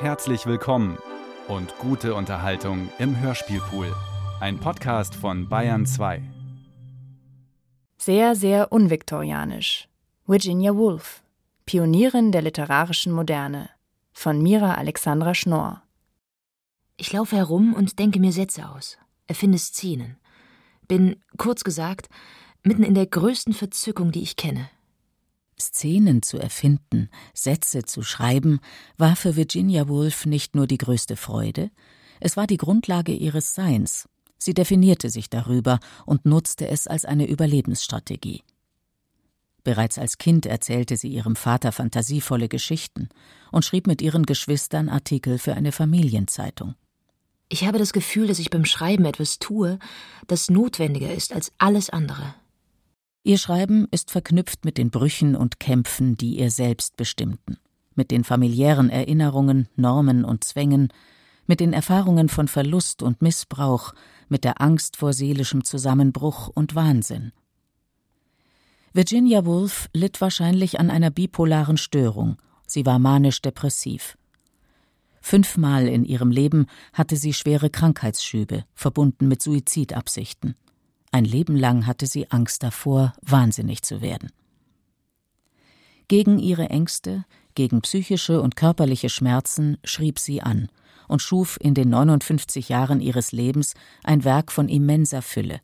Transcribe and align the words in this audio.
Herzlich 0.00 0.46
willkommen 0.46 0.96
und 1.46 1.76
gute 1.76 2.14
Unterhaltung 2.14 2.88
im 2.98 3.20
Hörspielpool. 3.20 3.94
Ein 4.40 4.58
Podcast 4.58 5.14
von 5.14 5.46
Bayern 5.50 5.84
2. 5.84 6.22
Sehr, 7.98 8.34
sehr 8.34 8.72
unviktorianisch. 8.72 9.90
Virginia 10.26 10.74
Woolf, 10.74 11.22
Pionierin 11.66 12.32
der 12.32 12.40
literarischen 12.40 13.12
Moderne. 13.12 13.68
Von 14.14 14.40
Mira 14.42 14.76
Alexandra 14.76 15.34
Schnorr. 15.34 15.82
Ich 16.96 17.12
laufe 17.12 17.36
herum 17.36 17.74
und 17.74 17.98
denke 17.98 18.20
mir 18.20 18.32
Sätze 18.32 18.70
aus, 18.70 18.96
erfinde 19.26 19.58
Szenen. 19.58 20.16
Bin, 20.88 21.16
kurz 21.36 21.62
gesagt, 21.62 22.08
mitten 22.62 22.84
in 22.84 22.94
der 22.94 23.06
größten 23.06 23.52
Verzückung, 23.52 24.12
die 24.12 24.22
ich 24.22 24.36
kenne. 24.36 24.70
Szenen 25.60 26.22
zu 26.22 26.38
erfinden, 26.38 27.08
Sätze 27.34 27.84
zu 27.84 28.02
schreiben, 28.02 28.60
war 28.96 29.16
für 29.16 29.36
Virginia 29.36 29.88
Woolf 29.88 30.26
nicht 30.26 30.54
nur 30.54 30.66
die 30.66 30.78
größte 30.78 31.16
Freude, 31.16 31.70
es 32.20 32.36
war 32.36 32.46
die 32.46 32.58
Grundlage 32.58 33.12
ihres 33.12 33.54
Seins. 33.54 34.08
Sie 34.38 34.54
definierte 34.54 35.10
sich 35.10 35.30
darüber 35.30 35.80
und 36.06 36.26
nutzte 36.26 36.68
es 36.68 36.86
als 36.86 37.04
eine 37.04 37.26
Überlebensstrategie. 37.26 38.42
Bereits 39.64 39.98
als 39.98 40.18
Kind 40.18 40.46
erzählte 40.46 40.96
sie 40.96 41.08
ihrem 41.08 41.36
Vater 41.36 41.72
fantasievolle 41.72 42.48
Geschichten 42.48 43.08
und 43.52 43.64
schrieb 43.64 43.86
mit 43.86 44.00
ihren 44.00 44.24
Geschwistern 44.24 44.88
Artikel 44.88 45.38
für 45.38 45.54
eine 45.54 45.72
Familienzeitung. 45.72 46.74
Ich 47.48 47.66
habe 47.66 47.78
das 47.78 47.92
Gefühl, 47.92 48.28
dass 48.28 48.38
ich 48.38 48.50
beim 48.50 48.64
Schreiben 48.64 49.04
etwas 49.04 49.38
tue, 49.38 49.78
das 50.28 50.50
notwendiger 50.50 51.12
ist 51.12 51.32
als 51.32 51.52
alles 51.58 51.90
andere. 51.90 52.34
Ihr 53.22 53.36
Schreiben 53.36 53.86
ist 53.90 54.10
verknüpft 54.10 54.64
mit 54.64 54.78
den 54.78 54.90
Brüchen 54.90 55.36
und 55.36 55.60
Kämpfen, 55.60 56.16
die 56.16 56.38
ihr 56.38 56.50
selbst 56.50 56.96
bestimmten, 56.96 57.58
mit 57.94 58.10
den 58.10 58.24
familiären 58.24 58.88
Erinnerungen, 58.88 59.68
Normen 59.76 60.24
und 60.24 60.42
Zwängen, 60.42 60.88
mit 61.46 61.60
den 61.60 61.74
Erfahrungen 61.74 62.30
von 62.30 62.48
Verlust 62.48 63.02
und 63.02 63.20
Missbrauch, 63.20 63.92
mit 64.28 64.44
der 64.44 64.62
Angst 64.62 64.96
vor 64.96 65.12
seelischem 65.12 65.64
Zusammenbruch 65.64 66.48
und 66.48 66.74
Wahnsinn. 66.74 67.32
Virginia 68.94 69.44
Woolf 69.44 69.90
litt 69.92 70.20
wahrscheinlich 70.20 70.80
an 70.80 70.90
einer 70.90 71.10
bipolaren 71.10 71.76
Störung. 71.76 72.38
Sie 72.66 72.86
war 72.86 72.98
manisch-depressiv. 72.98 74.16
Fünfmal 75.20 75.86
in 75.86 76.04
ihrem 76.04 76.30
Leben 76.30 76.66
hatte 76.94 77.16
sie 77.16 77.34
schwere 77.34 77.68
Krankheitsschübe, 77.68 78.64
verbunden 78.74 79.28
mit 79.28 79.42
Suizidabsichten. 79.42 80.54
Ein 81.12 81.24
Leben 81.24 81.56
lang 81.56 81.86
hatte 81.86 82.06
sie 82.06 82.30
Angst 82.30 82.62
davor, 82.62 83.12
wahnsinnig 83.22 83.82
zu 83.82 84.00
werden. 84.00 84.30
Gegen 86.08 86.38
ihre 86.38 86.70
Ängste, 86.70 87.24
gegen 87.54 87.82
psychische 87.82 88.40
und 88.40 88.56
körperliche 88.56 89.08
Schmerzen 89.08 89.78
schrieb 89.84 90.18
sie 90.18 90.42
an 90.42 90.68
und 91.08 91.22
schuf 91.22 91.58
in 91.60 91.74
den 91.74 91.88
59 91.90 92.68
Jahren 92.68 93.00
ihres 93.00 93.32
Lebens 93.32 93.74
ein 94.04 94.24
Werk 94.24 94.52
von 94.52 94.68
immenser 94.68 95.22
Fülle. 95.22 95.60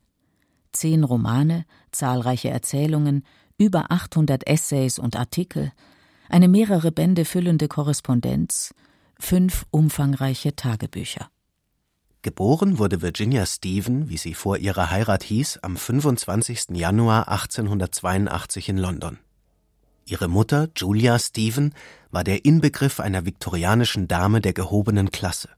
Zehn 0.72 1.04
Romane, 1.04 1.64
zahlreiche 1.92 2.50
Erzählungen, 2.50 3.24
über 3.56 3.90
800 3.90 4.46
Essays 4.46 4.98
und 4.98 5.16
Artikel, 5.16 5.72
eine 6.28 6.48
mehrere 6.48 6.92
Bände 6.92 7.24
füllende 7.24 7.68
Korrespondenz, 7.68 8.74
fünf 9.18 9.64
umfangreiche 9.70 10.56
Tagebücher. 10.56 11.30
Geboren 12.26 12.80
wurde 12.80 13.02
Virginia 13.02 13.46
Stephen, 13.46 14.08
wie 14.08 14.16
sie 14.16 14.34
vor 14.34 14.56
ihrer 14.56 14.90
Heirat 14.90 15.22
hieß, 15.22 15.60
am 15.62 15.76
25. 15.76 16.70
Januar 16.72 17.28
1882 17.28 18.68
in 18.68 18.78
London. 18.78 19.20
Ihre 20.06 20.26
Mutter, 20.26 20.68
Julia 20.74 21.20
Stephen, 21.20 21.72
war 22.10 22.24
der 22.24 22.44
Inbegriff 22.44 22.98
einer 22.98 23.26
viktorianischen 23.26 24.08
Dame 24.08 24.40
der 24.40 24.54
gehobenen 24.54 25.12
Klasse. 25.12 25.50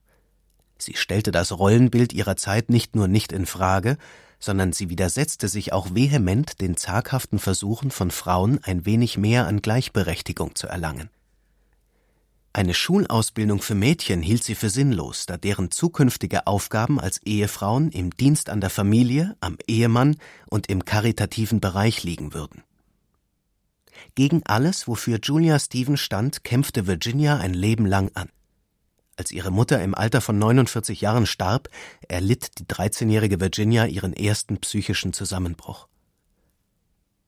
Sie 0.77 0.95
stellte 0.95 1.31
das 1.31 1.57
Rollenbild 1.57 2.13
ihrer 2.13 2.35
Zeit 2.35 2.69
nicht 2.69 2.95
nur 2.95 3.07
nicht 3.07 3.31
in 3.31 3.47
Frage, 3.47 3.97
sondern 4.37 4.71
sie 4.71 4.91
widersetzte 4.91 5.47
sich 5.47 5.73
auch 5.73 5.95
vehement 5.95 6.61
den 6.61 6.77
zaghaften 6.77 7.39
Versuchen 7.39 7.89
von 7.89 8.11
Frauen, 8.11 8.59
ein 8.61 8.85
wenig 8.85 9.17
mehr 9.17 9.47
an 9.47 9.63
Gleichberechtigung 9.63 10.53
zu 10.53 10.67
erlangen. 10.67 11.09
Eine 12.51 12.73
Schulausbildung 12.73 13.61
für 13.61 13.75
Mädchen 13.75 14.23
hielt 14.23 14.43
sie 14.43 14.55
für 14.55 14.71
sinnlos, 14.71 15.27
da 15.27 15.37
deren 15.37 15.69
zukünftige 15.69 16.47
Aufgaben 16.47 16.99
als 16.99 17.21
Ehefrauen 17.21 17.91
im 17.91 18.09
Dienst 18.09 18.49
an 18.49 18.59
der 18.59 18.71
Familie, 18.71 19.37
am 19.39 19.57
Ehemann 19.67 20.17
und 20.49 20.67
im 20.67 20.83
karitativen 20.83 21.61
Bereich 21.61 22.03
liegen 22.03 22.33
würden. 22.33 22.63
Gegen 24.15 24.41
alles, 24.45 24.87
wofür 24.87 25.19
Julia 25.21 25.59
Stevens 25.59 25.99
stand, 25.99 26.43
kämpfte 26.43 26.87
Virginia 26.87 27.37
ein 27.37 27.53
Leben 27.53 27.85
lang 27.85 28.09
an. 28.15 28.29
Als 29.15 29.31
ihre 29.31 29.51
Mutter 29.51 29.83
im 29.83 29.93
Alter 29.93 30.21
von 30.21 30.39
49 30.39 31.01
Jahren 31.01 31.27
starb, 31.27 31.69
erlitt 32.07 32.57
die 32.57 32.63
13-jährige 32.65 33.39
Virginia 33.39 33.85
ihren 33.85 34.13
ersten 34.13 34.57
psychischen 34.57 35.13
Zusammenbruch. 35.13 35.87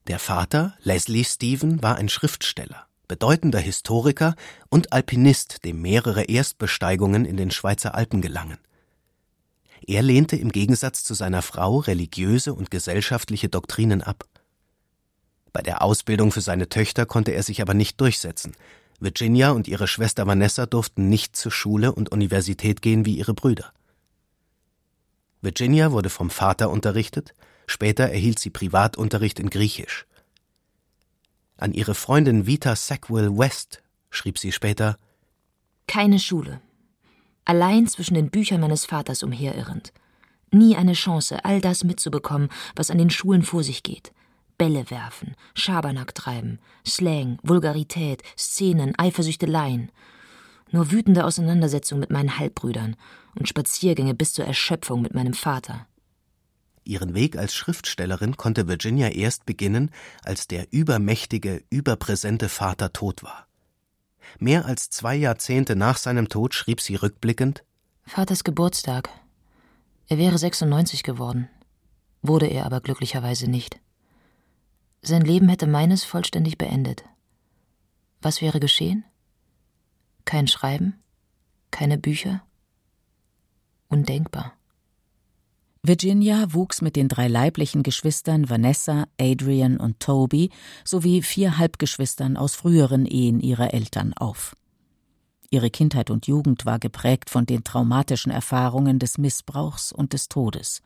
Der 0.07 0.17
Vater, 0.17 0.73
Leslie 0.81 1.25
Stephen, 1.25 1.83
war 1.83 1.97
ein 1.97 2.09
Schriftsteller 2.09 2.87
bedeutender 3.11 3.59
Historiker 3.59 4.35
und 4.69 4.93
Alpinist, 4.93 5.65
dem 5.65 5.81
mehrere 5.81 6.23
Erstbesteigungen 6.23 7.25
in 7.25 7.35
den 7.35 7.51
Schweizer 7.51 7.93
Alpen 7.93 8.21
gelangen. 8.21 8.57
Er 9.85 10.01
lehnte 10.01 10.37
im 10.37 10.49
Gegensatz 10.49 11.03
zu 11.03 11.13
seiner 11.13 11.41
Frau 11.41 11.79
religiöse 11.79 12.53
und 12.53 12.71
gesellschaftliche 12.71 13.49
Doktrinen 13.49 14.01
ab. 14.01 14.23
Bei 15.51 15.61
der 15.61 15.81
Ausbildung 15.81 16.31
für 16.31 16.39
seine 16.39 16.69
Töchter 16.69 17.05
konnte 17.05 17.31
er 17.31 17.43
sich 17.43 17.61
aber 17.61 17.73
nicht 17.73 17.99
durchsetzen. 17.99 18.53
Virginia 19.01 19.51
und 19.51 19.67
ihre 19.67 19.89
Schwester 19.89 20.25
Vanessa 20.25 20.65
durften 20.65 21.09
nicht 21.09 21.35
zur 21.35 21.51
Schule 21.51 21.91
und 21.91 22.13
Universität 22.13 22.81
gehen 22.81 23.05
wie 23.05 23.17
ihre 23.17 23.33
Brüder. 23.33 23.73
Virginia 25.41 25.91
wurde 25.91 26.09
vom 26.09 26.29
Vater 26.29 26.69
unterrichtet, 26.69 27.33
später 27.67 28.05
erhielt 28.05 28.39
sie 28.39 28.51
Privatunterricht 28.51 29.37
in 29.37 29.49
Griechisch. 29.49 30.05
An 31.61 31.73
ihre 31.73 31.93
Freundin 31.93 32.47
Vita 32.47 32.75
Sackville 32.75 33.37
West 33.37 33.83
schrieb 34.09 34.39
sie 34.39 34.51
später 34.51 34.97
Keine 35.85 36.17
Schule. 36.17 36.59
Allein 37.45 37.85
zwischen 37.85 38.15
den 38.15 38.31
Büchern 38.31 38.61
meines 38.61 38.85
Vaters 38.85 39.21
umherirrend. 39.21 39.93
Nie 40.51 40.75
eine 40.75 40.93
Chance, 40.93 41.45
all 41.45 41.61
das 41.61 41.83
mitzubekommen, 41.83 42.49
was 42.75 42.89
an 42.89 42.97
den 42.97 43.11
Schulen 43.11 43.43
vor 43.43 43.63
sich 43.63 43.83
geht. 43.83 44.11
Bälle 44.57 44.89
werfen, 44.89 45.35
Schabernack 45.53 46.15
treiben, 46.15 46.57
Slang, 46.83 47.37
Vulgarität, 47.43 48.23
Szenen, 48.35 48.97
Eifersüchteleien. 48.97 49.91
Nur 50.71 50.91
wütende 50.91 51.25
Auseinandersetzungen 51.25 51.99
mit 51.99 52.09
meinen 52.09 52.39
Halbbrüdern 52.39 52.95
und 53.37 53.47
Spaziergänge 53.47 54.15
bis 54.15 54.33
zur 54.33 54.45
Erschöpfung 54.45 55.03
mit 55.03 55.13
meinem 55.13 55.35
Vater. 55.35 55.85
Ihren 56.83 57.13
Weg 57.13 57.37
als 57.37 57.53
Schriftstellerin 57.53 58.37
konnte 58.37 58.67
Virginia 58.67 59.09
erst 59.09 59.45
beginnen, 59.45 59.91
als 60.23 60.47
der 60.47 60.67
übermächtige, 60.71 61.63
überpräsente 61.69 62.49
Vater 62.49 62.91
tot 62.91 63.23
war. 63.23 63.47
Mehr 64.39 64.65
als 64.65 64.89
zwei 64.89 65.15
Jahrzehnte 65.15 65.75
nach 65.75 65.97
seinem 65.97 66.29
Tod 66.29 66.53
schrieb 66.53 66.81
sie 66.81 66.95
rückblickend 66.95 67.63
Vaters 68.05 68.43
Geburtstag. 68.43 69.09
Er 70.07 70.17
wäre 70.17 70.37
96 70.37 71.03
geworden, 71.03 71.47
wurde 72.21 72.47
er 72.47 72.65
aber 72.65 72.81
glücklicherweise 72.81 73.49
nicht. 73.49 73.79
Sein 75.01 75.21
Leben 75.21 75.49
hätte 75.49 75.67
meines 75.67 76.03
vollständig 76.03 76.57
beendet. 76.57 77.03
Was 78.21 78.41
wäre 78.41 78.59
geschehen? 78.59 79.03
Kein 80.25 80.47
Schreiben? 80.47 80.99
Keine 81.71 81.97
Bücher? 81.97 82.43
Undenkbar. 83.87 84.53
Virginia 85.83 86.53
wuchs 86.53 86.83
mit 86.83 86.95
den 86.95 87.07
drei 87.07 87.27
leiblichen 87.27 87.81
Geschwistern 87.81 88.51
Vanessa, 88.51 89.07
Adrian 89.19 89.77
und 89.77 89.99
Toby 89.99 90.51
sowie 90.85 91.23
vier 91.23 91.57
Halbgeschwistern 91.57 92.37
aus 92.37 92.53
früheren 92.53 93.07
Ehen 93.07 93.39
ihrer 93.39 93.73
Eltern 93.73 94.13
auf. 94.13 94.55
Ihre 95.49 95.71
Kindheit 95.71 96.11
und 96.11 96.27
Jugend 96.27 96.67
war 96.67 96.77
geprägt 96.77 97.31
von 97.31 97.47
den 97.47 97.63
traumatischen 97.63 98.31
Erfahrungen 98.31 98.99
des 98.99 99.17
Missbrauchs 99.17 99.91
und 99.91 100.13
des 100.13 100.29
Todes. 100.29 100.83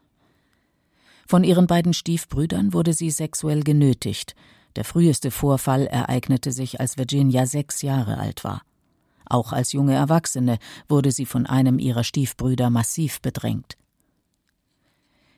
Von 1.27 1.43
ihren 1.43 1.67
beiden 1.67 1.93
Stiefbrüdern 1.93 2.71
wurde 2.71 2.93
sie 2.93 3.11
sexuell 3.11 3.63
genötigt. 3.63 4.33
Der 4.77 4.85
früheste 4.85 5.29
Vorfall 5.29 5.87
ereignete 5.87 6.53
sich, 6.53 6.79
als 6.79 6.97
Virginia 6.97 7.45
sechs 7.47 7.81
Jahre 7.81 8.17
alt 8.17 8.45
war. 8.45 8.61
Auch 9.25 9.51
als 9.51 9.73
junge 9.73 9.93
Erwachsene 9.93 10.57
wurde 10.87 11.11
sie 11.11 11.25
von 11.25 11.45
einem 11.45 11.79
ihrer 11.79 12.05
Stiefbrüder 12.05 12.69
massiv 12.69 13.19
bedrängt. 13.21 13.75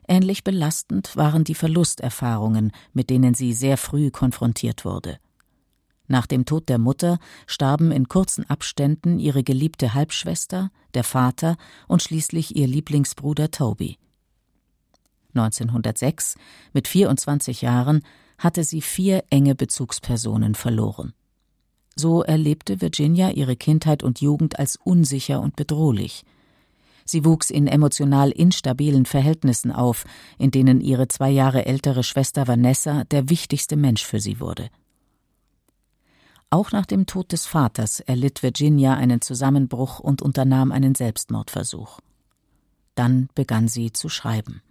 Ähnlich 0.07 0.44
belastend 0.44 1.15
waren 1.18 1.44
die 1.44 1.56
Verlusterfahrungen, 1.56 2.71
mit 2.94 3.09
denen 3.09 3.33
sie 3.33 3.54
sehr 3.54 3.77
früh 3.77 4.09
konfrontiert 4.09 4.86
wurde. 4.86 5.19
Nach 6.07 6.25
dem 6.25 6.45
Tod 6.45 6.69
der 6.69 6.77
Mutter 6.77 7.19
starben 7.45 7.92
in 7.92 8.07
kurzen 8.07 8.50
Abständen 8.50 9.19
ihre 9.19 9.44
geliebte 9.44 9.94
Halbschwester, 9.94 10.71
der 10.94 11.04
Vater 11.04 11.57
und 11.88 12.01
schließlich 12.01 12.56
ihr 12.56 12.68
Lieblingsbruder 12.68 13.51
Toby. 13.51 13.98
1906, 15.33 16.36
mit 16.74 16.88
24 16.88 17.62
Jahren, 17.62 18.01
hatte 18.38 18.63
sie 18.63 18.81
vier 18.81 19.25
enge 19.30 19.56
Bezugspersonen 19.56 20.56
verloren. 20.56 21.13
So 21.95 22.24
erlebte 22.24 22.80
Virginia 22.80 23.31
ihre 23.31 23.56
Kindheit 23.56 24.04
und 24.04 24.21
Jugend 24.21 24.59
als 24.59 24.77
unsicher 24.77 25.42
und 25.42 25.56
bedrohlich. 25.56 26.24
Sie 27.07 27.24
wuchs 27.24 27.50
in 27.50 27.68
emotional 27.68 28.31
instabilen 28.31 29.06
Verhältnissen 29.06 29.71
auf, 29.71 30.04
in 30.38 30.51
denen 30.51 30.81
ihre 30.81 31.07
zwei 31.07 31.30
Jahre 31.30 31.65
ältere 31.65 32.04
Schwester 32.04 32.48
Vanessa 32.48 33.06
der 33.06 33.30
wichtigste 33.30 33.77
Mensch 33.77 34.06
für 34.06 34.19
sie 34.19 34.42
wurde. 34.42 34.69
Auch 36.50 36.71
nach 36.71 36.86
dem 36.86 37.06
Tod 37.06 37.31
des 37.31 37.45
Vaters 37.45 38.01
erlitt 38.01 38.44
Virginia 38.44 38.95
einen 38.95 39.21
Zusammenbruch 39.21 40.00
und 40.00 40.21
unternahm 40.21 40.71
einen 40.71 40.95
Selbstmordversuch. 40.95 42.00
Dann 42.95 43.30
begann 43.36 43.69
sie 43.69 43.94
zu 43.94 44.09
schreiben. 44.09 44.62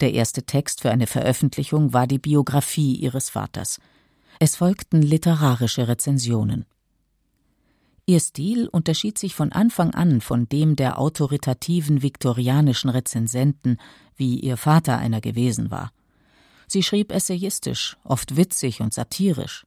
Der 0.00 0.14
erste 0.14 0.44
Text 0.44 0.80
für 0.80 0.90
eine 0.90 1.06
Veröffentlichung 1.06 1.92
war 1.92 2.06
die 2.06 2.18
Biografie 2.18 2.94
ihres 2.94 3.28
Vaters. 3.28 3.80
Es 4.38 4.56
folgten 4.56 5.02
literarische 5.02 5.88
Rezensionen. 5.88 6.64
Ihr 8.06 8.20
Stil 8.20 8.68
unterschied 8.68 9.18
sich 9.18 9.34
von 9.34 9.52
Anfang 9.52 9.94
an 9.94 10.20
von 10.20 10.48
dem 10.48 10.76
der 10.76 10.98
autoritativen 10.98 12.02
viktorianischen 12.02 12.90
Rezensenten, 12.90 13.78
wie 14.16 14.40
ihr 14.40 14.56
Vater 14.56 14.98
einer 14.98 15.20
gewesen 15.20 15.70
war. 15.70 15.92
Sie 16.66 16.82
schrieb 16.82 17.12
essayistisch, 17.12 17.96
oft 18.04 18.36
witzig 18.36 18.80
und 18.80 18.94
satirisch. 18.94 19.66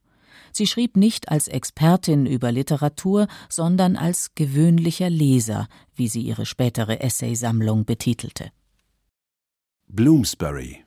Sie 0.51 0.67
schrieb 0.67 0.95
nicht 0.97 1.29
als 1.29 1.47
Expertin 1.47 2.25
über 2.25 2.51
Literatur, 2.51 3.27
sondern 3.49 3.95
als 3.95 4.35
gewöhnlicher 4.35 5.09
Leser, 5.09 5.67
wie 5.95 6.07
sie 6.07 6.21
ihre 6.21 6.45
spätere 6.45 7.01
Essaysammlung 7.01 7.85
betitelte. 7.85 8.51
Bloomsbury 9.87 10.83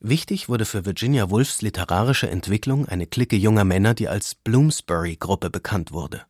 Wichtig 0.00 0.48
wurde 0.48 0.64
für 0.64 0.84
Virginia 0.84 1.30
Woolfs 1.30 1.62
literarische 1.62 2.28
Entwicklung 2.28 2.86
eine 2.86 3.06
Clique 3.06 3.36
junger 3.36 3.64
Männer, 3.64 3.94
die 3.94 4.08
als 4.08 4.34
Bloomsbury-Gruppe 4.34 5.50
bekannt 5.50 5.92
wurde. 5.92 6.22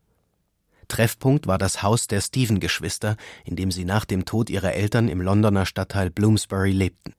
Treffpunkt 0.89 1.47
war 1.47 1.59
das 1.59 1.83
Haus 1.83 2.07
der 2.07 2.21
Stephen-Geschwister, 2.21 3.17
in 3.45 3.57
dem 3.57 3.71
sie 3.71 3.85
nach 3.85 4.05
dem 4.05 4.25
Tod 4.25 4.51
ihrer 4.51 4.73
Eltern 4.73 5.09
im 5.09 5.21
Londoner 5.21 5.67
Stadtteil 5.67 6.11
Bloomsbury 6.11 6.73
lebten. 6.73 7.15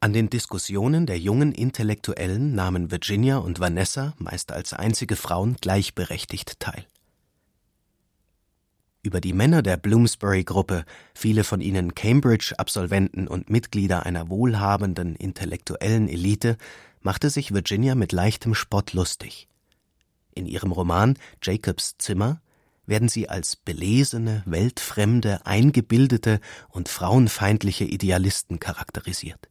An 0.00 0.14
den 0.14 0.30
Diskussionen 0.30 1.04
der 1.04 1.18
jungen 1.18 1.52
Intellektuellen 1.52 2.54
nahmen 2.54 2.90
Virginia 2.90 3.36
und 3.36 3.60
Vanessa, 3.60 4.14
meist 4.16 4.50
als 4.50 4.72
einzige 4.72 5.14
Frauen, 5.14 5.56
gleichberechtigt 5.60 6.58
teil. 6.58 6.86
Über 9.02 9.20
die 9.20 9.32
Männer 9.32 9.62
der 9.62 9.76
Bloomsbury-Gruppe, 9.76 10.84
viele 11.14 11.44
von 11.44 11.60
ihnen 11.60 11.94
Cambridge-Absolventen 11.94 13.28
und 13.28 13.50
Mitglieder 13.50 14.04
einer 14.04 14.28
wohlhabenden 14.28 15.16
intellektuellen 15.16 16.08
Elite, 16.08 16.56
machte 17.00 17.30
sich 17.30 17.52
Virginia 17.52 17.94
mit 17.94 18.12
leichtem 18.12 18.54
Spott 18.54 18.92
lustig. 18.92 19.48
In 20.34 20.46
ihrem 20.46 20.72
Roman 20.72 21.18
Jacobs 21.42 21.96
Zimmer 21.98 22.40
werden 22.90 23.08
sie 23.08 23.30
als 23.30 23.56
belesene, 23.56 24.42
weltfremde, 24.44 25.46
eingebildete 25.46 26.40
und 26.68 26.90
frauenfeindliche 26.90 27.84
Idealisten 27.84 28.60
charakterisiert. 28.60 29.48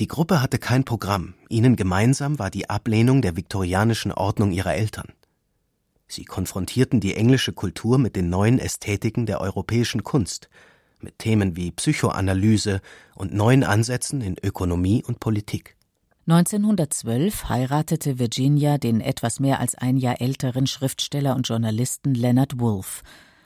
Die 0.00 0.08
Gruppe 0.08 0.42
hatte 0.42 0.58
kein 0.58 0.84
Programm, 0.84 1.34
ihnen 1.48 1.76
gemeinsam 1.76 2.40
war 2.40 2.50
die 2.50 2.68
Ablehnung 2.68 3.22
der 3.22 3.36
viktorianischen 3.36 4.10
Ordnung 4.10 4.50
ihrer 4.50 4.74
Eltern. 4.74 5.12
Sie 6.08 6.24
konfrontierten 6.24 6.98
die 6.98 7.14
englische 7.14 7.52
Kultur 7.52 7.98
mit 7.98 8.16
den 8.16 8.28
neuen 8.28 8.58
Ästhetiken 8.58 9.26
der 9.26 9.40
europäischen 9.40 10.02
Kunst, 10.02 10.48
mit 10.98 11.18
Themen 11.18 11.56
wie 11.56 11.70
Psychoanalyse 11.70 12.80
und 13.14 13.34
neuen 13.34 13.64
Ansätzen 13.64 14.22
in 14.22 14.36
Ökonomie 14.42 15.04
und 15.04 15.20
Politik. 15.20 15.76
1912 16.32 17.50
heiratete 17.50 18.18
Virginia 18.18 18.78
den 18.78 19.02
etwas 19.02 19.38
mehr 19.38 19.60
als 19.60 19.74
ein 19.74 19.98
Jahr 19.98 20.18
älteren 20.22 20.66
Schriftsteller 20.66 21.36
und 21.36 21.46
Journalisten 21.46 22.14
Leonard 22.14 22.58
Woolf, 22.58 23.02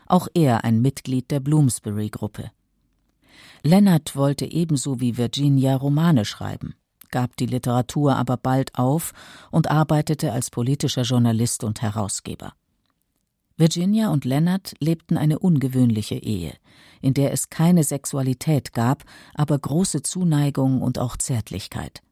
auch 0.06 0.28
er 0.34 0.62
ein 0.62 0.80
Mitglied 0.82 1.32
der 1.32 1.40
Bloomsbury-Gruppe. 1.40 2.52
Leonard 3.64 4.14
wollte 4.14 4.44
ebenso 4.46 5.00
wie 5.00 5.16
Virginia 5.16 5.74
Romane 5.74 6.24
schreiben, 6.24 6.76
gab 7.10 7.36
die 7.36 7.46
Literatur 7.46 8.14
aber 8.14 8.36
bald 8.36 8.78
auf 8.78 9.14
und 9.50 9.68
arbeitete 9.68 10.30
als 10.30 10.50
politischer 10.50 11.02
Journalist 11.02 11.64
und 11.64 11.82
Herausgeber. 11.82 12.52
Virginia 13.56 14.10
und 14.10 14.24
Leonard 14.24 14.74
lebten 14.78 15.16
eine 15.16 15.40
ungewöhnliche 15.40 16.22
Ehe, 16.22 16.52
in 17.00 17.14
der 17.14 17.32
es 17.32 17.50
keine 17.50 17.82
Sexualität 17.82 18.72
gab, 18.72 19.02
aber 19.34 19.58
große 19.58 20.02
Zuneigung 20.02 20.82
und 20.82 21.00
auch 21.00 21.16
Zärtlichkeit. 21.16 22.05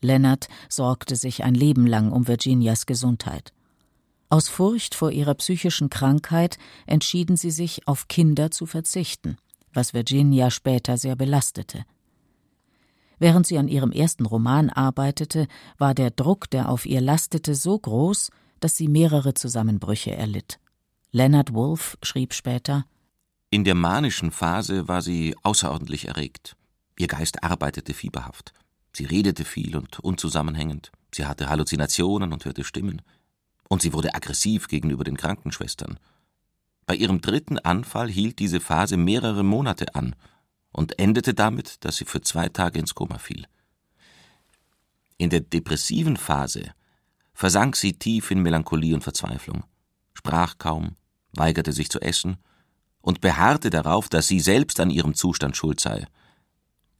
Leonard 0.00 0.48
sorgte 0.68 1.16
sich 1.16 1.44
ein 1.44 1.54
Leben 1.54 1.86
lang 1.86 2.12
um 2.12 2.28
Virginias 2.28 2.86
Gesundheit. 2.86 3.52
Aus 4.30 4.48
Furcht 4.48 4.94
vor 4.94 5.10
ihrer 5.10 5.34
psychischen 5.34 5.88
Krankheit 5.88 6.58
entschieden 6.86 7.36
sie 7.36 7.50
sich, 7.50 7.88
auf 7.88 8.08
Kinder 8.08 8.50
zu 8.50 8.66
verzichten, 8.66 9.38
was 9.72 9.94
Virginia 9.94 10.50
später 10.50 10.98
sehr 10.98 11.16
belastete. 11.16 11.84
Während 13.18 13.46
sie 13.46 13.58
an 13.58 13.68
ihrem 13.68 13.90
ersten 13.90 14.26
Roman 14.26 14.70
arbeitete, 14.70 15.48
war 15.76 15.94
der 15.94 16.10
Druck, 16.10 16.50
der 16.50 16.68
auf 16.68 16.86
ihr 16.86 17.00
lastete, 17.00 17.54
so 17.54 17.78
groß, 17.78 18.30
dass 18.60 18.76
sie 18.76 18.88
mehrere 18.88 19.34
Zusammenbrüche 19.34 20.14
erlitt. 20.14 20.60
Leonard 21.10 21.54
Wolf 21.54 21.96
schrieb 22.02 22.34
später 22.34 22.84
In 23.50 23.64
der 23.64 23.74
manischen 23.74 24.30
Phase 24.30 24.88
war 24.88 25.02
sie 25.02 25.34
außerordentlich 25.42 26.06
erregt. 26.06 26.54
Ihr 26.98 27.06
Geist 27.06 27.42
arbeitete 27.42 27.94
fieberhaft. 27.94 28.52
Sie 28.98 29.04
redete 29.04 29.44
viel 29.44 29.76
und 29.76 30.00
unzusammenhängend. 30.00 30.90
Sie 31.14 31.24
hatte 31.24 31.48
Halluzinationen 31.48 32.32
und 32.32 32.44
hörte 32.44 32.64
Stimmen. 32.64 33.00
Und 33.68 33.80
sie 33.80 33.92
wurde 33.92 34.12
aggressiv 34.12 34.66
gegenüber 34.66 35.04
den 35.04 35.16
Krankenschwestern. 35.16 36.00
Bei 36.84 36.96
ihrem 36.96 37.20
dritten 37.20 37.60
Anfall 37.60 38.08
hielt 38.10 38.40
diese 38.40 38.58
Phase 38.58 38.96
mehrere 38.96 39.44
Monate 39.44 39.94
an 39.94 40.16
und 40.72 40.98
endete 40.98 41.32
damit, 41.32 41.84
dass 41.84 41.98
sie 41.98 42.06
für 42.06 42.22
zwei 42.22 42.48
Tage 42.48 42.80
ins 42.80 42.96
Koma 42.96 43.18
fiel. 43.18 43.46
In 45.16 45.30
der 45.30 45.42
depressiven 45.42 46.16
Phase 46.16 46.72
versank 47.34 47.76
sie 47.76 47.92
tief 47.92 48.32
in 48.32 48.42
Melancholie 48.42 48.96
und 48.96 49.04
Verzweiflung, 49.04 49.62
sprach 50.12 50.58
kaum, 50.58 50.96
weigerte 51.34 51.72
sich 51.72 51.88
zu 51.88 52.00
essen 52.00 52.38
und 53.00 53.20
beharrte 53.20 53.70
darauf, 53.70 54.08
dass 54.08 54.26
sie 54.26 54.40
selbst 54.40 54.80
an 54.80 54.90
ihrem 54.90 55.14
Zustand 55.14 55.56
schuld 55.56 55.78
sei. 55.78 56.04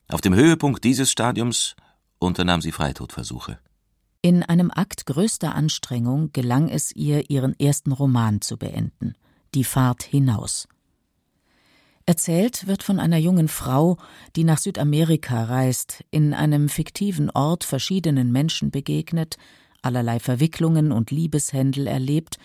Auf 0.07 0.21
dem 0.21 0.37
Höhepunkt 0.37 0.85
dieses 0.85 1.11
Stadiums 1.11 1.75
unternahm 2.19 2.61
sie 2.61 2.73
Freitodversuche. 2.73 3.59
In 4.21 4.43
einem 4.43 4.71
Akt 4.71 5.07
größter 5.07 5.55
Anstrengung 5.55 6.33
gelang 6.33 6.69
es 6.69 6.91
ihr, 6.95 7.31
ihren 7.31 7.59
ersten 7.59 7.93
Roman 7.93 8.41
zu 8.41 8.57
beenden, 8.57 9.15
Die 9.55 9.65
Fahrt 9.65 10.03
hinaus. 10.03 10.69
Erzählt 12.05 12.67
wird 12.67 12.83
von 12.83 13.01
einer 13.01 13.19
jungen 13.19 13.49
Frau, 13.49 13.99
die 14.35 14.45
nach 14.45 14.59
Südamerika 14.59 15.45
reist, 15.45 16.05
in 16.11 16.33
einem 16.33 16.69
fiktiven 16.69 17.31
Ort 17.31 17.65
verschiedenen 17.65 18.33
Menschen 18.33 18.71
begegnet, 18.71 19.37
allerlei 19.83 20.19
Verwicklungen 20.19 20.91
und 20.91 21.11
Liebeshändel 21.11 21.87
erlebt 21.87 22.39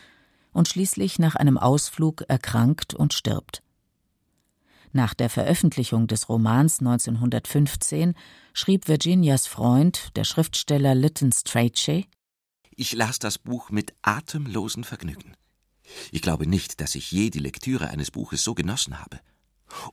und 0.51 0.67
schließlich 0.67 1.17
nach 1.17 1.35
einem 1.35 1.57
Ausflug 1.57 2.23
erkrankt 2.27 2.93
und 2.93 3.13
stirbt. 3.13 3.63
Nach 4.95 5.15
der 5.15 5.31
Veröffentlichung 5.31 6.05
des 6.05 6.29
Romans 6.29 6.79
1915 6.79 8.13
schrieb 8.53 8.87
Virginias 8.87 9.47
Freund, 9.47 10.15
der 10.15 10.23
Schriftsteller 10.23 10.93
Lytton 10.93 11.31
Strachey, 11.31 12.07
Ich 12.75 12.93
las 12.93 13.17
das 13.17 13.39
Buch 13.39 13.71
mit 13.71 13.95
atemlosem 14.03 14.83
Vergnügen. 14.83 15.35
Ich 16.11 16.21
glaube 16.21 16.45
nicht, 16.45 16.79
dass 16.79 16.93
ich 16.93 17.11
je 17.11 17.31
die 17.31 17.39
Lektüre 17.39 17.89
eines 17.89 18.11
Buches 18.11 18.43
so 18.43 18.53
genossen 18.53 18.99
habe. 18.99 19.19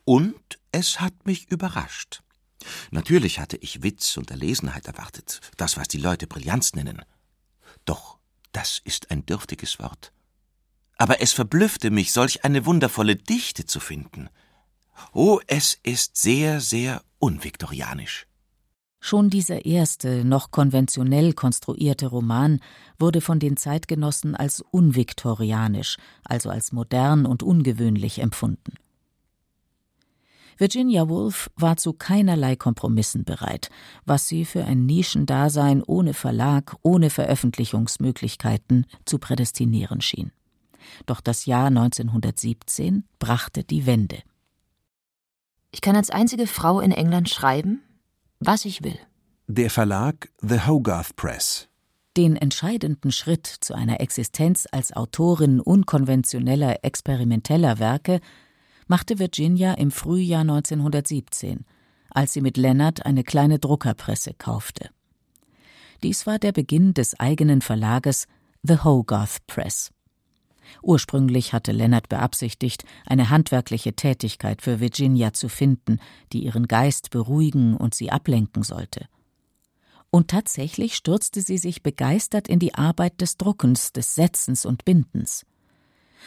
Und 0.04 0.58
es 0.70 1.00
hat 1.00 1.26
mich 1.26 1.50
überrascht. 1.50 2.22
Natürlich 2.90 3.38
hatte 3.40 3.56
ich 3.56 3.82
Witz 3.82 4.18
und 4.18 4.30
Erlesenheit 4.30 4.86
erwartet, 4.86 5.40
das, 5.56 5.78
was 5.78 5.88
die 5.88 5.98
Leute 5.98 6.26
Brillanz 6.26 6.74
nennen. 6.74 7.02
Doch 7.86 8.18
das 8.52 8.82
ist 8.84 9.10
ein 9.10 9.24
dürftiges 9.24 9.78
Wort. 9.78 10.12
Aber 10.98 11.22
es 11.22 11.32
verblüffte 11.32 11.90
mich, 11.90 12.12
solch 12.12 12.44
eine 12.44 12.66
wundervolle 12.66 13.16
Dichte 13.16 13.64
zu 13.64 13.80
finden. 13.80 14.28
Oh, 15.12 15.40
es 15.46 15.78
ist 15.82 16.16
sehr, 16.16 16.60
sehr 16.60 17.02
unviktorianisch. 17.18 18.26
Schon 19.02 19.30
dieser 19.30 19.64
erste, 19.64 20.26
noch 20.26 20.50
konventionell 20.50 21.32
konstruierte 21.32 22.06
Roman 22.06 22.60
wurde 22.98 23.22
von 23.22 23.38
den 23.38 23.56
Zeitgenossen 23.56 24.36
als 24.36 24.60
unviktorianisch, 24.60 25.96
also 26.22 26.50
als 26.50 26.72
modern 26.72 27.24
und 27.24 27.42
ungewöhnlich 27.42 28.18
empfunden. 28.18 28.74
Virginia 30.58 31.08
Woolf 31.08 31.50
war 31.56 31.78
zu 31.78 31.94
keinerlei 31.94 32.54
Kompromissen 32.54 33.24
bereit, 33.24 33.70
was 34.04 34.28
sie 34.28 34.44
für 34.44 34.64
ein 34.66 34.84
Nischendasein 34.84 35.82
ohne 35.82 36.12
Verlag, 36.12 36.76
ohne 36.82 37.08
Veröffentlichungsmöglichkeiten 37.08 38.84
zu 39.06 39.18
prädestinieren 39.18 40.02
schien. 40.02 40.32
Doch 41.06 41.22
das 41.22 41.46
Jahr 41.46 41.68
1917 41.68 43.04
brachte 43.18 43.64
die 43.64 43.86
Wende. 43.86 44.18
Ich 45.72 45.80
kann 45.80 45.96
als 45.96 46.10
einzige 46.10 46.46
Frau 46.46 46.80
in 46.80 46.92
England 46.92 47.28
schreiben, 47.28 47.82
was 48.40 48.64
ich 48.64 48.82
will. 48.82 48.98
Der 49.46 49.70
Verlag 49.70 50.28
The 50.40 50.66
Hogarth 50.66 51.16
Press 51.16 51.68
Den 52.16 52.36
entscheidenden 52.36 53.12
Schritt 53.12 53.46
zu 53.46 53.74
einer 53.74 54.00
Existenz 54.00 54.66
als 54.70 54.92
Autorin 54.92 55.60
unkonventioneller, 55.60 56.84
experimenteller 56.84 57.78
Werke 57.78 58.20
machte 58.88 59.20
Virginia 59.20 59.74
im 59.74 59.92
Frühjahr 59.92 60.40
1917, 60.40 61.64
als 62.10 62.32
sie 62.32 62.40
mit 62.40 62.56
Leonard 62.56 63.06
eine 63.06 63.22
kleine 63.22 63.60
Druckerpresse 63.60 64.34
kaufte. 64.34 64.90
Dies 66.02 66.26
war 66.26 66.38
der 66.38 66.52
Beginn 66.52 66.94
des 66.94 67.18
eigenen 67.20 67.60
Verlages 67.60 68.26
The 68.62 68.78
Hogarth 68.82 69.46
Press. 69.46 69.92
Ursprünglich 70.82 71.52
hatte 71.52 71.72
Leonard 71.72 72.08
beabsichtigt, 72.08 72.84
eine 73.06 73.30
handwerkliche 73.30 73.94
Tätigkeit 73.94 74.62
für 74.62 74.80
Virginia 74.80 75.32
zu 75.32 75.48
finden, 75.48 75.98
die 76.32 76.44
ihren 76.44 76.68
Geist 76.68 77.10
beruhigen 77.10 77.76
und 77.76 77.94
sie 77.94 78.10
ablenken 78.10 78.62
sollte. 78.62 79.06
Und 80.10 80.28
tatsächlich 80.28 80.96
stürzte 80.96 81.40
sie 81.40 81.58
sich 81.58 81.82
begeistert 81.82 82.48
in 82.48 82.58
die 82.58 82.74
Arbeit 82.74 83.20
des 83.20 83.36
Druckens, 83.36 83.92
des 83.92 84.14
Setzens 84.14 84.66
und 84.66 84.84
Bindens. 84.84 85.46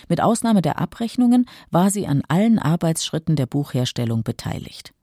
Mit 0.08 0.22
Ausnahme 0.22 0.62
der 0.62 0.80
Abrechnungen 0.80 1.46
war 1.70 1.92
sie 1.92 2.08
an 2.08 2.24
allen 2.28 2.60
Arbeitsschritten 2.60 3.36
der 3.36 3.46
Buchherstellung 3.46 4.24
beteiligt. 4.24 4.94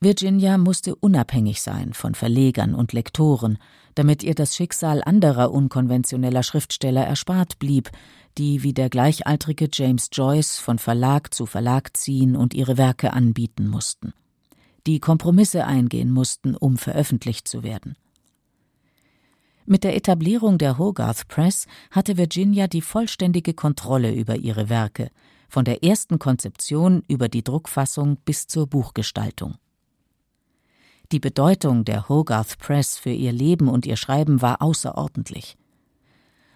Virginia 0.00 0.58
musste 0.58 0.94
unabhängig 0.94 1.62
sein 1.62 1.94
von 1.94 2.14
Verlegern 2.14 2.74
und 2.74 2.92
Lektoren, 2.92 3.58
damit 3.94 4.22
ihr 4.22 4.34
das 4.34 4.56
Schicksal 4.56 5.02
anderer 5.04 5.52
unkonventioneller 5.52 6.42
Schriftsteller 6.42 7.04
erspart 7.04 7.58
blieb, 7.58 7.90
die 8.38 8.62
wie 8.62 8.72
der 8.72 8.90
gleichaltrige 8.90 9.68
James 9.72 10.08
Joyce 10.12 10.58
von 10.58 10.78
Verlag 10.78 11.32
zu 11.32 11.46
Verlag 11.46 11.96
ziehen 11.96 12.36
und 12.36 12.54
ihre 12.54 12.76
Werke 12.76 13.12
anbieten 13.12 13.68
mussten, 13.68 14.12
die 14.86 15.00
Kompromisse 15.00 15.64
eingehen 15.64 16.10
mussten, 16.10 16.56
um 16.56 16.76
veröffentlicht 16.76 17.46
zu 17.46 17.62
werden. 17.62 17.96
Mit 19.66 19.82
der 19.84 19.96
Etablierung 19.96 20.58
der 20.58 20.76
Hogarth 20.76 21.26
Press 21.28 21.66
hatte 21.90 22.18
Virginia 22.18 22.66
die 22.66 22.82
vollständige 22.82 23.54
Kontrolle 23.54 24.12
über 24.12 24.36
ihre 24.36 24.68
Werke, 24.68 25.10
von 25.48 25.64
der 25.64 25.82
ersten 25.84 26.18
Konzeption 26.18 27.02
über 27.08 27.28
die 27.28 27.44
Druckfassung 27.44 28.18
bis 28.24 28.46
zur 28.46 28.66
Buchgestaltung. 28.66 29.54
Die 31.12 31.20
Bedeutung 31.20 31.84
der 31.84 32.08
Hogarth 32.08 32.58
Press 32.58 32.98
für 32.98 33.10
ihr 33.10 33.32
Leben 33.32 33.68
und 33.68 33.86
ihr 33.86 33.96
Schreiben 33.96 34.42
war 34.42 34.62
außerordentlich. 34.62 35.56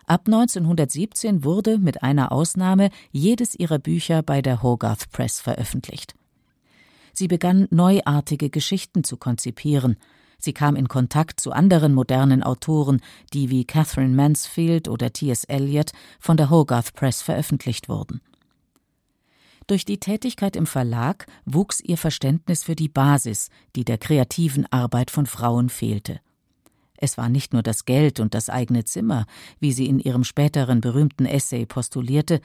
Ab 0.07 0.23
1917 0.27 1.45
wurde 1.45 1.79
mit 1.79 2.03
einer 2.03 2.33
Ausnahme 2.33 2.91
jedes 3.13 3.55
ihrer 3.55 3.79
Bücher 3.79 4.23
bei 4.23 4.41
der 4.41 4.63
Hogarth 4.63 5.11
Press 5.11 5.41
veröffentlicht. 5.41 6.15
Sie 7.13 7.29
begann 7.29 7.69
neuartige 7.71 8.49
Geschichten 8.49 9.05
zu 9.05 9.17
konzipieren, 9.17 9.97
Sie 10.41 10.53
kam 10.53 10.77
in 10.77 10.87
Kontakt 10.89 11.41
zu 11.41 11.51
anderen 11.51 11.93
modernen 11.93 12.45
Autoren, 12.45 13.01
die 13.33 13.51
wie 13.51 13.65
Catherine 13.65 14.15
Mansfield 14.15 14.89
oder 14.89 15.13
T.S. 15.13 15.45
Eliot 15.45 15.91
von 16.21 16.37
der 16.37 16.49
Hogarth 16.49 16.95
Press 16.95 17.23
veröffentlicht 17.23 17.89
wurden. 17.89 18.21
Durch 19.69 19.85
die 19.85 20.01
Tätigkeit 20.01 20.57
im 20.57 20.67
Verlag 20.67 21.27
wuchs 21.45 21.81
ihr 21.81 21.99
Verständnis 21.99 22.65
für 22.65 22.75
die 22.75 22.89
Basis, 22.89 23.51
die 23.77 23.85
der 23.85 23.99
kreativen 23.99 24.65
Arbeit 24.73 25.11
von 25.11 25.27
Frauen 25.27 25.69
fehlte. 25.69 26.21
Es 26.97 27.19
war 27.19 27.29
nicht 27.29 27.53
nur 27.53 27.63
das 27.63 27.85
Geld 27.85 28.19
und 28.19 28.33
das 28.33 28.49
eigene 28.49 28.85
Zimmer, 28.85 29.27
wie 29.61 29.73
sie 29.73 29.87
in 29.87 30.01
ihrem 30.01 30.25
späteren 30.25 30.81
berühmten 30.81 31.27
Essay 31.27 31.67
postulierte, 31.67 32.41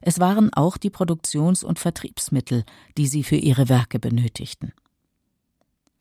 es 0.00 0.18
waren 0.18 0.52
auch 0.52 0.76
die 0.76 0.90
Produktions- 0.90 1.62
und 1.62 1.78
Vertriebsmittel, 1.78 2.64
die 2.98 3.06
sie 3.06 3.22
für 3.22 3.36
ihre 3.36 3.68
Werke 3.68 4.00
benötigten. 4.00 4.72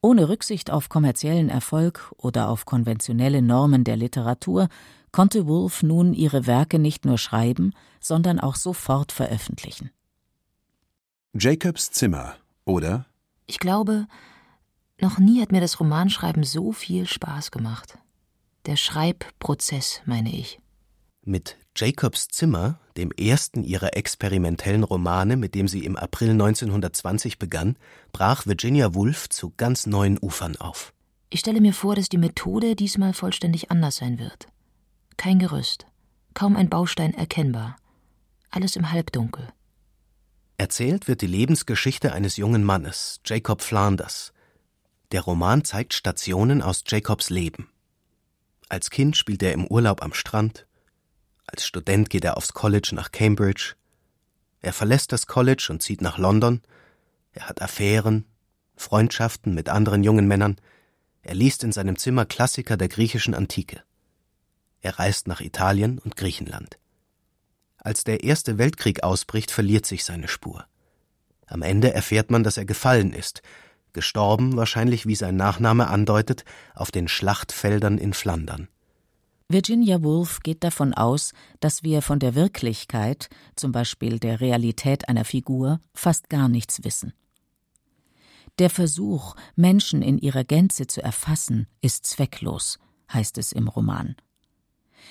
Ohne 0.01 0.27
Rücksicht 0.27 0.71
auf 0.71 0.89
kommerziellen 0.89 1.49
Erfolg 1.49 2.11
oder 2.17 2.49
auf 2.49 2.65
konventionelle 2.65 3.43
Normen 3.43 3.83
der 3.83 3.95
Literatur 3.95 4.69
konnte 5.11 5.47
Woolf 5.47 5.83
nun 5.83 6.15
ihre 6.15 6.47
Werke 6.47 6.79
nicht 6.79 7.05
nur 7.05 7.19
schreiben, 7.19 7.73
sondern 8.01 8.39
auch 8.39 8.55
sofort 8.55 9.11
veröffentlichen. 9.11 9.91
Jacobs 11.35 11.89
Zimmer, 11.89 12.35
oder? 12.63 13.07
Ich 13.47 13.57
glaube, 13.57 14.05
noch 15.01 15.17
nie 15.17 15.41
hat 15.41 15.51
mir 15.51 15.61
das 15.61 15.79
Romanschreiben 15.79 16.43
so 16.43 16.71
viel 16.71 17.07
Spaß 17.07 17.49
gemacht. 17.49 17.97
Der 18.67 18.75
Schreibprozess, 18.75 20.01
meine 20.05 20.31
ich. 20.31 20.59
Mit 21.25 21.57
Jacobs 21.75 22.27
Zimmer, 22.27 22.79
dem 22.97 23.11
ersten 23.11 23.63
ihrer 23.63 23.97
experimentellen 23.97 24.83
Romane, 24.83 25.35
mit 25.35 25.55
dem 25.55 25.67
sie 25.67 25.85
im 25.85 25.97
April 25.97 26.29
1920 26.29 27.39
begann, 27.39 27.77
brach 28.11 28.45
Virginia 28.45 28.93
Woolf 28.93 29.27
zu 29.27 29.53
ganz 29.57 29.87
neuen 29.87 30.19
Ufern 30.21 30.55
auf. 30.57 30.93
Ich 31.31 31.39
stelle 31.39 31.61
mir 31.61 31.73
vor, 31.73 31.95
dass 31.95 32.09
die 32.09 32.19
Methode 32.19 32.75
diesmal 32.75 33.13
vollständig 33.13 33.71
anders 33.71 33.95
sein 33.95 34.19
wird. 34.19 34.45
Kein 35.17 35.39
Gerüst, 35.39 35.87
kaum 36.35 36.55
ein 36.55 36.69
Baustein 36.69 37.15
erkennbar, 37.15 37.75
alles 38.51 38.75
im 38.75 38.91
Halbdunkel. 38.91 39.47
Erzählt 40.57 41.07
wird 41.07 41.21
die 41.21 41.27
Lebensgeschichte 41.27 42.13
eines 42.13 42.37
jungen 42.37 42.63
Mannes, 42.63 43.19
Jacob 43.25 43.61
Flanders. 43.61 44.33
Der 45.11 45.21
Roman 45.21 45.63
zeigt 45.63 45.93
Stationen 45.93 46.61
aus 46.61 46.83
Jacobs 46.87 47.29
Leben. 47.29 47.69
Als 48.69 48.89
Kind 48.89 49.17
spielt 49.17 49.43
er 49.43 49.53
im 49.53 49.67
Urlaub 49.67 50.01
am 50.01 50.13
Strand, 50.13 50.65
als 51.45 51.65
Student 51.65 52.09
geht 52.09 52.25
er 52.25 52.37
aufs 52.37 52.53
College 52.53 52.91
nach 52.93 53.11
Cambridge. 53.11 53.75
Er 54.61 54.73
verlässt 54.73 55.11
das 55.11 55.27
College 55.27 55.67
und 55.69 55.81
zieht 55.81 56.01
nach 56.01 56.17
London. 56.17 56.61
Er 57.33 57.47
hat 57.47 57.61
Affären, 57.61 58.25
Freundschaften 58.75 59.53
mit 59.53 59.69
anderen 59.69 60.03
jungen 60.03 60.27
Männern. 60.27 60.59
Er 61.21 61.35
liest 61.35 61.63
in 61.63 61.71
seinem 61.71 61.97
Zimmer 61.97 62.25
Klassiker 62.25 62.77
der 62.77 62.87
griechischen 62.87 63.35
Antike. 63.35 63.83
Er 64.81 64.99
reist 64.99 65.27
nach 65.27 65.41
Italien 65.41 65.99
und 65.99 66.15
Griechenland. 66.15 66.79
Als 67.83 68.03
der 68.05 68.23
Erste 68.23 68.57
Weltkrieg 68.57 69.03
ausbricht, 69.03 69.51
verliert 69.51 69.85
sich 69.85 70.05
seine 70.05 70.27
Spur. 70.27 70.65
Am 71.47 71.61
Ende 71.61 71.93
erfährt 71.93 72.31
man, 72.31 72.43
dass 72.43 72.57
er 72.57 72.65
gefallen 72.65 73.13
ist, 73.13 73.41
gestorben 73.91 74.55
wahrscheinlich, 74.55 75.05
wie 75.05 75.15
sein 75.15 75.35
Nachname 75.35 75.87
andeutet, 75.87 76.45
auf 76.73 76.91
den 76.91 77.07
Schlachtfeldern 77.07 77.97
in 77.97 78.13
Flandern. 78.13 78.69
Virginia 79.49 80.01
Woolf 80.01 80.39
geht 80.39 80.63
davon 80.63 80.93
aus, 80.93 81.33
dass 81.59 81.83
wir 81.83 82.01
von 82.01 82.19
der 82.19 82.33
Wirklichkeit, 82.33 83.29
zum 83.55 83.71
Beispiel 83.71 84.17
der 84.17 84.41
Realität 84.41 85.09
einer 85.09 85.25
Figur, 85.25 85.79
fast 85.93 86.29
gar 86.29 86.49
nichts 86.49 86.83
wissen. 86.83 87.13
Der 88.59 88.69
Versuch, 88.69 89.35
Menschen 89.55 90.01
in 90.01 90.17
ihrer 90.17 90.43
Gänze 90.43 90.87
zu 90.87 91.03
erfassen, 91.03 91.67
ist 91.81 92.05
zwecklos, 92.05 92.79
heißt 93.11 93.37
es 93.37 93.51
im 93.51 93.67
Roman. 93.67 94.15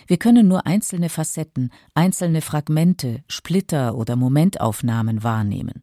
Wir 0.07 0.19
können 0.19 0.49
nur 0.49 0.67
einzelne 0.67 1.09
Facetten, 1.09 1.71
einzelne 1.95 2.41
Fragmente, 2.41 3.23
Splitter 3.29 3.95
oder 3.95 4.17
Momentaufnahmen 4.17 5.23
wahrnehmen. 5.23 5.83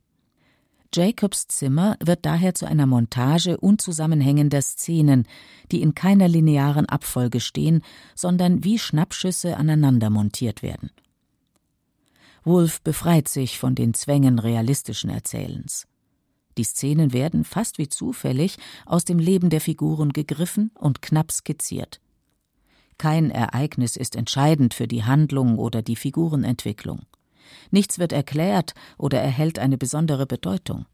Jacobs 0.94 1.48
Zimmer 1.48 1.98
wird 2.04 2.26
daher 2.26 2.56
zu 2.56 2.66
einer 2.66 2.88
Montage 2.88 3.58
unzusammenhängender 3.58 4.62
Szenen, 4.62 5.28
die 5.72 5.82
in 5.82 5.94
keiner 5.94 6.28
linearen 6.28 6.88
Abfolge 6.88 7.40
stehen, 7.40 7.84
sondern 8.16 8.64
wie 8.64 8.80
Schnappschüsse 8.80 9.56
aneinander 9.56 10.10
montiert 10.10 10.64
werden. 10.64 10.90
Wolf 12.44 12.82
befreit 12.82 13.28
sich 13.28 13.60
von 13.60 13.76
den 13.76 13.94
Zwängen 13.94 14.40
realistischen 14.40 15.12
Erzählens. 15.12 15.86
Die 16.58 16.64
Szenen 16.64 17.14
werden 17.14 17.44
fast 17.44 17.78
wie 17.78 17.88
zufällig 17.88 18.58
aus 18.86 19.06
dem 19.06 19.20
Leben 19.20 19.52
der 19.52 19.62
Figuren 19.62 20.12
gegriffen 20.12 20.72
und 20.74 21.04
knapp 21.04 21.32
skizziert. 21.32 22.02
Kein 23.00 23.32
Ereignis 23.32 23.96
ist 23.96 24.16
entscheidend 24.18 24.76
für 24.76 24.88
die 24.88 25.06
Handlung 25.06 25.58
oder 25.58 25.82
die 25.82 25.96
Figurenentwicklung. 25.96 27.04
Nichts 27.72 27.98
wird 27.98 28.12
erklärt 28.12 28.74
oder 28.98 29.20
erhält 29.20 29.58
eine 29.58 29.78
besondere 29.78 30.28
Bedeutung. 30.28 30.86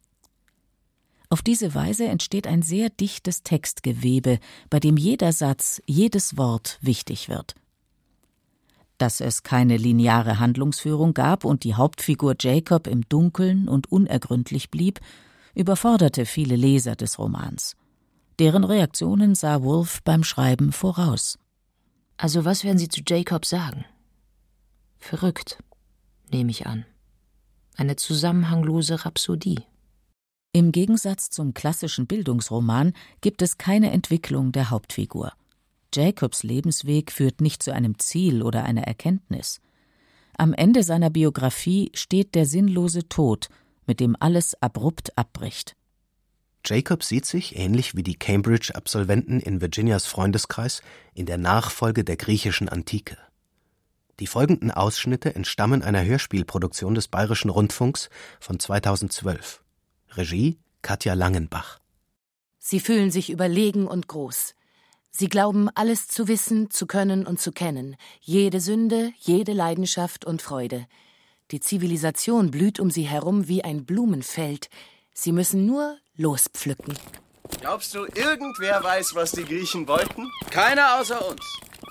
Auf 1.29 1.41
diese 1.41 1.73
Weise 1.73 2.05
entsteht 2.05 2.45
ein 2.45 2.61
sehr 2.61 2.91
dichtes 2.91 3.41
Textgewebe, 3.41 4.37
bei 4.69 4.79
dem 4.79 4.97
jeder 4.97 5.33
Satz, 5.33 5.81
jedes 5.87 6.37
Wort 6.37 6.77
wichtig 6.79 7.27
wird. 7.27 7.55
Dass 8.99 9.19
es 9.19 9.41
keine 9.41 9.75
lineare 9.75 10.37
Handlungsführung 10.37 11.15
gab 11.15 11.43
und 11.43 11.63
die 11.63 11.73
Hauptfigur 11.73 12.35
Jacob 12.39 12.85
im 12.85 13.01
Dunkeln 13.09 13.67
und 13.67 13.91
unergründlich 13.91 14.69
blieb, 14.69 14.99
überforderte 15.55 16.27
viele 16.27 16.55
Leser 16.55 16.95
des 16.95 17.17
Romans. 17.17 17.75
Deren 18.37 18.63
Reaktionen 18.63 19.33
sah 19.33 19.63
Wolf 19.63 20.03
beim 20.03 20.23
Schreiben 20.23 20.71
voraus. 20.71 21.39
Also 22.17 22.45
was 22.45 22.63
werden 22.63 22.77
Sie 22.77 22.89
zu 22.89 23.01
Jacob 23.05 23.45
sagen? 23.45 23.85
Verrückt, 24.97 25.61
nehme 26.31 26.51
ich 26.51 26.65
an. 26.65 26.85
Eine 27.75 27.95
zusammenhanglose 27.95 29.05
Rhapsodie. 29.05 29.59
Im 30.53 30.71
Gegensatz 30.71 31.29
zum 31.29 31.53
klassischen 31.53 32.07
Bildungsroman 32.07 32.93
gibt 33.19 33.41
es 33.41 33.57
keine 33.57 33.91
Entwicklung 33.91 34.53
der 34.53 34.69
Hauptfigur. 34.69 35.33
Jacobs 35.93 36.43
Lebensweg 36.43 37.11
führt 37.11 37.41
nicht 37.41 37.61
zu 37.61 37.73
einem 37.73 37.99
Ziel 37.99 38.41
oder 38.41 38.63
einer 38.63 38.83
Erkenntnis. 38.83 39.59
Am 40.37 40.53
Ende 40.53 40.83
seiner 40.83 41.09
Biografie 41.09 41.91
steht 41.93 42.35
der 42.35 42.45
sinnlose 42.45 43.07
Tod, 43.09 43.49
mit 43.85 43.99
dem 43.99 44.15
alles 44.19 44.61
abrupt 44.61 45.17
abbricht. 45.17 45.75
Jacob 46.65 47.03
sieht 47.03 47.25
sich, 47.25 47.55
ähnlich 47.55 47.95
wie 47.95 48.03
die 48.03 48.15
Cambridge-Absolventen 48.15 49.39
in 49.39 49.61
Virginias 49.61 50.05
Freundeskreis, 50.05 50.81
in 51.13 51.25
der 51.25 51.37
Nachfolge 51.37 52.03
der 52.03 52.17
griechischen 52.17 52.67
Antike. 52.69 53.17
Die 54.19 54.27
folgenden 54.27 54.71
Ausschnitte 54.71 55.35
entstammen 55.35 55.81
einer 55.81 56.03
Hörspielproduktion 56.03 56.95
des 56.95 57.07
Bayerischen 57.09 57.49
Rundfunks 57.49 58.09
von 58.39 58.59
2012. 58.59 59.61
Regie 60.11 60.57
Katja 60.81 61.13
Langenbach. 61.13 61.79
Sie 62.59 62.79
fühlen 62.79 63.11
sich 63.11 63.29
überlegen 63.29 63.87
und 63.87 64.07
groß. 64.07 64.55
Sie 65.11 65.27
glauben, 65.29 65.69
alles 65.75 66.07
zu 66.07 66.27
wissen, 66.27 66.71
zu 66.71 66.87
können 66.87 67.25
und 67.25 67.39
zu 67.39 67.51
kennen, 67.51 67.95
jede 68.21 68.59
Sünde, 68.59 69.11
jede 69.17 69.53
Leidenschaft 69.53 70.25
und 70.25 70.41
Freude. 70.41 70.87
Die 71.51 71.59
Zivilisation 71.59 72.51
blüht 72.51 72.79
um 72.79 72.89
sie 72.89 73.03
herum 73.03 73.47
wie 73.47 73.63
ein 73.63 73.85
Blumenfeld. 73.85 74.69
Sie 75.17 75.31
müssen 75.31 75.65
nur 75.65 75.97
lospflücken. 76.17 76.93
Glaubst 77.61 77.95
du, 77.95 78.05
irgendwer 78.05 78.83
weiß, 78.83 79.15
was 79.15 79.31
die 79.31 79.45
Griechen 79.45 79.87
wollten? 79.87 80.29
Keiner 80.51 80.99
außer 80.99 81.25
uns. 81.25 81.41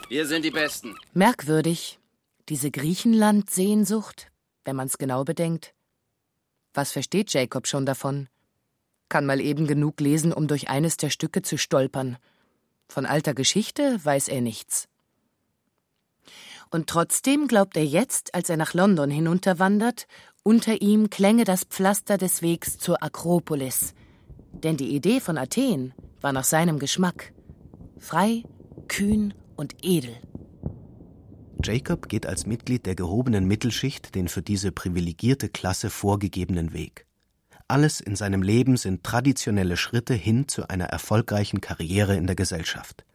Wir 0.09 0.27
sind 0.27 0.45
die 0.45 0.51
Besten. 0.51 0.95
Merkwürdig, 1.15 1.99
diese 2.51 2.71
Griechenland-Sehnsucht, 2.71 4.31
wenn 4.65 4.77
man's 4.77 4.99
genau 4.99 5.25
bedenkt. 5.25 5.75
Was 6.75 6.93
versteht 6.93 7.33
Jacob 7.33 7.67
schon 7.67 7.87
davon? 7.87 8.29
Kann 9.09 9.25
mal 9.25 9.41
eben 9.41 9.67
genug 9.67 10.01
lesen, 10.01 10.33
um 10.33 10.47
durch 10.47 10.69
eines 10.69 10.99
der 10.99 11.09
Stücke 11.11 11.41
zu 11.41 11.57
stolpern. 11.57 12.19
Von 12.89 13.07
alter 13.07 13.33
Geschichte 13.33 14.05
weiß 14.05 14.29
er 14.29 14.43
nichts. 14.43 14.87
Und 16.71 16.89
trotzdem 16.89 17.49
glaubt 17.49 17.77
er 17.77 17.87
jetzt, 17.87 18.35
als 18.35 18.51
er 18.51 18.57
nach 18.57 18.75
London 18.75 19.11
hinunterwandert, 19.11 20.07
unter 20.45 20.83
ihm 20.83 21.11
klänge 21.11 21.45
das 21.45 21.65
Pflaster 21.65 22.19
des 22.19 22.43
Wegs 22.43 22.79
zur 22.79 23.03
Akropolis. 23.03 23.95
Denn 24.53 24.77
die 24.77 24.95
Idee 24.95 25.19
von 25.19 25.37
Athen 25.39 25.95
war 26.21 26.33
nach 26.33 26.45
seinem 26.45 26.79
Geschmack. 26.79 27.33
Frei, 27.99 28.45
kühn 28.87 29.35
und 29.57 29.75
edel. 29.83 30.15
Jacob 31.65 32.09
geht 32.09 32.27
als 32.27 32.47
Mitglied 32.47 32.85
der 32.85 32.95
gehobenen 32.95 33.49
Mittelschicht 33.49 34.15
den 34.15 34.29
für 34.29 34.43
diese 34.43 34.71
privilegierte 34.71 35.49
Klasse 35.49 35.89
vorgegebenen 35.89 36.75
Weg. 36.75 37.07
Alles 37.67 38.03
in 38.03 38.15
seinem 38.15 38.43
Leben 38.43 38.77
sind 38.77 39.03
traditionelle 39.03 39.79
Schritte 39.79 40.13
hin 40.13 40.47
zu 40.47 40.69
einer 40.69 40.85
erfolgreichen 40.85 41.63
Karriere 41.63 42.17
in 42.17 42.27
der 42.27 42.37
Gesellschaft. 42.37 43.07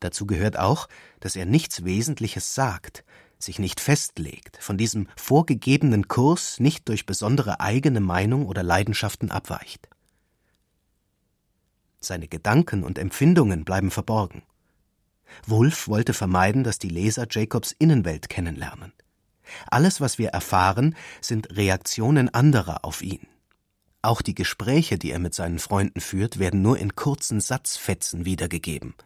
Dazu 0.00 0.26
gehört 0.26 0.58
auch, 0.58 0.88
dass 1.20 1.36
er 1.36 1.44
nichts 1.44 1.84
Wesentliches 1.84 2.54
sagt, 2.54 3.04
sich 3.42 3.58
nicht 3.58 3.80
festlegt, 3.80 4.58
von 4.60 4.78
diesem 4.78 5.08
vorgegebenen 5.16 6.08
Kurs 6.08 6.60
nicht 6.60 6.88
durch 6.88 7.06
besondere 7.06 7.60
eigene 7.60 8.00
Meinung 8.00 8.46
oder 8.46 8.62
Leidenschaften 8.62 9.30
abweicht. 9.30 9.88
Seine 12.00 12.28
Gedanken 12.28 12.82
und 12.82 12.98
Empfindungen 12.98 13.64
bleiben 13.64 13.90
verborgen. 13.90 14.42
Wolf 15.46 15.88
wollte 15.88 16.14
vermeiden, 16.14 16.64
dass 16.64 16.78
die 16.78 16.88
Leser 16.88 17.26
Jacobs 17.30 17.74
Innenwelt 17.78 18.28
kennenlernen. 18.28 18.92
Alles, 19.70 20.00
was 20.00 20.18
wir 20.18 20.30
erfahren, 20.30 20.94
sind 21.20 21.56
Reaktionen 21.56 22.28
anderer 22.28 22.84
auf 22.84 23.02
ihn. 23.02 23.26
Auch 24.02 24.20
die 24.20 24.34
Gespräche, 24.34 24.98
die 24.98 25.12
er 25.12 25.20
mit 25.20 25.34
seinen 25.34 25.58
Freunden 25.58 26.00
führt, 26.00 26.38
werden 26.38 26.62
nur 26.62 26.78
in 26.78 26.96
kurzen 26.96 27.40
Satzfetzen 27.40 28.24
wiedergegeben– 28.24 28.94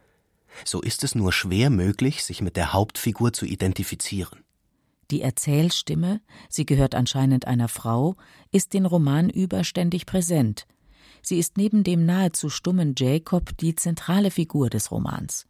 so 0.65 0.81
ist 0.81 1.03
es 1.03 1.15
nur 1.15 1.31
schwer 1.31 1.69
möglich, 1.69 2.23
sich 2.23 2.41
mit 2.41 2.55
der 2.55 2.73
Hauptfigur 2.73 3.33
zu 3.33 3.45
identifizieren. 3.45 4.43
Die 5.11 5.21
Erzählstimme, 5.21 6.21
sie 6.49 6.65
gehört 6.65 6.93
anscheinend 6.93 7.47
einer 7.47 7.69
Frau, 7.69 8.15
ist 8.51 8.73
den 8.73 8.85
Roman 8.85 9.29
über 9.29 9.63
ständig 9.63 10.05
präsent. 10.05 10.67
Sie 11.21 11.39
ist 11.39 11.57
neben 11.57 11.83
dem 11.83 12.05
nahezu 12.05 12.49
stummen 12.49 12.93
Jacob 12.97 13.57
die 13.57 13.75
zentrale 13.75 14.31
Figur 14.31 14.69
des 14.69 14.91
Romans. 14.91 15.45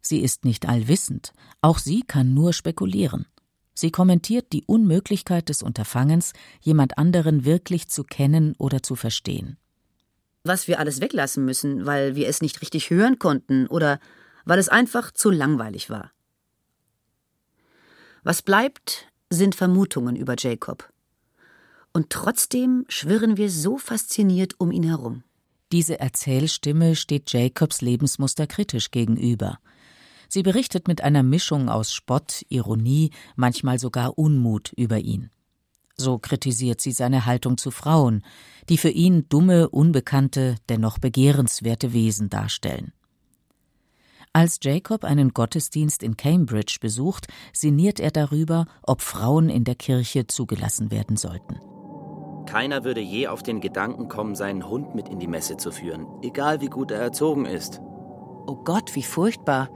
Sie 0.00 0.20
ist 0.20 0.44
nicht 0.44 0.68
allwissend, 0.68 1.32
auch 1.60 1.78
sie 1.78 2.02
kann 2.02 2.34
nur 2.34 2.52
spekulieren. 2.52 3.26
Sie 3.74 3.90
kommentiert 3.90 4.52
die 4.52 4.64
Unmöglichkeit 4.66 5.48
des 5.48 5.62
Unterfangens, 5.62 6.32
jemand 6.60 6.98
anderen 6.98 7.44
wirklich 7.44 7.88
zu 7.88 8.04
kennen 8.04 8.54
oder 8.58 8.82
zu 8.82 8.96
verstehen. 8.96 9.56
Was 10.44 10.68
wir 10.68 10.78
alles 10.78 11.00
weglassen 11.00 11.44
müssen, 11.44 11.86
weil 11.86 12.16
wir 12.16 12.28
es 12.28 12.42
nicht 12.42 12.60
richtig 12.60 12.90
hören 12.90 13.18
konnten 13.18 13.66
oder 13.68 14.00
weil 14.44 14.58
es 14.58 14.68
einfach 14.68 15.10
zu 15.10 15.30
langweilig 15.30 15.90
war. 15.90 16.12
Was 18.22 18.42
bleibt, 18.42 19.08
sind 19.30 19.54
Vermutungen 19.54 20.16
über 20.16 20.34
Jacob. 20.38 20.88
Und 21.92 22.10
trotzdem 22.10 22.84
schwirren 22.88 23.36
wir 23.36 23.50
so 23.50 23.78
fasziniert 23.78 24.54
um 24.58 24.70
ihn 24.70 24.84
herum. 24.84 25.24
Diese 25.72 25.98
Erzählstimme 25.98 26.96
steht 26.96 27.32
Jacobs 27.32 27.80
Lebensmuster 27.80 28.46
kritisch 28.46 28.90
gegenüber. 28.90 29.58
Sie 30.28 30.42
berichtet 30.42 30.86
mit 30.86 31.02
einer 31.02 31.22
Mischung 31.22 31.68
aus 31.68 31.92
Spott, 31.92 32.44
Ironie, 32.48 33.10
manchmal 33.36 33.78
sogar 33.78 34.18
Unmut 34.18 34.72
über 34.76 34.98
ihn. 34.98 35.30
So 35.96 36.18
kritisiert 36.18 36.80
sie 36.80 36.92
seine 36.92 37.26
Haltung 37.26 37.58
zu 37.58 37.70
Frauen, 37.70 38.22
die 38.68 38.78
für 38.78 38.88
ihn 38.88 39.28
dumme, 39.28 39.68
unbekannte, 39.68 40.56
dennoch 40.68 40.98
begehrenswerte 40.98 41.92
Wesen 41.92 42.30
darstellen. 42.30 42.92
Als 44.34 44.60
Jacob 44.62 45.04
einen 45.04 45.34
Gottesdienst 45.34 46.02
in 46.02 46.16
Cambridge 46.16 46.78
besucht, 46.80 47.26
sinniert 47.52 48.00
er 48.00 48.10
darüber, 48.10 48.64
ob 48.82 49.02
Frauen 49.02 49.50
in 49.50 49.64
der 49.64 49.74
Kirche 49.74 50.26
zugelassen 50.26 50.90
werden 50.90 51.18
sollten. 51.18 51.60
Keiner 52.46 52.82
würde 52.82 53.00
je 53.00 53.28
auf 53.28 53.42
den 53.42 53.60
Gedanken 53.60 54.08
kommen, 54.08 54.34
seinen 54.34 54.66
Hund 54.66 54.94
mit 54.94 55.10
in 55.10 55.18
die 55.18 55.26
Messe 55.26 55.58
zu 55.58 55.70
führen, 55.70 56.06
egal 56.22 56.62
wie 56.62 56.68
gut 56.68 56.90
er 56.90 57.00
erzogen 57.00 57.44
ist. 57.44 57.82
Oh 58.46 58.56
Gott, 58.56 58.94
wie 58.94 59.02
furchtbar. 59.02 59.68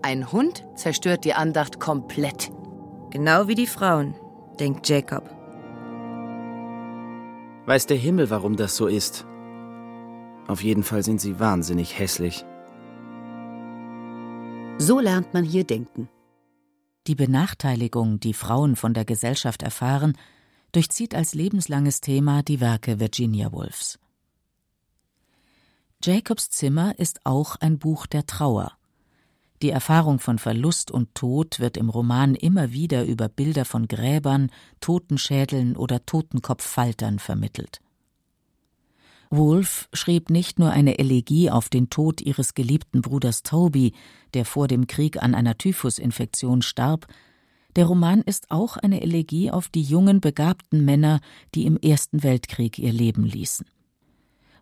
Ein 0.00 0.32
Hund 0.32 0.64
zerstört 0.74 1.26
die 1.26 1.34
Andacht 1.34 1.78
komplett. 1.78 2.50
Genau 3.10 3.46
wie 3.46 3.54
die 3.54 3.66
Frauen, 3.66 4.14
denkt 4.58 4.88
Jacob. 4.88 5.28
Weiß 7.66 7.86
der 7.86 7.98
Himmel, 7.98 8.30
warum 8.30 8.56
das 8.56 8.74
so 8.74 8.86
ist. 8.86 9.26
Auf 10.48 10.64
jeden 10.64 10.82
Fall 10.82 11.02
sind 11.02 11.20
sie 11.20 11.38
wahnsinnig 11.38 11.98
hässlich. 11.98 12.46
So 14.82 14.98
lernt 14.98 15.32
man 15.32 15.44
hier 15.44 15.62
denken. 15.62 16.08
Die 17.06 17.14
Benachteiligung, 17.14 18.18
die 18.18 18.34
Frauen 18.34 18.74
von 18.74 18.94
der 18.94 19.04
Gesellschaft 19.04 19.62
erfahren, 19.62 20.18
durchzieht 20.72 21.14
als 21.14 21.34
lebenslanges 21.34 22.00
Thema 22.00 22.42
die 22.42 22.60
Werke 22.60 22.98
Virginia 22.98 23.52
Woolfs. 23.52 24.00
Jacobs 26.02 26.50
Zimmer 26.50 26.98
ist 26.98 27.20
auch 27.22 27.54
ein 27.60 27.78
Buch 27.78 28.06
der 28.06 28.26
Trauer. 28.26 28.72
Die 29.62 29.70
Erfahrung 29.70 30.18
von 30.18 30.40
Verlust 30.40 30.90
und 30.90 31.14
Tod 31.14 31.60
wird 31.60 31.76
im 31.76 31.88
Roman 31.88 32.34
immer 32.34 32.72
wieder 32.72 33.04
über 33.04 33.28
Bilder 33.28 33.64
von 33.64 33.86
Gräbern, 33.86 34.50
Totenschädeln 34.80 35.76
oder 35.76 36.04
Totenkopffaltern 36.06 37.20
vermittelt. 37.20 37.80
Wolfe 39.32 39.88
schrieb 39.92 40.30
nicht 40.30 40.58
nur 40.58 40.70
eine 40.70 40.98
Elegie 40.98 41.50
auf 41.50 41.68
den 41.68 41.90
Tod 41.90 42.20
ihres 42.20 42.54
geliebten 42.54 43.02
Bruders 43.02 43.42
Toby, 43.42 43.94
der 44.34 44.44
vor 44.44 44.68
dem 44.68 44.86
Krieg 44.86 45.22
an 45.22 45.34
einer 45.34 45.56
Typhusinfektion 45.56 46.62
starb, 46.62 47.06
der 47.76 47.86
Roman 47.86 48.20
ist 48.20 48.50
auch 48.50 48.76
eine 48.76 49.00
Elegie 49.00 49.50
auf 49.50 49.68
die 49.68 49.82
jungen, 49.82 50.20
begabten 50.20 50.84
Männer, 50.84 51.20
die 51.54 51.64
im 51.64 51.78
Ersten 51.78 52.22
Weltkrieg 52.22 52.78
ihr 52.78 52.92
Leben 52.92 53.24
ließen. 53.24 53.66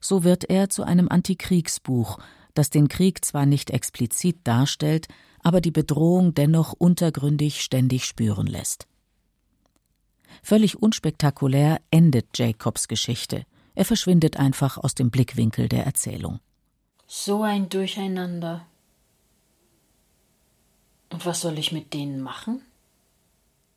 So 0.00 0.22
wird 0.22 0.48
er 0.48 0.70
zu 0.70 0.84
einem 0.84 1.08
Antikriegsbuch, 1.08 2.18
das 2.54 2.70
den 2.70 2.88
Krieg 2.88 3.24
zwar 3.24 3.46
nicht 3.46 3.70
explizit 3.70 4.38
darstellt, 4.44 5.08
aber 5.42 5.60
die 5.60 5.72
Bedrohung 5.72 6.34
dennoch 6.34 6.72
untergründig 6.72 7.62
ständig 7.62 8.04
spüren 8.04 8.46
lässt. 8.46 8.86
Völlig 10.42 10.80
unspektakulär 10.80 11.80
endet 11.90 12.38
Jacobs 12.38 12.86
Geschichte. 12.86 13.44
Er 13.74 13.84
verschwindet 13.84 14.36
einfach 14.36 14.78
aus 14.78 14.94
dem 14.94 15.10
Blickwinkel 15.10 15.68
der 15.68 15.84
Erzählung. 15.84 16.40
So 17.06 17.42
ein 17.42 17.68
Durcheinander. 17.68 18.66
Und 21.12 21.26
was 21.26 21.40
soll 21.40 21.58
ich 21.58 21.72
mit 21.72 21.92
denen 21.92 22.20
machen? 22.20 22.62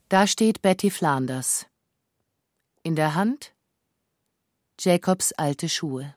Da 0.10 0.28
steht 0.28 0.62
Betty 0.62 0.92
Flanders. 0.92 1.66
In 2.84 2.96
der 2.96 3.16
Hand 3.16 3.54
Jacobs 4.80 5.32
alte 5.34 5.70
Schuhe. 5.70 6.16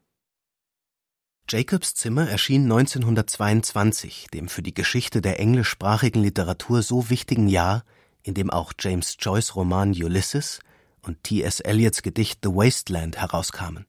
Jacobs 1.48 1.94
Zimmer 1.94 2.28
erschien 2.28 2.64
1922, 2.64 4.26
dem 4.34 4.48
für 4.48 4.62
die 4.62 4.74
Geschichte 4.74 5.22
der 5.22 5.38
englischsprachigen 5.38 6.22
Literatur 6.22 6.82
so 6.82 7.08
wichtigen 7.08 7.46
Jahr, 7.46 7.84
in 8.22 8.34
dem 8.34 8.50
auch 8.50 8.72
James 8.78 9.16
Joyce 9.20 9.54
Roman 9.54 9.90
Ulysses 9.90 10.58
und 11.06 11.22
T.S. 11.22 11.60
Eliots 11.60 12.02
Gedicht 12.02 12.40
The 12.42 12.50
Wasteland 12.50 13.16
herauskamen. 13.16 13.86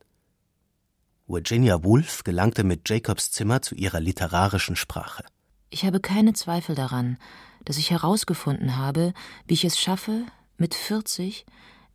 Virginia 1.27 1.83
Woolf 1.83 2.23
gelangte 2.23 2.63
mit 2.63 2.87
Jacobs 2.87 3.31
Zimmer 3.31 3.61
zu 3.61 3.75
ihrer 3.75 3.99
literarischen 3.99 4.75
Sprache. 4.75 5.25
Ich 5.69 5.83
habe 5.83 5.99
keine 5.99 6.33
Zweifel 6.33 6.75
daran, 6.75 7.17
dass 7.65 7.77
ich 7.77 7.91
herausgefunden 7.91 8.77
habe, 8.77 9.13
wie 9.45 9.55
ich 9.55 9.65
es 9.65 9.77
schaffe, 9.77 10.25
mit 10.57 10.73
40 10.73 11.45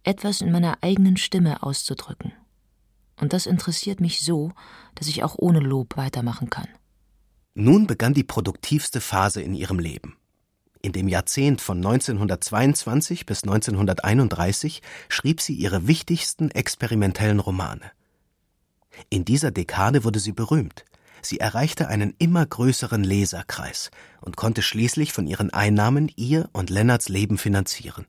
etwas 0.02 0.40
in 0.40 0.52
meiner 0.52 0.78
eigenen 0.82 1.16
Stimme 1.16 1.62
auszudrücken. 1.62 2.32
Und 3.18 3.32
das 3.32 3.46
interessiert 3.46 4.00
mich 4.00 4.20
so, 4.20 4.52
dass 4.94 5.08
ich 5.08 5.22
auch 5.22 5.37
ohne 5.38 5.61
Lob 5.61 5.96
weitermachen 5.96 6.50
kann. 6.50 6.68
Nun 7.54 7.87
begann 7.87 8.14
die 8.14 8.24
produktivste 8.24 9.00
Phase 9.00 9.42
in 9.42 9.54
ihrem 9.54 9.78
Leben. 9.78 10.16
In 10.85 10.90
dem 10.90 11.07
Jahrzehnt 11.07 11.61
von 11.61 11.79
1922 11.79 13.25
bis 13.25 13.45
1931 13.45 14.83
schrieb 15.09 15.40
sie 15.40 15.55
ihre 15.55 15.87
wichtigsten 15.87 16.51
experimentellen 16.51 17.38
Romane. 17.38 17.92
In 19.09 19.25
dieser 19.25 19.53
Dekade 19.53 20.03
wurde 20.03 20.18
sie 20.18 20.33
berühmt. 20.33 20.85
Sie 21.23 21.38
erreichte 21.38 21.87
einen 21.87 22.14
immer 22.18 22.45
größeren 22.45 23.05
Leserkreis 23.05 23.92
und 24.21 24.37
konnte 24.37 24.61
schließlich 24.61 25.12
von 25.12 25.29
ihren 25.29 25.51
Einnahmen 25.51 26.11
ihr 26.16 26.51
und 26.53 26.68
Lennarts 26.68 27.09
Leben 27.09 27.38
finanzieren. 27.38 28.07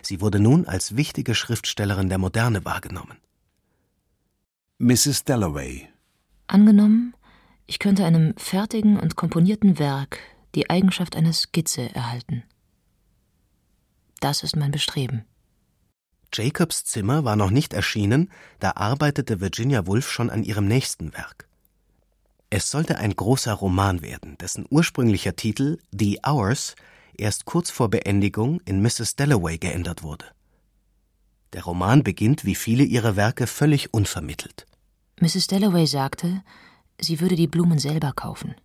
Sie 0.00 0.22
wurde 0.22 0.40
nun 0.40 0.64
als 0.66 0.96
wichtige 0.96 1.34
Schriftstellerin 1.34 2.08
der 2.08 2.16
Moderne 2.16 2.64
wahrgenommen. 2.64 3.18
Mrs. 4.78 5.24
Dalloway. 5.24 5.86
Angenommen, 6.46 7.14
ich 7.66 7.78
könnte 7.78 8.06
einem 8.06 8.34
fertigen 8.38 8.98
und 8.98 9.16
komponierten 9.16 9.78
Werk 9.78 10.18
die 10.54 10.70
Eigenschaft 10.70 11.16
einer 11.16 11.32
Skizze 11.32 11.94
erhalten. 11.94 12.44
Das 14.20 14.42
ist 14.42 14.56
mein 14.56 14.70
Bestreben. 14.70 15.24
Jacobs 16.32 16.84
Zimmer 16.84 17.24
war 17.24 17.36
noch 17.36 17.50
nicht 17.50 17.74
erschienen, 17.74 18.30
da 18.58 18.72
arbeitete 18.72 19.40
Virginia 19.40 19.86
Woolf 19.86 20.10
schon 20.10 20.30
an 20.30 20.42
ihrem 20.42 20.66
nächsten 20.66 21.12
Werk. 21.12 21.48
Es 22.50 22.70
sollte 22.70 22.98
ein 22.98 23.14
großer 23.14 23.52
Roman 23.52 24.02
werden, 24.02 24.36
dessen 24.38 24.66
ursprünglicher 24.68 25.36
Titel 25.36 25.78
The 25.92 26.20
Hours 26.26 26.74
erst 27.16 27.44
kurz 27.44 27.70
vor 27.70 27.88
Beendigung 27.88 28.60
in 28.64 28.82
Mrs. 28.82 29.16
Dalloway 29.16 29.58
geändert 29.58 30.02
wurde. 30.02 30.26
Der 31.52 31.62
Roman 31.64 32.02
beginnt 32.02 32.44
wie 32.44 32.56
viele 32.56 32.82
ihrer 32.82 33.14
Werke 33.14 33.46
völlig 33.46 33.94
unvermittelt. 33.94 34.66
Mrs. 35.20 35.46
Dalloway 35.46 35.86
sagte, 35.86 36.42
sie 37.00 37.20
würde 37.20 37.36
die 37.36 37.46
Blumen 37.46 37.78
selber 37.78 38.12
kaufen. 38.12 38.56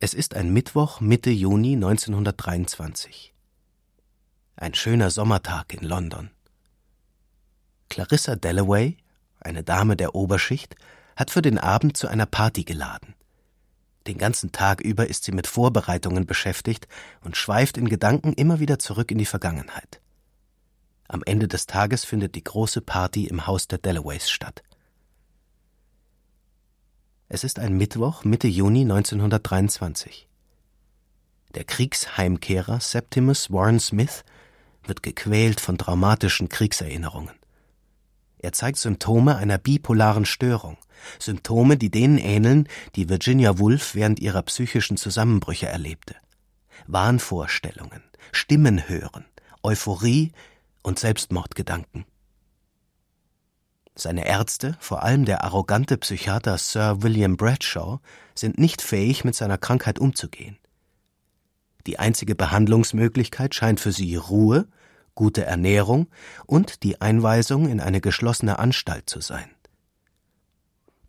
Es 0.00 0.14
ist 0.14 0.36
ein 0.36 0.52
Mittwoch 0.52 1.00
Mitte 1.00 1.30
Juni 1.30 1.72
1923. 1.72 3.34
Ein 4.54 4.74
schöner 4.74 5.10
Sommertag 5.10 5.74
in 5.74 5.82
London. 5.82 6.30
Clarissa 7.88 8.36
Dalloway, 8.36 8.96
eine 9.40 9.64
Dame 9.64 9.96
der 9.96 10.14
Oberschicht, 10.14 10.76
hat 11.16 11.32
für 11.32 11.42
den 11.42 11.58
Abend 11.58 11.96
zu 11.96 12.06
einer 12.06 12.26
Party 12.26 12.62
geladen. 12.62 13.16
Den 14.06 14.18
ganzen 14.18 14.52
Tag 14.52 14.80
über 14.82 15.08
ist 15.08 15.24
sie 15.24 15.32
mit 15.32 15.48
Vorbereitungen 15.48 16.26
beschäftigt 16.26 16.86
und 17.22 17.36
schweift 17.36 17.76
in 17.76 17.88
Gedanken 17.88 18.34
immer 18.34 18.60
wieder 18.60 18.78
zurück 18.78 19.10
in 19.10 19.18
die 19.18 19.26
Vergangenheit. 19.26 20.00
Am 21.08 21.24
Ende 21.26 21.48
des 21.48 21.66
Tages 21.66 22.04
findet 22.04 22.36
die 22.36 22.44
große 22.44 22.82
Party 22.82 23.26
im 23.26 23.48
Haus 23.48 23.66
der 23.66 23.78
Dalloways 23.78 24.30
statt. 24.30 24.62
Es 27.30 27.44
ist 27.44 27.58
ein 27.58 27.76
Mittwoch 27.76 28.24
Mitte 28.24 28.48
Juni 28.48 28.82
1923. 28.82 30.26
Der 31.54 31.64
Kriegsheimkehrer 31.64 32.80
Septimus 32.80 33.52
Warren 33.52 33.80
Smith 33.80 34.24
wird 34.84 35.02
gequält 35.02 35.60
von 35.60 35.76
traumatischen 35.76 36.48
Kriegserinnerungen. 36.48 37.34
Er 38.38 38.52
zeigt 38.52 38.78
Symptome 38.78 39.36
einer 39.36 39.58
bipolaren 39.58 40.24
Störung, 40.24 40.78
Symptome, 41.18 41.76
die 41.76 41.90
denen 41.90 42.16
ähneln, 42.16 42.66
die 42.96 43.10
Virginia 43.10 43.58
Woolf 43.58 43.94
während 43.94 44.20
ihrer 44.20 44.42
psychischen 44.42 44.96
Zusammenbrüche 44.96 45.66
erlebte. 45.66 46.16
Wahnvorstellungen, 46.86 48.02
Stimmen 48.32 48.88
hören, 48.88 49.26
Euphorie 49.62 50.32
und 50.82 50.98
Selbstmordgedanken. 50.98 52.06
Seine 54.00 54.26
Ärzte, 54.26 54.76
vor 54.78 55.02
allem 55.02 55.24
der 55.24 55.42
arrogante 55.42 55.98
Psychiater 55.98 56.56
Sir 56.56 57.02
William 57.02 57.36
Bradshaw, 57.36 57.98
sind 58.34 58.56
nicht 58.56 58.80
fähig, 58.80 59.24
mit 59.24 59.34
seiner 59.34 59.58
Krankheit 59.58 59.98
umzugehen. 59.98 60.56
Die 61.88 61.98
einzige 61.98 62.36
Behandlungsmöglichkeit 62.36 63.56
scheint 63.56 63.80
für 63.80 63.90
sie 63.90 64.14
Ruhe, 64.14 64.68
gute 65.16 65.44
Ernährung 65.44 66.06
und 66.46 66.84
die 66.84 67.00
Einweisung 67.00 67.68
in 67.68 67.80
eine 67.80 68.00
geschlossene 68.00 68.60
Anstalt 68.60 69.10
zu 69.10 69.20
sein. 69.20 69.50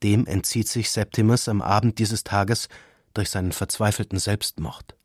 Dem 0.01 0.25
entzieht 0.25 0.67
sich 0.67 0.89
Septimus 0.89 1.47
am 1.47 1.61
Abend 1.61 1.99
dieses 1.99 2.23
Tages 2.23 2.69
durch 3.13 3.29
seinen 3.29 3.51
verzweifelten 3.51 4.17
Selbstmord. 4.17 4.95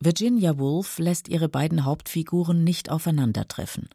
Virginia 0.00 0.58
Woolf 0.58 0.98
lässt 0.98 1.28
ihre 1.28 1.48
beiden 1.48 1.84
Hauptfiguren 1.84 2.64
nicht 2.64 2.90
aufeinandertreffen. 2.90 3.88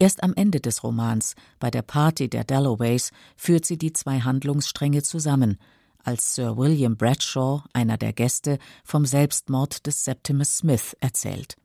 Erst 0.00 0.22
am 0.22 0.32
Ende 0.34 0.60
des 0.60 0.82
Romans, 0.82 1.34
bei 1.58 1.70
der 1.70 1.82
Party 1.82 2.30
der 2.30 2.44
Dalloways, 2.44 3.12
führt 3.36 3.66
sie 3.66 3.76
die 3.76 3.92
zwei 3.92 4.20
Handlungsstränge 4.20 5.02
zusammen, 5.02 5.58
als 6.02 6.34
Sir 6.34 6.56
William 6.56 6.96
Bradshaw, 6.96 7.64
einer 7.74 7.98
der 7.98 8.14
Gäste, 8.14 8.58
vom 8.82 9.04
Selbstmord 9.04 9.86
des 9.86 10.02
Septimus 10.02 10.56
Smith 10.56 10.96
erzählt. 11.00 11.58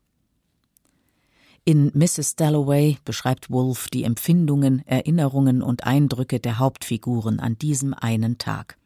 In 1.64 1.90
Mrs. 1.94 2.36
Dalloway 2.36 2.98
beschreibt 3.06 3.50
Wolfe 3.50 3.88
die 3.88 4.04
Empfindungen, 4.04 4.86
Erinnerungen 4.86 5.62
und 5.62 5.84
Eindrücke 5.84 6.38
der 6.38 6.58
Hauptfiguren 6.58 7.40
an 7.40 7.56
diesem 7.56 7.94
einen 7.94 8.36
Tag. 8.36 8.76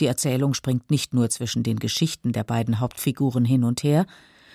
Die 0.00 0.06
Erzählung 0.06 0.54
springt 0.54 0.90
nicht 0.90 1.12
nur 1.12 1.28
zwischen 1.28 1.62
den 1.62 1.78
Geschichten 1.78 2.32
der 2.32 2.44
beiden 2.44 2.80
Hauptfiguren 2.80 3.44
hin 3.44 3.64
und 3.64 3.82
her, 3.82 4.06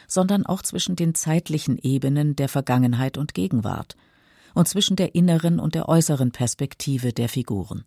sondern 0.07 0.43
auch 0.43 0.63
zwischen 0.63 0.95
den 0.95 1.13
zeitlichen 1.13 1.77
Ebenen 1.77 2.35
der 2.35 2.49
Vergangenheit 2.49 3.19
und 3.19 3.35
Gegenwart 3.35 3.95
und 4.57 4.67
zwischen 4.67 4.95
der 4.95 5.13
inneren 5.13 5.59
und 5.59 5.75
der 5.75 5.87
äußeren 5.87 6.31
Perspektive 6.31 7.13
der 7.13 7.29
Figuren. 7.29 7.85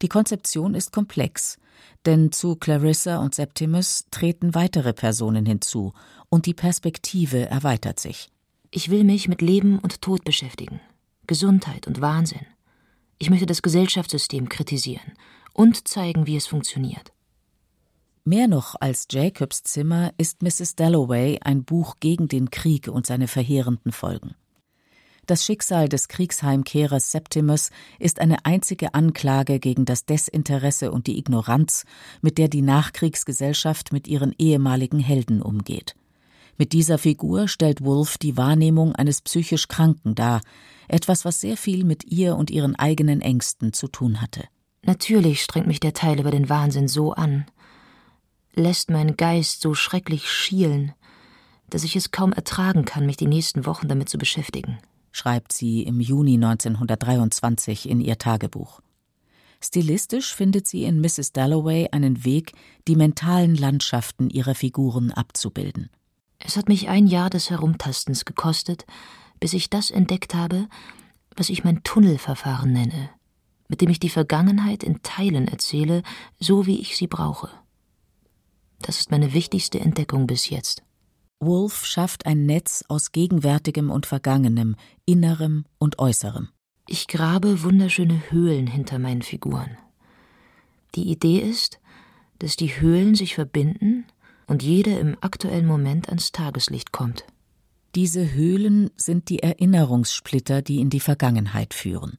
Die 0.00 0.08
Konzeption 0.08 0.74
ist 0.74 0.92
komplex, 0.92 1.58
denn 2.06 2.30
zu 2.30 2.54
Clarissa 2.54 3.18
und 3.18 3.34
Septimus 3.34 4.06
treten 4.12 4.54
weitere 4.54 4.92
Personen 4.92 5.44
hinzu 5.44 5.94
und 6.28 6.46
die 6.46 6.54
Perspektive 6.54 7.46
erweitert 7.46 7.98
sich. 7.98 8.30
Ich 8.70 8.88
will 8.88 9.02
mich 9.02 9.26
mit 9.26 9.42
Leben 9.42 9.80
und 9.80 10.00
Tod 10.00 10.24
beschäftigen, 10.24 10.80
Gesundheit 11.26 11.88
und 11.88 12.00
Wahnsinn. 12.00 12.46
Ich 13.18 13.28
möchte 13.28 13.46
das 13.46 13.62
Gesellschaftssystem 13.62 14.48
kritisieren 14.48 15.12
und 15.52 15.88
zeigen, 15.88 16.26
wie 16.26 16.36
es 16.36 16.46
funktioniert. 16.46 17.12
Mehr 18.24 18.46
noch 18.46 18.76
als 18.80 19.08
Jacobs 19.10 19.64
Zimmer 19.64 20.12
ist 20.18 20.42
Mrs. 20.42 20.76
Dalloway 20.76 21.40
ein 21.42 21.64
Buch 21.64 21.96
gegen 21.98 22.28
den 22.28 22.50
Krieg 22.50 22.86
und 22.86 23.06
seine 23.06 23.26
verheerenden 23.26 23.90
Folgen. 23.90 24.36
Das 25.26 25.44
Schicksal 25.44 25.88
des 25.88 26.08
Kriegsheimkehrers 26.08 27.12
Septimus 27.12 27.70
ist 28.00 28.18
eine 28.18 28.44
einzige 28.44 28.94
Anklage 28.94 29.60
gegen 29.60 29.84
das 29.84 30.04
Desinteresse 30.04 30.90
und 30.90 31.06
die 31.06 31.16
Ignoranz, 31.16 31.84
mit 32.22 32.38
der 32.38 32.48
die 32.48 32.62
Nachkriegsgesellschaft 32.62 33.92
mit 33.92 34.08
ihren 34.08 34.34
ehemaligen 34.38 34.98
Helden 34.98 35.40
umgeht. 35.40 35.94
Mit 36.58 36.72
dieser 36.72 36.98
Figur 36.98 37.46
stellt 37.46 37.84
Wolf 37.84 38.18
die 38.18 38.36
Wahrnehmung 38.36 38.96
eines 38.96 39.22
psychisch 39.22 39.68
Kranken 39.68 40.16
dar, 40.16 40.40
etwas, 40.88 41.24
was 41.24 41.40
sehr 41.40 41.56
viel 41.56 41.84
mit 41.84 42.04
ihr 42.04 42.36
und 42.36 42.50
ihren 42.50 42.74
eigenen 42.76 43.20
Ängsten 43.20 43.72
zu 43.72 43.86
tun 43.86 44.20
hatte. 44.20 44.44
Natürlich 44.84 45.42
strengt 45.42 45.68
mich 45.68 45.80
der 45.80 45.94
Teil 45.94 46.18
über 46.18 46.32
den 46.32 46.48
Wahnsinn 46.48 46.88
so 46.88 47.12
an, 47.12 47.46
lässt 48.54 48.90
mein 48.90 49.16
Geist 49.16 49.62
so 49.62 49.74
schrecklich 49.74 50.30
schielen, 50.30 50.92
dass 51.70 51.84
ich 51.84 51.94
es 51.94 52.10
kaum 52.10 52.32
ertragen 52.32 52.84
kann, 52.84 53.06
mich 53.06 53.16
die 53.16 53.28
nächsten 53.28 53.64
Wochen 53.64 53.88
damit 53.88 54.08
zu 54.08 54.18
beschäftigen, 54.18 54.78
schreibt 55.12 55.52
sie 55.52 55.82
im 55.82 56.00
Juni 56.00 56.34
1923 56.34 57.88
in 57.88 58.00
ihr 58.00 58.18
Tagebuch. 58.18 58.80
Stilistisch 59.60 60.34
findet 60.34 60.66
sie 60.66 60.84
in 60.84 61.00
Mrs. 61.00 61.32
Dalloway 61.32 61.88
einen 61.92 62.24
Weg, 62.24 62.52
die 62.88 62.96
mentalen 62.96 63.54
Landschaften 63.54 64.28
ihrer 64.28 64.56
Figuren 64.56 65.12
abzubilden. 65.12 65.88
Es 66.40 66.56
hat 66.56 66.68
mich 66.68 66.88
ein 66.88 67.06
Jahr 67.06 67.30
des 67.30 67.50
Herumtastens 67.50 68.24
gekostet, 68.24 68.84
bis 69.38 69.52
ich 69.52 69.70
das 69.70 69.90
entdeckt 69.90 70.34
habe, 70.34 70.68
was 71.36 71.48
ich 71.48 71.62
mein 71.62 71.84
Tunnelverfahren 71.84 72.72
nenne, 72.72 73.10
mit 73.68 73.80
dem 73.80 73.90
ich 73.90 74.00
die 74.00 74.08
Vergangenheit 74.08 74.82
in 74.82 75.02
Teilen 75.02 75.46
erzähle, 75.46 76.02
so 76.40 76.66
wie 76.66 76.80
ich 76.80 76.96
sie 76.96 77.06
brauche. 77.06 77.48
Das 78.80 78.98
ist 78.98 79.12
meine 79.12 79.32
wichtigste 79.32 79.78
Entdeckung 79.78 80.26
bis 80.26 80.50
jetzt. 80.50 80.82
Wolf 81.44 81.84
schafft 81.84 82.24
ein 82.24 82.46
Netz 82.46 82.84
aus 82.88 83.10
Gegenwärtigem 83.10 83.90
und 83.90 84.06
Vergangenem, 84.06 84.76
Innerem 85.04 85.64
und 85.78 85.98
Äußerem. 85.98 86.48
Ich 86.88 87.08
grabe 87.08 87.64
wunderschöne 87.64 88.30
Höhlen 88.30 88.68
hinter 88.68 89.00
meinen 89.00 89.22
Figuren. 89.22 89.76
Die 90.94 91.10
Idee 91.10 91.38
ist, 91.38 91.80
dass 92.38 92.56
die 92.56 92.80
Höhlen 92.80 93.16
sich 93.16 93.34
verbinden 93.34 94.04
und 94.46 94.62
jede 94.62 94.92
im 94.92 95.16
aktuellen 95.20 95.66
Moment 95.66 96.08
ans 96.08 96.30
Tageslicht 96.30 96.92
kommt. 96.92 97.24
Diese 97.94 98.32
Höhlen 98.32 98.90
sind 98.96 99.28
die 99.28 99.40
Erinnerungssplitter, 99.42 100.62
die 100.62 100.80
in 100.80 100.90
die 100.90 101.00
Vergangenheit 101.00 101.74
führen. 101.74 102.18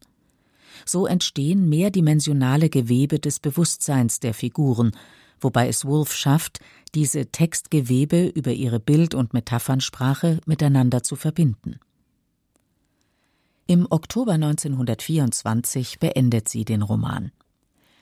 So 0.85 1.07
entstehen 1.07 1.69
mehrdimensionale 1.69 2.69
Gewebe 2.69 3.19
des 3.19 3.39
Bewusstseins 3.39 4.19
der 4.19 4.33
Figuren, 4.33 4.91
wobei 5.43 5.67
es 5.67 5.85
Wolf 5.85 6.13
schafft, 6.13 6.59
diese 6.95 7.31
Textgewebe 7.31 8.27
über 8.27 8.51
ihre 8.51 8.79
Bild- 8.79 9.15
und 9.15 9.33
Metaphernsprache 9.33 10.39
miteinander 10.45 11.03
zu 11.03 11.15
verbinden. 11.15 11.79
Im 13.65 13.87
Oktober 13.89 14.33
1924 14.33 15.99
beendet 15.99 16.49
sie 16.49 16.65
den 16.65 16.81
Roman. 16.81 17.31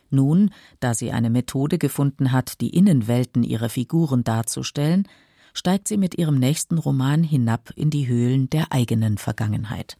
Nun, 0.10 0.52
da 0.80 0.94
sie 0.94 1.12
eine 1.12 1.30
Methode 1.30 1.78
gefunden 1.78 2.32
hat, 2.32 2.60
die 2.60 2.72
Innenwelten 2.72 3.44
ihrer 3.44 3.70
Figuren 3.70 4.24
darzustellen, 4.24 5.08
steigt 5.54 5.88
sie 5.88 5.98
mit 5.98 6.18
ihrem 6.18 6.40
nächsten 6.40 6.78
Roman 6.78 7.24
hinab 7.24 7.72
in 7.76 7.90
die 7.90 8.08
Höhlen 8.08 8.50
der 8.50 8.72
eigenen 8.72 9.18
Vergangenheit. 9.18 9.98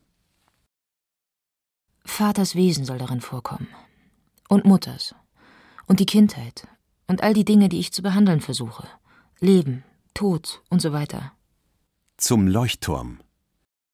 Vaters 2.04 2.56
Wesen 2.56 2.84
soll 2.84 2.98
darin 2.98 3.22
vorkommen. 3.22 3.68
Und 4.50 4.66
Mutters. 4.66 5.16
Und 5.88 6.00
die 6.00 6.06
Kindheit. 6.06 6.68
Und 7.08 7.24
all 7.24 7.34
die 7.34 7.46
Dinge, 7.46 7.70
die 7.70 7.80
ich 7.80 7.92
zu 7.92 8.02
behandeln 8.02 8.42
versuche. 8.42 8.88
Leben, 9.40 9.84
Tod 10.14 10.62
und 10.70 10.82
so 10.82 10.94
weiter. 10.94 11.32
Zum 12.18 12.48
Leuchtturm. 12.48 13.20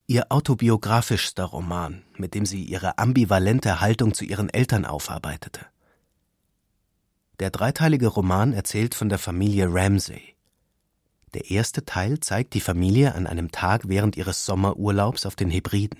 Ihr 0.07 0.31
autobiografischster 0.31 1.43
Roman, 1.43 2.03
mit 2.17 2.33
dem 2.33 2.45
sie 2.45 2.63
ihre 2.63 2.97
ambivalente 2.97 3.81
Haltung 3.81 4.13
zu 4.13 4.23
ihren 4.23 4.49
Eltern 4.49 4.85
aufarbeitete. 4.85 5.65
Der 7.39 7.51
dreiteilige 7.51 8.07
Roman 8.07 8.53
erzählt 8.53 8.95
von 8.95 9.09
der 9.09 9.19
Familie 9.19 9.67
Ramsay. 9.69 10.35
Der 11.33 11.51
erste 11.51 11.85
Teil 11.85 12.19
zeigt 12.19 12.53
die 12.53 12.61
Familie 12.61 13.13
an 13.15 13.27
einem 13.27 13.51
Tag 13.51 13.89
während 13.89 14.17
ihres 14.17 14.45
Sommerurlaubs 14.45 15.25
auf 15.25 15.35
den 15.35 15.49
Hebriden. 15.49 15.99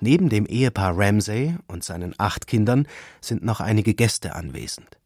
Neben 0.00 0.28
dem 0.28 0.46
Ehepaar 0.46 0.96
Ramsay 0.96 1.56
und 1.66 1.84
seinen 1.84 2.14
acht 2.18 2.46
Kindern 2.46 2.88
sind 3.20 3.44
noch 3.44 3.60
einige 3.60 3.94
Gäste 3.94 4.34
anwesend. 4.34 4.98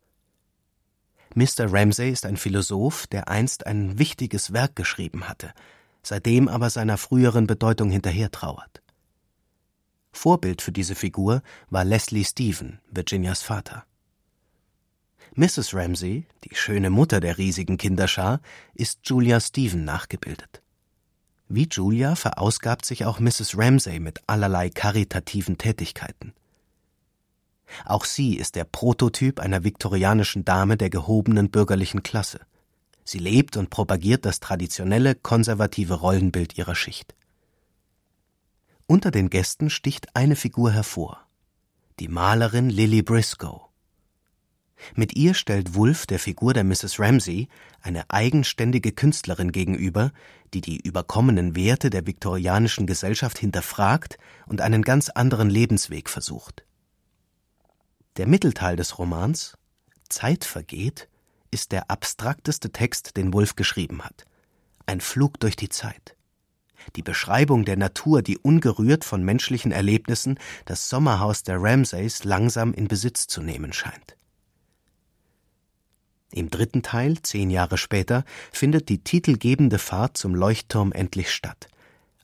Mr. 1.36 1.70
Ramsay 1.70 2.10
ist 2.10 2.24
ein 2.24 2.38
Philosoph, 2.38 3.06
der 3.08 3.28
einst 3.28 3.66
ein 3.66 3.98
wichtiges 3.98 4.54
Werk 4.54 4.74
geschrieben 4.74 5.28
hatte, 5.28 5.52
seitdem 6.02 6.48
aber 6.48 6.70
seiner 6.70 6.96
früheren 6.96 7.46
Bedeutung 7.46 7.90
hinterhertrauert. 7.90 8.80
Vorbild 10.12 10.62
für 10.62 10.72
diese 10.72 10.94
Figur 10.94 11.42
war 11.68 11.84
Leslie 11.84 12.24
Stephen, 12.24 12.80
Virginias 12.90 13.42
Vater. 13.42 13.84
Mrs. 15.34 15.74
Ramsay, 15.74 16.26
die 16.44 16.54
schöne 16.54 16.88
Mutter 16.88 17.20
der 17.20 17.36
riesigen 17.36 17.76
Kinderschar, 17.76 18.40
ist 18.72 19.00
Julia 19.04 19.38
Stephen 19.38 19.84
nachgebildet. 19.84 20.62
Wie 21.48 21.68
Julia 21.70 22.16
verausgabt 22.16 22.86
sich 22.86 23.04
auch 23.04 23.20
Mrs. 23.20 23.58
Ramsay 23.58 24.00
mit 24.00 24.20
allerlei 24.26 24.70
karitativen 24.70 25.58
Tätigkeiten. 25.58 26.32
Auch 27.84 28.04
sie 28.04 28.36
ist 28.36 28.54
der 28.54 28.64
Prototyp 28.64 29.40
einer 29.40 29.64
viktorianischen 29.64 30.44
Dame 30.44 30.76
der 30.76 30.90
gehobenen 30.90 31.50
bürgerlichen 31.50 32.02
Klasse. 32.02 32.40
Sie 33.04 33.18
lebt 33.18 33.56
und 33.56 33.70
propagiert 33.70 34.24
das 34.24 34.40
traditionelle 34.40 35.14
konservative 35.14 35.94
Rollenbild 35.94 36.58
ihrer 36.58 36.74
Schicht. 36.74 37.14
Unter 38.86 39.10
den 39.10 39.30
Gästen 39.30 39.70
sticht 39.70 40.14
eine 40.14 40.36
Figur 40.36 40.72
hervor, 40.72 41.20
die 41.98 42.08
Malerin 42.08 42.68
Lily 42.68 43.02
Briscoe. 43.02 43.62
Mit 44.94 45.16
ihr 45.16 45.34
stellt 45.34 45.74
Wolf 45.74 46.06
der 46.06 46.18
Figur 46.18 46.52
der 46.52 46.64
Mrs. 46.64 47.00
Ramsay 47.00 47.48
eine 47.80 48.10
eigenständige 48.10 48.92
Künstlerin 48.92 49.50
gegenüber, 49.50 50.12
die 50.52 50.60
die 50.60 50.76
überkommenen 50.76 51.56
Werte 51.56 51.90
der 51.90 52.06
viktorianischen 52.06 52.86
Gesellschaft 52.86 53.38
hinterfragt 53.38 54.18
und 54.46 54.60
einen 54.60 54.82
ganz 54.82 55.08
anderen 55.08 55.48
Lebensweg 55.48 56.10
versucht. 56.10 56.65
Der 58.16 58.26
Mittelteil 58.26 58.76
des 58.76 58.98
Romans 58.98 59.58
Zeit 60.08 60.44
vergeht 60.44 61.08
ist 61.50 61.72
der 61.72 61.90
abstrakteste 61.90 62.70
Text, 62.70 63.16
den 63.16 63.32
Wolf 63.34 63.56
geschrieben 63.56 64.02
hat. 64.02 64.24
Ein 64.86 65.00
Flug 65.00 65.38
durch 65.38 65.54
die 65.54 65.68
Zeit. 65.68 66.16
Die 66.94 67.02
Beschreibung 67.02 67.64
der 67.64 67.76
Natur, 67.76 68.22
die 68.22 68.38
ungerührt 68.38 69.04
von 69.04 69.22
menschlichen 69.22 69.70
Erlebnissen 69.70 70.38
das 70.64 70.88
Sommerhaus 70.88 71.42
der 71.42 71.60
Ramsays 71.60 72.24
langsam 72.24 72.72
in 72.72 72.88
Besitz 72.88 73.26
zu 73.26 73.42
nehmen 73.42 73.72
scheint. 73.72 74.16
Im 76.32 76.50
dritten 76.50 76.82
Teil, 76.82 77.20
zehn 77.22 77.50
Jahre 77.50 77.76
später, 77.76 78.24
findet 78.50 78.88
die 78.88 79.02
titelgebende 79.02 79.78
Fahrt 79.78 80.16
zum 80.16 80.34
Leuchtturm 80.34 80.92
endlich 80.92 81.30
statt. 81.30 81.68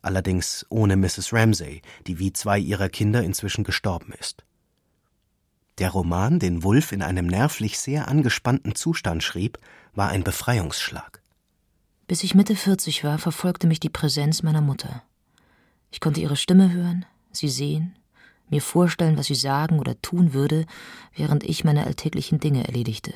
Allerdings 0.01 0.67
ohne 0.69 0.97
Mrs. 0.97 1.33
Ramsay, 1.33 1.83
die 2.07 2.19
wie 2.19 2.33
zwei 2.33 2.59
ihrer 2.59 2.89
Kinder 2.89 3.23
inzwischen 3.23 3.65
gestorben 3.65 4.13
ist. 4.19 4.45
Der 5.79 5.91
Roman, 5.91 6.39
den 6.39 6.63
Wulf 6.63 6.93
in 6.93 7.03
einem 7.03 7.27
nervlich 7.27 7.79
sehr 7.79 8.09
angespannten 8.09 8.75
Zustand 8.75 9.23
schrieb, 9.23 9.59
war 9.95 10.09
ein 10.09 10.25
Befreiungsschlag. 10.25 11.23
Bis 12.07 12.23
ich 12.23 12.35
Mitte 12.35 12.57
40 12.57 13.05
war, 13.05 13.19
verfolgte 13.19 13.67
mich 13.67 13.81
die 13.81 13.89
Präsenz 13.89 14.43
meiner 14.43 14.61
Mutter. 14.61 15.03
Ich 15.91 16.01
konnte 16.01 16.21
ihre 16.21 16.37
Stimme 16.37 16.73
hören, 16.73 17.07
sie 17.31 17.49
sehen, 17.49 17.97
mir 18.51 18.61
vorstellen, 18.61 19.17
was 19.17 19.27
sie 19.27 19.35
sagen 19.35 19.79
oder 19.79 20.01
tun 20.03 20.35
würde, 20.35 20.67
während 21.15 21.43
ich 21.43 21.65
meine 21.65 21.87
alltäglichen 21.87 22.39
Dinge 22.39 22.67
erledigte. 22.67 23.15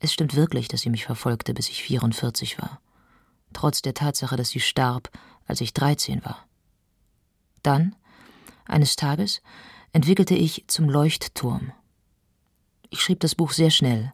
Es 0.00 0.12
stimmt 0.12 0.34
wirklich, 0.34 0.68
dass 0.68 0.80
sie 0.80 0.90
mich 0.90 1.04
verfolgte, 1.04 1.52
bis 1.54 1.68
ich 1.68 1.82
44 1.82 2.58
war. 2.58 2.80
Trotz 3.52 3.82
der 3.82 3.94
Tatsache, 3.94 4.36
dass 4.36 4.48
sie 4.48 4.60
starb, 4.60 5.10
als 5.46 5.60
ich 5.60 5.74
13 5.74 6.24
war. 6.24 6.46
Dann, 7.62 7.94
eines 8.66 8.96
Tages, 8.96 9.42
entwickelte 9.94 10.34
ich 10.34 10.64
zum 10.66 10.90
Leuchtturm. 10.90 11.72
Ich 12.90 13.00
schrieb 13.00 13.20
das 13.20 13.34
Buch 13.34 13.52
sehr 13.52 13.70
schnell, 13.70 14.12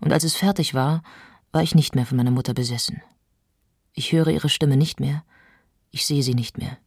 und 0.00 0.12
als 0.12 0.24
es 0.24 0.34
fertig 0.34 0.74
war, 0.74 1.02
war 1.52 1.62
ich 1.62 1.74
nicht 1.74 1.94
mehr 1.94 2.06
von 2.06 2.16
meiner 2.16 2.30
Mutter 2.30 2.54
besessen. 2.54 3.02
Ich 3.92 4.12
höre 4.12 4.28
ihre 4.28 4.48
Stimme 4.48 4.76
nicht 4.76 5.00
mehr, 5.00 5.24
ich 5.90 6.06
sehe 6.06 6.22
sie 6.22 6.34
nicht 6.34 6.56
mehr. 6.56 6.78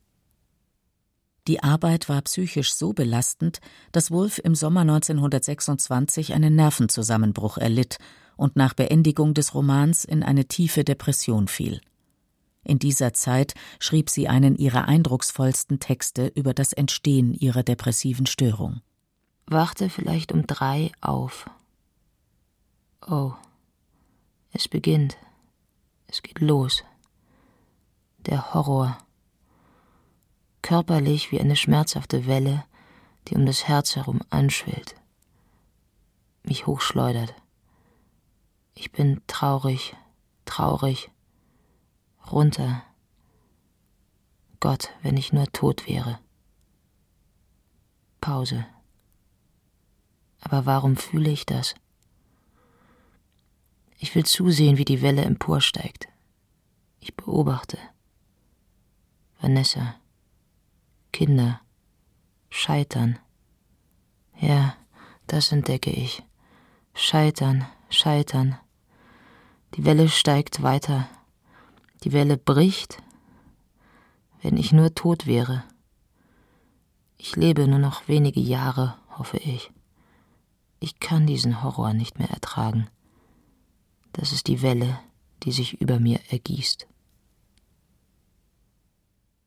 Die 1.48 1.62
Arbeit 1.62 2.10
war 2.10 2.22
psychisch 2.24 2.74
so 2.74 2.94
belastend, 2.94 3.60
dass 3.92 4.12
Wolf 4.12 4.40
im 4.44 4.56
Sommer 4.56 4.82
1926 4.82 6.34
einen 6.34 6.56
Nervenzusammenbruch 6.56 7.58
erlitt 7.58 7.98
und 8.38 8.56
nach 8.56 8.74
Beendigung 8.74 9.34
des 9.36 9.54
Romans 9.54 10.04
in 10.04 10.24
eine 10.24 10.46
tiefe 10.46 10.84
Depression 10.84 11.48
fiel. 11.48 11.80
In 12.64 12.80
dieser 12.80 13.14
Zeit 13.14 13.54
schrieb 13.80 14.10
sie 14.10 14.28
einen 14.28 14.56
ihrer 14.56 14.88
eindrucksvollsten 14.88 15.80
Texte 15.80 16.28
über 16.28 16.54
das 16.54 16.74
Entstehen 16.74 17.34
ihrer 17.34 17.64
depressiven 17.64 18.26
Störung. 18.26 18.82
Wachte 19.48 19.90
vielleicht 19.90 20.32
um 20.32 20.46
drei 20.46 20.92
auf. 21.02 21.50
Oh, 23.06 23.34
es 24.54 24.68
beginnt. 24.68 25.18
Es 26.08 26.22
geht 26.22 26.40
los. 26.40 26.84
Der 28.20 28.54
Horror. 28.54 28.98
Körperlich 30.62 31.32
wie 31.32 31.40
eine 31.40 31.56
schmerzhafte 31.56 32.28
Welle, 32.28 32.64
die 33.28 33.36
um 33.36 33.46
das 33.46 33.68
Herz 33.68 33.96
herum 33.96 34.22
anschwillt. 34.30 34.96
Mich 36.44 36.68
hochschleudert. 36.68 37.34
Ich 38.76 38.92
bin 38.92 39.22
traurig, 39.28 39.96
traurig, 40.46 41.10
runter. 42.30 42.84
Gott, 44.60 44.92
wenn 45.02 45.18
ich 45.18 45.34
nur 45.34 45.52
tot 45.52 45.88
wäre. 45.88 46.20
Pause. 48.20 48.66
Aber 50.42 50.66
warum 50.66 50.98
fühle 50.98 51.30
ich 51.32 51.46
das? 51.46 51.76
Ich 53.98 54.16
will 54.16 54.26
zusehen, 54.26 54.78
wie 54.78 54.86
die 54.86 55.02
Welle 55.02 55.24
emporsteigt. 55.24 56.08
Ich 57.00 57.16
beobachte. 57.16 57.78
Vanessa. 59.40 59.96
Kinder. 61.12 61.62
Scheitern. 62.50 63.20
Ja, 64.40 64.76
das 65.28 65.52
entdecke 65.52 65.92
ich. 65.92 66.24
Scheitern, 66.94 67.66
scheitern. 67.90 68.58
Die 69.76 69.86
Welle 69.86 70.10
steigt 70.10 70.62
weiter. 70.62 71.08
Die 72.04 72.14
Welle 72.14 72.38
bricht. 72.38 73.02
Wenn 74.42 74.58
ich 74.58 74.72
nur 74.72 74.96
tot 74.96 75.28
wäre. 75.28 75.64
Ich 77.18 77.36
lebe 77.36 77.68
nur 77.68 77.80
noch 77.80 78.08
wenige 78.08 78.40
Jahre, 78.40 78.98
hoffe 79.18 79.38
ich. 79.38 79.72
Ich 80.80 81.00
kann 81.00 81.28
diesen 81.28 81.62
Horror 81.62 81.94
nicht 81.94 82.18
mehr 82.18 82.32
ertragen. 82.32 82.88
Das 84.14 84.32
ist 84.32 84.48
die 84.48 84.64
Welle, 84.64 85.00
die 85.44 85.52
sich 85.52 85.80
über 85.80 86.00
mir 86.00 86.20
ergießt. 86.30 86.88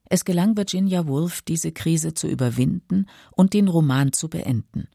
Es 0.04 0.24
gelang 0.24 0.56
Virginia 0.56 1.08
Woolf, 1.08 1.42
diese 1.42 1.72
Krise 1.72 2.14
zu 2.14 2.28
überwinden 2.28 3.06
und 3.32 3.52
den 3.52 3.66
Roman 3.66 4.12
zu 4.12 4.28
beenden. 4.28 4.86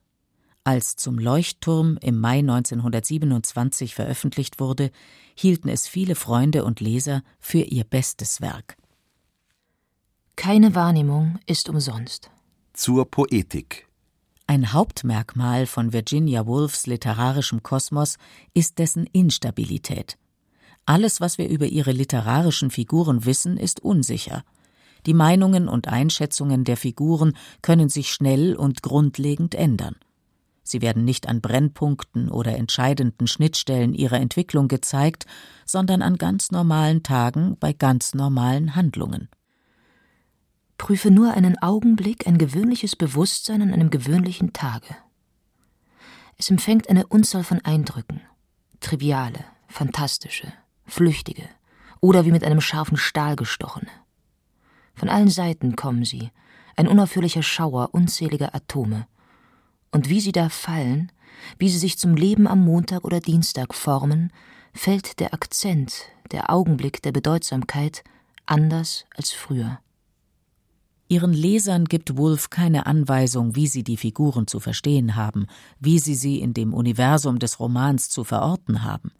Als 0.63 0.95
zum 0.95 1.17
Leuchtturm 1.17 1.97
im 2.01 2.19
Mai 2.19 2.39
1927 2.39 3.95
veröffentlicht 3.95 4.59
wurde, 4.59 4.91
hielten 5.35 5.69
es 5.69 5.87
viele 5.87 6.15
Freunde 6.15 6.65
und 6.65 6.79
Leser 6.79 7.23
für 7.39 7.61
ihr 7.61 7.83
bestes 7.83 8.41
Werk. 8.41 8.77
Keine 10.35 10.75
Wahrnehmung 10.75 11.39
ist 11.45 11.69
umsonst. 11.69 12.29
Zur 12.73 13.09
Poetik. 13.09 13.87
Ein 14.47 14.73
Hauptmerkmal 14.73 15.65
von 15.65 15.93
Virginia 15.93 16.47
Woolfs 16.47 16.87
literarischem 16.87 17.61
Kosmos 17.61 18.17
ist 18.53 18.79
dessen 18.79 19.05
Instabilität. 19.05 20.17
Alles, 20.85 21.21
was 21.21 21.37
wir 21.37 21.47
über 21.47 21.67
ihre 21.67 21.91
literarischen 21.91 22.71
Figuren 22.71 23.25
wissen, 23.25 23.57
ist 23.57 23.79
unsicher. 23.81 24.43
Die 25.05 25.13
Meinungen 25.13 25.67
und 25.67 25.87
Einschätzungen 25.87 26.63
der 26.63 26.77
Figuren 26.77 27.37
können 27.61 27.89
sich 27.89 28.11
schnell 28.11 28.55
und 28.55 28.81
grundlegend 28.81 29.55
ändern. 29.55 29.97
Sie 30.69 30.83
werden 30.83 31.03
nicht 31.03 31.27
an 31.27 31.41
Brennpunkten 31.41 32.29
oder 32.29 32.55
entscheidenden 32.55 33.25
Schnittstellen 33.25 33.95
ihrer 33.95 34.17
Entwicklung 34.17 34.67
gezeigt, 34.67 35.25
sondern 35.65 36.03
an 36.03 36.19
ganz 36.19 36.51
normalen 36.51 37.01
Tagen 37.01 37.57
bei 37.59 37.73
ganz 37.73 38.13
normalen 38.13 38.75
Handlungen. 38.75 39.29
Prüfe 40.77 41.09
nur 41.09 41.33
einen 41.33 41.57
Augenblick 41.57 42.27
ein 42.27 42.37
gewöhnliches 42.37 42.95
Bewusstsein 42.95 43.63
an 43.63 43.73
einem 43.73 43.89
gewöhnlichen 43.89 44.53
Tage. 44.53 44.95
Es 46.37 46.51
empfängt 46.51 46.87
eine 46.87 47.07
Unzahl 47.07 47.43
von 47.43 47.65
Eindrücken, 47.65 48.21
triviale, 48.79 49.43
fantastische, 49.67 50.53
flüchtige 50.85 51.49
oder 51.99 52.25
wie 52.25 52.31
mit 52.31 52.43
einem 52.43 52.61
scharfen 52.61 52.97
Stahl 52.97 53.35
gestochene. 53.35 53.89
Von 54.93 55.09
allen 55.09 55.31
Seiten 55.31 55.75
kommen 55.75 56.05
sie, 56.05 56.29
ein 56.75 56.87
unaufhörlicher 56.87 57.41
Schauer 57.41 57.89
unzähliger 57.91 58.53
Atome, 58.53 59.07
und 59.91 60.09
wie 60.09 60.21
sie 60.21 60.31
da 60.31 60.49
fallen, 60.49 61.11
wie 61.57 61.69
sie 61.69 61.79
sich 61.79 61.97
zum 61.97 62.15
Leben 62.15 62.47
am 62.47 62.63
Montag 62.63 63.03
oder 63.05 63.19
Dienstag 63.19 63.73
formen, 63.73 64.31
fällt 64.73 65.19
der 65.19 65.33
Akzent, 65.33 66.05
der 66.31 66.49
Augenblick 66.49 67.01
der 67.01 67.11
Bedeutsamkeit 67.11 68.03
anders 68.45 69.05
als 69.15 69.31
früher. 69.31 69.79
Ihren 71.11 71.33
Lesern 71.33 71.85
gibt 71.85 72.17
Woolf 72.17 72.51
keine 72.51 72.85
Anweisung, 72.85 73.55
wie 73.55 73.65
sie 73.65 73.83
die 73.83 73.97
Figuren 73.97 74.45
zu 74.45 74.59
verstehen 74.59 75.15
haben, 75.15 75.47
wie 75.79 75.97
sie 75.97 76.13
sie 76.13 76.39
in 76.39 76.53
dem 76.53 76.71
Universum 76.71 77.39
des 77.39 77.59
Romans 77.59 78.09
zu 78.09 78.23
verorten 78.23 78.83
haben. 78.83 79.11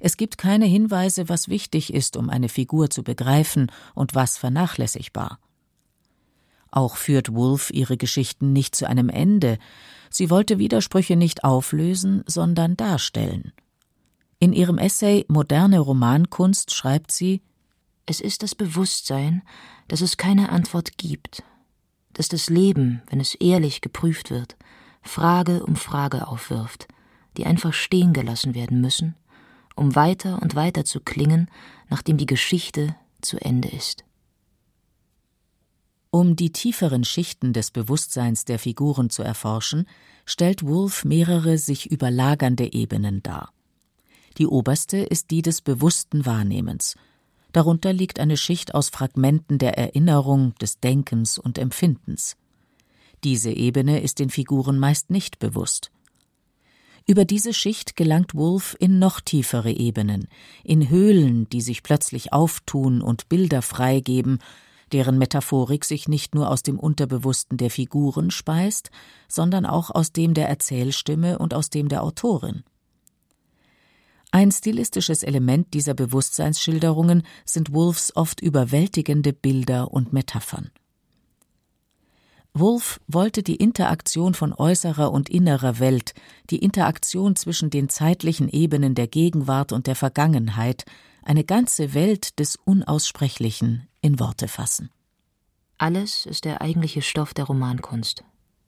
Es 0.00 0.16
gibt 0.16 0.38
keine 0.38 0.66
Hinweise, 0.66 1.28
was 1.28 1.48
wichtig 1.48 1.92
ist, 1.94 2.16
um 2.16 2.30
eine 2.30 2.48
Figur 2.48 2.90
zu 2.90 3.04
begreifen 3.04 3.70
und 3.94 4.16
was 4.16 4.38
vernachlässigbar. 4.38 5.38
Auch 6.70 6.96
führt 6.96 7.32
Woolf 7.32 7.70
ihre 7.70 7.96
Geschichten 7.96 8.52
nicht 8.52 8.74
zu 8.74 8.88
einem 8.88 9.08
Ende, 9.08 9.58
sie 10.10 10.30
wollte 10.30 10.58
Widersprüche 10.58 11.16
nicht 11.16 11.44
auflösen, 11.44 12.22
sondern 12.26 12.76
darstellen. 12.76 13.52
In 14.38 14.52
ihrem 14.52 14.78
Essay 14.78 15.24
Moderne 15.28 15.80
Romankunst 15.80 16.72
schreibt 16.72 17.10
sie 17.10 17.42
Es 18.06 18.20
ist 18.20 18.42
das 18.42 18.54
Bewusstsein, 18.54 19.42
dass 19.88 20.00
es 20.00 20.16
keine 20.16 20.50
Antwort 20.50 20.96
gibt, 20.98 21.42
dass 22.12 22.28
das 22.28 22.48
Leben, 22.48 23.02
wenn 23.08 23.20
es 23.20 23.34
ehrlich 23.34 23.80
geprüft 23.80 24.30
wird, 24.30 24.56
Frage 25.02 25.64
um 25.64 25.76
Frage 25.76 26.28
aufwirft, 26.28 26.86
die 27.36 27.46
einfach 27.46 27.72
stehen 27.72 28.12
gelassen 28.12 28.54
werden 28.54 28.80
müssen, 28.80 29.16
um 29.74 29.94
weiter 29.94 30.40
und 30.42 30.54
weiter 30.54 30.84
zu 30.84 31.00
klingen, 31.00 31.50
nachdem 31.88 32.16
die 32.16 32.26
Geschichte 32.26 32.94
zu 33.22 33.38
Ende 33.38 33.68
ist. 33.68 34.04
Um 36.10 36.36
die 36.36 36.52
tieferen 36.52 37.04
Schichten 37.04 37.52
des 37.52 37.70
Bewusstseins 37.70 38.46
der 38.46 38.58
Figuren 38.58 39.10
zu 39.10 39.22
erforschen, 39.22 39.86
stellt 40.24 40.64
Wolf 40.64 41.04
mehrere 41.04 41.58
sich 41.58 41.90
überlagernde 41.90 42.72
Ebenen 42.72 43.22
dar. 43.22 43.52
Die 44.38 44.46
oberste 44.46 44.98
ist 44.98 45.30
die 45.30 45.42
des 45.42 45.60
bewussten 45.60 46.24
Wahrnehmens. 46.24 46.96
Darunter 47.52 47.92
liegt 47.92 48.20
eine 48.20 48.36
Schicht 48.36 48.74
aus 48.74 48.88
Fragmenten 48.88 49.58
der 49.58 49.76
Erinnerung, 49.76 50.54
des 50.60 50.80
Denkens 50.80 51.38
und 51.38 51.58
Empfindens. 51.58 52.36
Diese 53.24 53.50
Ebene 53.50 54.00
ist 54.00 54.18
den 54.18 54.30
Figuren 54.30 54.78
meist 54.78 55.10
nicht 55.10 55.38
bewusst. 55.38 55.90
Über 57.06 57.24
diese 57.24 57.52
Schicht 57.52 57.96
gelangt 57.96 58.34
Wolf 58.34 58.76
in 58.78 58.98
noch 58.98 59.20
tiefere 59.20 59.72
Ebenen, 59.72 60.28
in 60.62 60.88
Höhlen, 60.88 61.48
die 61.48 61.62
sich 61.62 61.82
plötzlich 61.82 62.32
auftun 62.32 63.02
und 63.02 63.28
Bilder 63.28 63.62
freigeben, 63.62 64.38
deren 64.92 65.18
Metaphorik 65.18 65.84
sich 65.84 66.08
nicht 66.08 66.34
nur 66.34 66.50
aus 66.50 66.62
dem 66.62 66.78
Unterbewussten 66.78 67.58
der 67.58 67.70
Figuren 67.70 68.30
speist, 68.30 68.90
sondern 69.28 69.66
auch 69.66 69.90
aus 69.90 70.12
dem 70.12 70.34
der 70.34 70.48
Erzählstimme 70.48 71.38
und 71.38 71.54
aus 71.54 71.70
dem 71.70 71.88
der 71.88 72.02
Autorin. 72.02 72.64
Ein 74.30 74.52
stilistisches 74.52 75.22
Element 75.22 75.72
dieser 75.72 75.94
Bewusstseinsschilderungen 75.94 77.22
sind 77.44 77.72
Wolfs 77.72 78.14
oft 78.14 78.40
überwältigende 78.40 79.32
Bilder 79.32 79.90
und 79.90 80.12
Metaphern. 80.12 80.70
Wolf 82.52 83.00
wollte 83.06 83.42
die 83.42 83.56
Interaktion 83.56 84.34
von 84.34 84.52
äußerer 84.52 85.12
und 85.12 85.28
innerer 85.28 85.78
Welt, 85.78 86.14
die 86.50 86.58
Interaktion 86.58 87.36
zwischen 87.36 87.70
den 87.70 87.88
zeitlichen 87.88 88.48
Ebenen 88.48 88.94
der 88.94 89.06
Gegenwart 89.06 89.72
und 89.72 89.86
der 89.86 89.94
Vergangenheit, 89.94 90.84
eine 91.22 91.44
ganze 91.44 91.94
Welt 91.94 92.38
des 92.38 92.56
Unaussprechlichen 92.56 93.86
in 94.00 94.18
Worte 94.20 94.48
fassen. 94.48 94.90
Alles 95.76 96.26
ist 96.26 96.44
der 96.44 96.60
eigentliche 96.60 97.02
Stoff 97.02 97.34
der 97.34 97.44
Romankunst. 97.44 98.24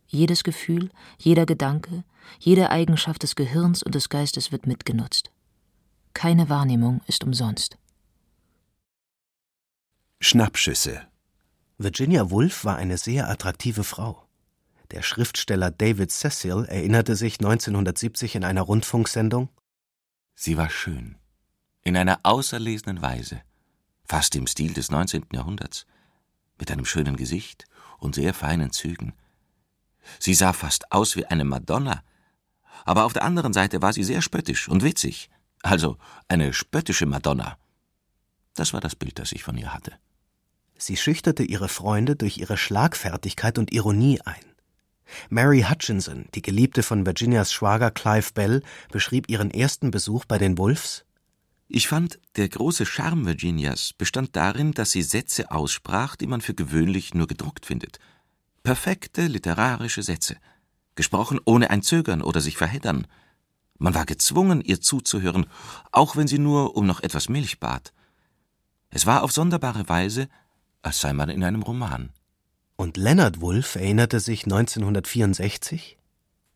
Jedes 0.07 0.45
Gefühl, 0.45 0.91
jeder 1.19 1.47
Gedanke, 1.47 2.05
jede 2.39 2.71
Eigenschaft 2.71 3.23
des 3.23 3.37
Gehirns 3.37 3.83
und 3.83 3.95
des 3.95 4.09
Geistes 4.09 4.53
wird 4.53 4.67
mitgenutzt. 4.67 5.31
Keine 6.15 6.49
Wahrnehmung 6.49 7.01
ist 7.07 7.25
umsonst. 7.25 7.79
Schnappschüsse 10.21 11.03
Virginia 11.79 12.31
Woolf 12.31 12.65
war 12.65 12.77
eine 12.77 12.99
sehr 12.99 13.29
attraktive 13.31 13.85
Frau. 13.85 14.27
Der 14.91 15.03
Schriftsteller 15.03 15.71
David 15.71 16.11
Cecil 16.11 16.67
erinnerte 16.69 17.17
sich 17.17 17.39
1970 17.41 18.35
in 18.35 18.45
einer 18.45 18.63
Rundfunksendung 18.63 19.49
Sie 20.43 20.57
war 20.57 20.71
schön, 20.71 21.17
in 21.83 21.99
einer 21.99 22.21
auserlesenen 22.23 23.03
Weise 23.03 23.43
fast 24.11 24.35
im 24.35 24.49
Stil 24.49 24.73
des 24.73 24.91
19. 24.91 25.27
Jahrhunderts, 25.33 25.87
mit 26.59 26.69
einem 26.73 26.85
schönen 26.85 27.15
Gesicht 27.15 27.67
und 27.99 28.17
sehr 28.17 28.35
feinen 28.35 28.73
Zügen. 28.73 29.13
Sie 30.19 30.35
sah 30.35 30.53
fast 30.53 30.91
aus 30.91 31.15
wie 31.15 31.27
eine 31.27 31.45
Madonna, 31.45 32.03
aber 32.85 33.05
auf 33.05 33.13
der 33.13 33.23
anderen 33.23 33.53
Seite 33.53 33.83
war 33.83 33.93
sie 33.93 34.03
sehr 34.03 34.21
spöttisch 34.21 34.69
und 34.69 34.83
witzig, 34.83 35.31
also 35.63 35.97
eine 36.27 36.53
spöttische 36.53 37.07
Madonna. 37.07 37.57
Das 38.55 38.73
war 38.73 38.81
das 38.81 38.97
Bild, 38.97 39.21
das 39.21 39.31
ich 39.31 39.45
von 39.45 39.57
ihr 39.57 39.73
hatte. 39.73 39.93
Sie 40.77 40.97
schüchterte 40.97 41.45
ihre 41.45 41.69
Freunde 41.69 42.17
durch 42.17 42.39
ihre 42.39 42.57
Schlagfertigkeit 42.57 43.59
und 43.59 43.73
Ironie 43.73 44.21
ein. 44.23 44.45
Mary 45.29 45.65
Hutchinson, 45.71 46.27
die 46.35 46.43
Geliebte 46.43 46.83
von 46.83 47.07
Virginias 47.07 47.53
Schwager 47.53 47.93
Clive 47.93 48.33
Bell, 48.35 48.65
beschrieb 48.91 49.29
ihren 49.29 49.53
ersten 49.53 49.93
Besuch 49.93 50.25
bei 50.25 50.39
den 50.39 50.59
Wolfs 50.59 51.05
ich 51.73 51.87
fand, 51.87 52.19
der 52.35 52.49
große 52.49 52.85
Charme 52.85 53.27
Virginias 53.27 53.93
bestand 53.93 54.35
darin, 54.35 54.73
dass 54.73 54.91
sie 54.91 55.03
Sätze 55.03 55.53
aussprach, 55.53 56.17
die 56.17 56.27
man 56.27 56.41
für 56.41 56.53
gewöhnlich 56.53 57.15
nur 57.15 57.29
gedruckt 57.29 57.65
findet. 57.65 58.01
Perfekte 58.65 59.29
literarische 59.29 60.03
Sätze, 60.03 60.37
gesprochen 60.97 61.39
ohne 61.45 61.71
ein 61.71 61.83
Zögern 61.83 62.23
oder 62.23 62.41
sich 62.41 62.57
verheddern. 62.57 63.07
Man 63.79 63.95
war 63.95 64.05
gezwungen, 64.05 64.61
ihr 64.63 64.81
zuzuhören, 64.81 65.47
auch 65.93 66.17
wenn 66.17 66.27
sie 66.27 66.41
nur 66.41 66.77
um 66.77 66.87
noch 66.87 67.05
etwas 67.05 67.29
Milch 67.29 67.61
bat. 67.61 67.93
Es 68.91 69.07
war 69.07 69.23
auf 69.23 69.31
sonderbare 69.31 69.89
Weise, 69.89 70.29
als 70.83 71.01
sei 71.01 71.13
man 71.13 71.31
in 71.31 71.45
einem 71.45 71.63
Roman. 71.63 72.11
Und 72.75 72.97
Leonard 72.97 73.41
Woolf 73.41 73.77
erinnerte 73.77 74.19
sich 74.19 74.43
1964? 74.43 75.99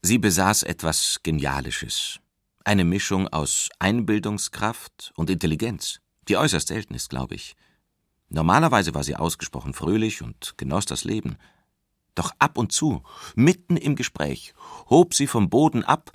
Sie 0.03 0.19
besaß 0.19 0.65
etwas 0.65 1.21
Genialisches, 1.23 2.19
eine 2.65 2.85
Mischung 2.85 3.29
aus 3.29 3.69
Einbildungskraft 3.79 5.13
und 5.17 5.31
Intelligenz, 5.31 6.01
die 6.29 6.37
äußerst 6.37 6.69
selten 6.69 6.95
ist, 6.95 7.11
glaube 7.11 7.35
ich. 7.35 7.55
Normalerweise 8.29 8.95
war 8.95 9.05
sie 9.05 9.17
ausgesprochen 9.17 9.75
fröhlich 9.75 10.23
und 10.23 10.55
genoss 10.57 10.87
das 10.87 11.05
Leben. 11.05 11.37
Doch 12.15 12.33
ab 12.39 12.59
und 12.59 12.73
zu, 12.73 13.03
mitten 13.35 13.77
im 13.77 13.97
Gespräch, 13.97 14.55
hob 14.89 15.15
sie 15.15 15.27
vom 15.27 15.51
Boden 15.51 15.85
ab 15.85 16.13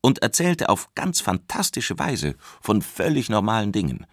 und 0.00 0.18
erzählte 0.20 0.68
auf 0.68 0.94
ganz 0.94 1.20
fantastische 1.20 1.98
Weise 1.98 2.36
von 2.60 2.82
völlig 2.82 3.28
normalen 3.28 3.72
Dingen. 3.72 4.06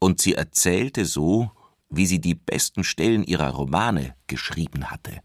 Und 0.00 0.20
sie 0.20 0.34
erzählte 0.34 1.04
so, 1.04 1.50
wie 1.90 2.06
sie 2.06 2.20
die 2.20 2.34
besten 2.34 2.84
Stellen 2.84 3.24
ihrer 3.24 3.50
Romane 3.50 4.14
geschrieben 4.26 4.90
hatte. 4.90 5.20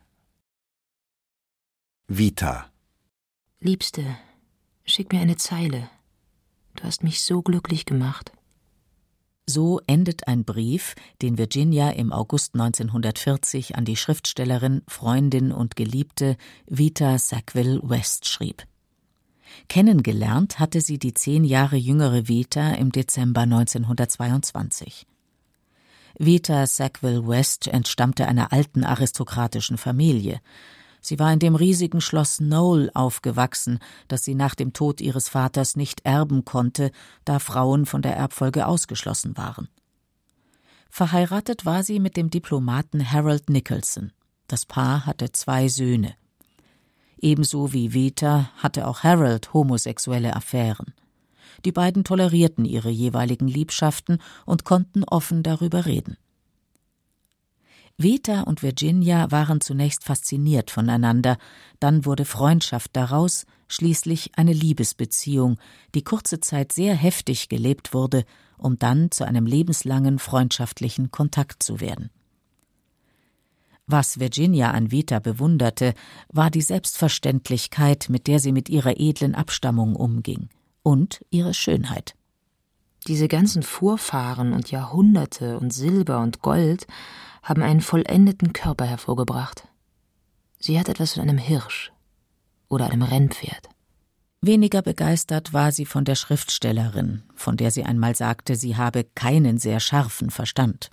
Vita 2.08 2.70
Liebste, 3.60 4.18
Schick 4.86 5.14
mir 5.14 5.22
eine 5.22 5.38
Zeile. 5.38 5.90
Du 6.76 6.84
hast 6.84 7.04
mich 7.04 7.22
so 7.24 7.42
glücklich 7.42 7.86
gemacht. 7.86 8.32
So 9.46 9.82
endet 9.88 10.28
ein 10.28 10.46
Brief, 10.46 10.96
den 11.22 11.38
Virginia 11.38 11.90
im 11.92 12.14
August 12.14 12.54
1940 12.54 13.76
an 13.76 13.86
die 13.86 13.98
Schriftstellerin, 13.98 14.84
Freundin 14.88 15.52
und 15.52 15.76
Geliebte 15.76 16.38
Vita 16.66 17.18
Sackville 17.18 17.82
West 17.84 18.28
schrieb. 18.28 18.64
Kennengelernt 19.68 20.60
hatte 20.60 20.82
sie 20.82 20.98
die 20.98 21.14
zehn 21.14 21.44
Jahre 21.44 21.76
jüngere 21.76 22.28
Vita 22.28 22.72
im 22.74 22.92
Dezember 22.92 23.42
1922. 23.42 25.06
Vita 26.18 26.68
Sackville 26.68 27.28
West 27.28 27.68
entstammte 27.68 28.28
einer 28.28 28.54
alten 28.54 28.84
aristokratischen 28.84 29.78
Familie. 29.78 30.42
Sie 31.06 31.20
war 31.20 31.34
in 31.34 31.40
dem 31.40 31.56
riesigen 31.56 32.00
Schloss 32.00 32.38
Knoll 32.38 32.90
aufgewachsen, 32.94 33.80
das 34.08 34.24
sie 34.24 34.36
nach 34.36 34.56
dem 34.56 34.72
Tod 34.72 35.02
ihres 35.02 35.28
Vaters 35.28 35.76
nicht 35.76 36.06
erben 36.06 36.46
konnte, 36.46 36.92
da 37.26 37.40
Frauen 37.40 37.86
von 37.86 38.02
der 38.02 38.16
Erbfolge 38.16 38.66
ausgeschlossen 38.66 39.36
waren. 39.36 39.68
Verheiratet 40.90 41.66
war 41.66 41.84
sie 41.84 42.00
mit 42.00 42.16
dem 42.16 42.30
Diplomaten 42.30 43.12
Harold 43.12 43.50
Nicholson. 43.50 44.14
Das 44.48 44.66
Paar 44.66 45.06
hatte 45.06 45.34
zwei 45.34 45.68
Söhne. 45.68 46.16
Ebenso 47.20 47.74
wie 47.74 47.94
Veta 47.94 48.50
hatte 48.56 48.88
auch 48.88 49.04
Harold 49.04 49.54
homosexuelle 49.54 50.34
Affären. 50.34 50.94
Die 51.66 51.74
beiden 51.74 52.06
tolerierten 52.06 52.64
ihre 52.64 52.90
jeweiligen 52.90 53.48
Liebschaften 53.48 54.20
und 54.46 54.64
konnten 54.64 55.04
offen 55.04 55.44
darüber 55.44 55.86
reden. 55.86 56.16
Veta 57.98 58.42
und 58.42 58.64
Virginia 58.64 59.30
waren 59.32 59.62
zunächst 59.62 60.04
fasziniert 60.04 60.72
voneinander, 60.72 61.38
dann 61.80 62.06
wurde 62.06 62.26
Freundschaft 62.26 62.92
daraus, 62.94 63.46
schließlich 63.68 64.32
eine 64.36 64.54
Liebesbeziehung, 64.54 65.58
die 65.94 66.04
kurze 66.04 66.40
Zeit 66.40 66.72
sehr 66.72 66.96
heftig 66.96 67.50
gelebt 67.50 67.94
wurde, 67.94 68.26
um 68.58 68.80
dann 68.80 69.12
zu 69.12 69.26
einem 69.26 69.46
lebenslangen 69.46 70.20
freundschaftlichen 70.20 71.12
Kontakt 71.12 71.62
zu 71.62 71.80
werden. 71.80 72.10
Was 73.86 74.20
Virginia 74.20 74.72
an 74.72 74.92
Vita 74.92 75.20
bewunderte, 75.20 75.94
war 76.30 76.50
die 76.50 76.62
Selbstverständlichkeit, 76.62 78.08
mit 78.10 78.28
der 78.28 78.40
sie 78.40 78.54
mit 78.54 78.70
ihrer 78.70 79.00
edlen 79.00 79.36
Abstammung 79.36 79.96
umging, 79.96 80.50
und 80.84 81.24
ihre 81.30 81.54
Schönheit. 81.54 82.16
Diese 83.08 83.28
ganzen 83.28 83.64
Vorfahren 83.64 84.54
und 84.54 84.72
Jahrhunderte 84.72 85.60
und 85.60 85.74
Silber 85.74 86.22
und 86.22 86.42
Gold 86.42 86.88
haben 87.44 87.62
einen 87.62 87.82
vollendeten 87.82 88.54
Körper 88.54 88.86
hervorgebracht. 88.86 89.68
Sie 90.60 90.80
hat 90.80 90.90
etwas 90.90 91.14
von 91.14 91.24
einem 91.24 91.38
Hirsch 91.38 91.92
oder 92.70 92.90
einem 92.90 93.02
Rennpferd. 93.02 93.70
Weniger 94.42 94.82
begeistert 94.82 95.54
war 95.54 95.72
sie 95.72 95.86
von 95.86 96.06
der 96.06 96.16
Schriftstellerin, 96.16 97.24
von 97.36 97.56
der 97.56 97.72
sie 97.72 97.84
einmal 97.84 98.16
sagte, 98.16 98.56
sie 98.56 98.76
habe 98.76 99.06
keinen 99.16 99.58
sehr 99.58 99.80
scharfen 99.80 100.30
Verstand. 100.30 100.90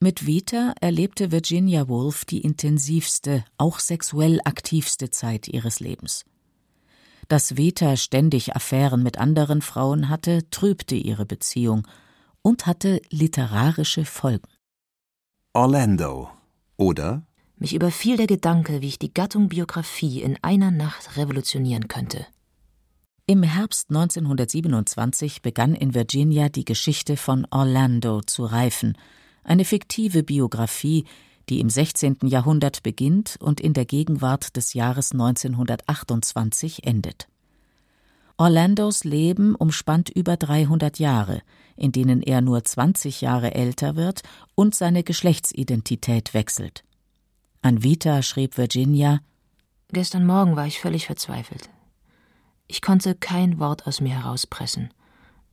Mit 0.00 0.26
Vita 0.26 0.74
erlebte 0.80 1.32
Virginia 1.32 1.88
Woolf 1.88 2.24
die 2.24 2.40
intensivste, 2.40 3.44
auch 3.56 3.78
sexuell 3.78 4.40
aktivste 4.44 5.10
Zeit 5.10 5.48
ihres 5.48 5.80
Lebens. 5.80 6.24
Dass 7.26 7.56
Vita 7.56 7.96
ständig 7.96 8.54
Affären 8.56 9.02
mit 9.02 9.18
anderen 9.18 9.60
Frauen 9.60 10.08
hatte, 10.08 10.48
trübte 10.50 10.94
ihre 10.94 11.26
Beziehung 11.26 11.86
und 12.42 12.66
hatte 12.66 13.02
literarische 13.10 14.04
Folgen. 14.04 14.48
Orlando 15.58 16.30
oder 16.76 17.24
Mich 17.56 17.74
überfiel 17.74 18.16
der 18.16 18.28
Gedanke, 18.28 18.80
wie 18.80 18.86
ich 18.86 19.00
die 19.00 19.12
Gattung 19.12 19.48
Biografie 19.48 20.22
in 20.22 20.38
einer 20.40 20.70
Nacht 20.70 21.16
revolutionieren 21.16 21.88
könnte. 21.88 22.24
Im 23.26 23.42
Herbst 23.42 23.90
1927 23.90 25.42
begann 25.42 25.74
in 25.74 25.94
Virginia 25.94 26.48
die 26.48 26.64
Geschichte 26.64 27.16
von 27.16 27.44
Orlando 27.50 28.20
zu 28.20 28.44
reifen, 28.44 28.96
eine 29.42 29.64
fiktive 29.64 30.22
Biografie, 30.22 31.06
die 31.48 31.58
im 31.58 31.70
16. 31.70 32.18
Jahrhundert 32.26 32.84
beginnt 32.84 33.36
und 33.40 33.60
in 33.60 33.72
der 33.72 33.84
Gegenwart 33.84 34.54
des 34.56 34.74
Jahres 34.74 35.10
1928 35.10 36.86
endet. 36.86 37.26
Orlandos 38.38 39.04
Leben 39.04 39.54
umspannt 39.54 40.08
über 40.08 40.36
300 40.36 40.98
Jahre, 40.98 41.42
in 41.76 41.92
denen 41.92 42.22
er 42.22 42.40
nur 42.40 42.64
20 42.64 43.20
Jahre 43.20 43.54
älter 43.54 43.96
wird 43.96 44.22
und 44.54 44.74
seine 44.74 45.02
Geschlechtsidentität 45.02 46.32
wechselt. 46.32 46.84
An 47.60 47.82
Vita 47.82 48.22
schrieb 48.22 48.56
Virginia 48.56 49.20
Gestern 49.90 50.24
Morgen 50.24 50.56
war 50.56 50.66
ich 50.66 50.80
völlig 50.80 51.06
verzweifelt. 51.06 51.68
Ich 52.66 52.80
konnte 52.80 53.14
kein 53.14 53.58
Wort 53.58 53.86
aus 53.86 54.00
mir 54.00 54.14
herauspressen 54.14 54.90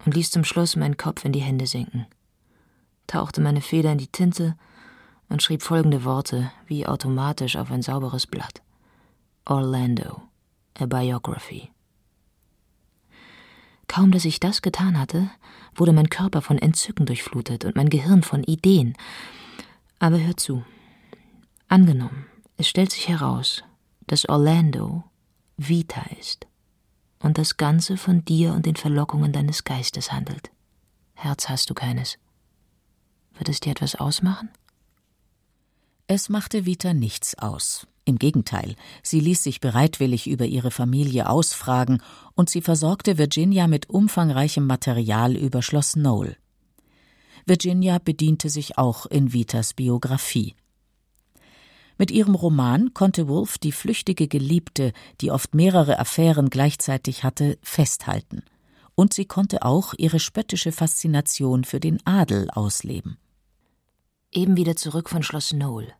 und 0.05 0.15
ließ 0.15 0.31
zum 0.31 0.43
Schluss 0.43 0.75
meinen 0.75 0.97
Kopf 0.97 1.25
in 1.25 1.31
die 1.31 1.39
Hände 1.39 1.67
sinken 1.67 2.05
tauchte 3.07 3.41
meine 3.41 3.61
Feder 3.61 3.91
in 3.91 3.97
die 3.97 4.07
Tinte 4.07 4.55
und 5.29 5.41
schrieb 5.41 5.61
folgende 5.61 6.03
Worte 6.03 6.51
wie 6.67 6.85
automatisch 6.85 7.55
auf 7.55 7.71
ein 7.71 7.81
sauberes 7.81 8.27
Blatt. 8.27 8.61
Orlando, 9.45 10.23
a 10.79 10.85
Biography. 10.85 11.69
Kaum 13.87 14.11
dass 14.11 14.25
ich 14.25 14.39
das 14.39 14.61
getan 14.61 14.99
hatte, 14.99 15.29
wurde 15.75 15.93
mein 15.93 16.09
Körper 16.09 16.41
von 16.41 16.57
Entzücken 16.57 17.05
durchflutet 17.05 17.65
und 17.65 17.75
mein 17.75 17.89
Gehirn 17.89 18.23
von 18.23 18.43
Ideen. 18.43 18.95
Aber 19.99 20.19
hör 20.19 20.35
zu. 20.37 20.63
Angenommen, 21.67 22.25
es 22.57 22.67
stellt 22.67 22.91
sich 22.91 23.07
heraus, 23.07 23.63
dass 24.07 24.27
Orlando 24.27 25.03
Vita 25.57 26.03
ist 26.19 26.47
und 27.19 27.37
das 27.37 27.57
Ganze 27.57 27.97
von 27.97 28.23
dir 28.25 28.53
und 28.53 28.65
den 28.65 28.75
Verlockungen 28.75 29.31
deines 29.31 29.63
Geistes 29.63 30.11
handelt. 30.11 30.51
Herz 31.13 31.49
hast 31.49 31.69
du 31.69 31.73
keines. 31.73 32.17
Wird 33.33 33.49
es 33.49 33.59
dir 33.59 33.71
etwas 33.71 33.95
ausmachen? 33.95 34.49
Es 36.07 36.29
machte 36.29 36.65
Vita 36.65 36.93
nichts 36.93 37.37
aus. 37.39 37.87
Im 38.05 38.19
Gegenteil, 38.19 38.75
sie 39.01 39.19
ließ 39.19 39.41
sich 39.41 39.59
bereitwillig 39.59 40.27
über 40.27 40.45
ihre 40.45 40.69
Familie 40.69 41.27
ausfragen 41.27 42.01
und 42.35 42.49
sie 42.51 42.61
versorgte 42.61 43.17
Virginia 43.17 43.67
mit 43.67 43.89
umfangreichem 43.89 44.67
Material 44.67 45.35
über 45.35 45.63
Schloss 45.63 45.93
Knoll. 45.93 46.37
Virginia 47.47 47.97
bediente 47.97 48.49
sich 48.49 48.77
auch 48.77 49.07
in 49.07 49.33
Vitas 49.33 49.73
Biografie. 49.73 50.55
Mit 51.97 52.11
ihrem 52.11 52.35
Roman 52.35 52.93
konnte 52.93 53.27
Woolf 53.27 53.57
die 53.57 53.71
flüchtige 53.71 54.27
Geliebte, 54.27 54.93
die 55.21 55.31
oft 55.31 55.55
mehrere 55.55 55.97
Affären 55.97 56.49
gleichzeitig 56.49 57.23
hatte, 57.23 57.57
festhalten. 57.63 58.43
Und 58.93 59.13
sie 59.13 59.25
konnte 59.25 59.63
auch 59.63 59.93
ihre 59.97 60.19
spöttische 60.19 60.71
Faszination 60.71 61.63
für 61.63 61.79
den 61.79 62.05
Adel 62.05 62.49
ausleben 62.51 63.17
eben 64.35 64.57
wieder 64.57 64.75
zurück 64.75 65.09
von 65.09 65.23
Schloss 65.23 65.49
Knoll, 65.49 65.93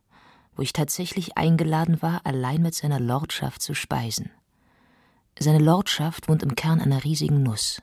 wo 0.56 0.62
ich 0.62 0.72
tatsächlich 0.72 1.36
eingeladen 1.36 2.02
war, 2.02 2.22
allein 2.24 2.62
mit 2.62 2.74
seiner 2.74 2.98
Lordschaft 2.98 3.62
zu 3.62 3.74
speisen. 3.74 4.30
Seine 5.38 5.58
Lordschaft 5.58 6.28
wohnt 6.28 6.42
im 6.42 6.54
Kern 6.54 6.80
einer 6.80 7.04
riesigen 7.04 7.42
Nuss. 7.42 7.82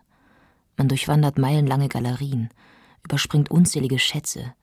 Man 0.76 0.89
durchwandert 0.89 1.38
meilenlange 1.38 1.88
Galerien, 1.88 2.49
überspringt 3.03 3.51
unzählige 3.51 3.99
Schätze, 3.99 4.53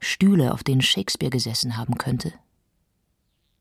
Stühle, 0.00 0.52
auf 0.52 0.64
denen 0.64 0.80
Shakespeare 0.80 1.30
gesessen 1.30 1.76
haben 1.76 1.98
könnte. 1.98 2.32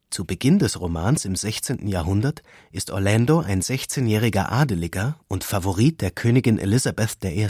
Zu 0.09 0.25
Beginn 0.25 0.59
des 0.59 0.79
Romans 0.79 1.23
im 1.23 1.35
16. 1.35 1.87
Jahrhundert 1.87 2.43
ist 2.71 2.91
Orlando 2.91 3.39
ein 3.39 3.61
16-jähriger 3.61 4.51
Adeliger 4.51 5.17
und 5.27 5.43
Favorit 5.43 6.01
der 6.01 6.11
Königin 6.11 6.57
Elisabeth 6.57 7.23
I. 7.23 7.47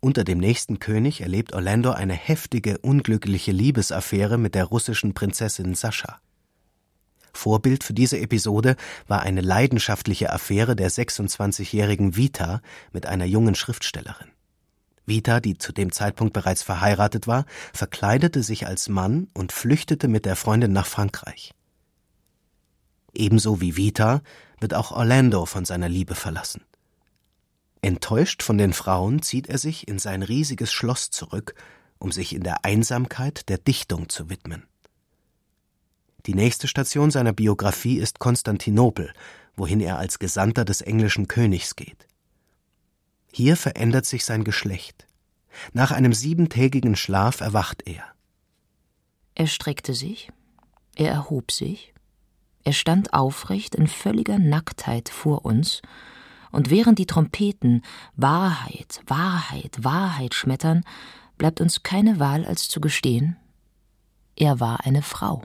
Unter 0.00 0.24
dem 0.24 0.38
nächsten 0.38 0.78
König 0.78 1.20
erlebt 1.20 1.52
Orlando 1.52 1.90
eine 1.90 2.14
heftige, 2.14 2.78
unglückliche 2.78 3.52
Liebesaffäre 3.52 4.38
mit 4.38 4.54
der 4.54 4.64
russischen 4.64 5.12
Prinzessin 5.12 5.74
Sascha. 5.74 6.20
Vorbild 7.34 7.84
für 7.84 7.92
diese 7.92 8.18
Episode 8.18 8.76
war 9.06 9.20
eine 9.20 9.42
leidenschaftliche 9.42 10.32
Affäre 10.32 10.74
der 10.74 10.90
26-jährigen 10.90 12.16
Vita 12.16 12.62
mit 12.92 13.06
einer 13.06 13.26
jungen 13.26 13.54
Schriftstellerin. 13.54 14.28
Vita, 15.04 15.40
die 15.40 15.58
zu 15.58 15.72
dem 15.72 15.92
Zeitpunkt 15.92 16.32
bereits 16.32 16.62
verheiratet 16.62 17.26
war, 17.26 17.44
verkleidete 17.74 18.42
sich 18.42 18.66
als 18.66 18.88
Mann 18.88 19.28
und 19.34 19.52
flüchtete 19.52 20.08
mit 20.08 20.24
der 20.24 20.36
Freundin 20.36 20.72
nach 20.72 20.86
Frankreich. 20.86 21.52
Ebenso 23.12 23.60
wie 23.60 23.76
Vita 23.76 24.22
wird 24.60 24.74
auch 24.74 24.92
Orlando 24.92 25.46
von 25.46 25.64
seiner 25.64 25.88
Liebe 25.88 26.14
verlassen. 26.14 26.62
Enttäuscht 27.82 28.42
von 28.42 28.58
den 28.58 28.72
Frauen 28.72 29.22
zieht 29.22 29.48
er 29.48 29.58
sich 29.58 29.88
in 29.88 29.98
sein 29.98 30.22
riesiges 30.22 30.72
Schloss 30.72 31.10
zurück, 31.10 31.54
um 31.98 32.12
sich 32.12 32.34
in 32.34 32.42
der 32.42 32.64
Einsamkeit 32.64 33.48
der 33.48 33.58
Dichtung 33.58 34.08
zu 34.08 34.28
widmen. 34.28 34.64
Die 36.26 36.34
nächste 36.34 36.68
Station 36.68 37.10
seiner 37.10 37.32
Biografie 37.32 37.98
ist 37.98 38.18
Konstantinopel, 38.18 39.12
wohin 39.56 39.80
er 39.80 39.98
als 39.98 40.18
Gesandter 40.18 40.64
des 40.64 40.82
englischen 40.82 41.28
Königs 41.28 41.76
geht. 41.76 42.06
Hier 43.32 43.56
verändert 43.56 44.06
sich 44.06 44.24
sein 44.24 44.44
Geschlecht. 44.44 45.06
Nach 45.72 45.90
einem 45.90 46.12
siebentägigen 46.12 46.96
Schlaf 46.96 47.40
erwacht 47.40 47.82
er. 47.86 48.04
Er 49.34 49.46
streckte 49.46 49.94
sich, 49.94 50.30
er 50.96 51.10
erhob 51.10 51.50
sich, 51.50 51.94
er 52.64 52.72
stand 52.72 53.14
aufrecht 53.14 53.74
in 53.74 53.86
völliger 53.86 54.38
Nacktheit 54.38 55.08
vor 55.08 55.46
uns 55.46 55.80
und 56.50 56.70
während 56.70 56.98
die 56.98 57.06
Trompeten 57.06 57.82
Wahrheit, 58.16 59.00
Wahrheit, 59.06 59.82
Wahrheit 59.82 60.34
schmettern, 60.34 60.84
bleibt 61.38 61.60
uns 61.60 61.82
keine 61.82 62.18
Wahl, 62.18 62.44
als 62.44 62.68
zu 62.68 62.80
gestehen, 62.80 63.36
er 64.36 64.58
war 64.58 64.86
eine 64.86 65.02
Frau. 65.02 65.42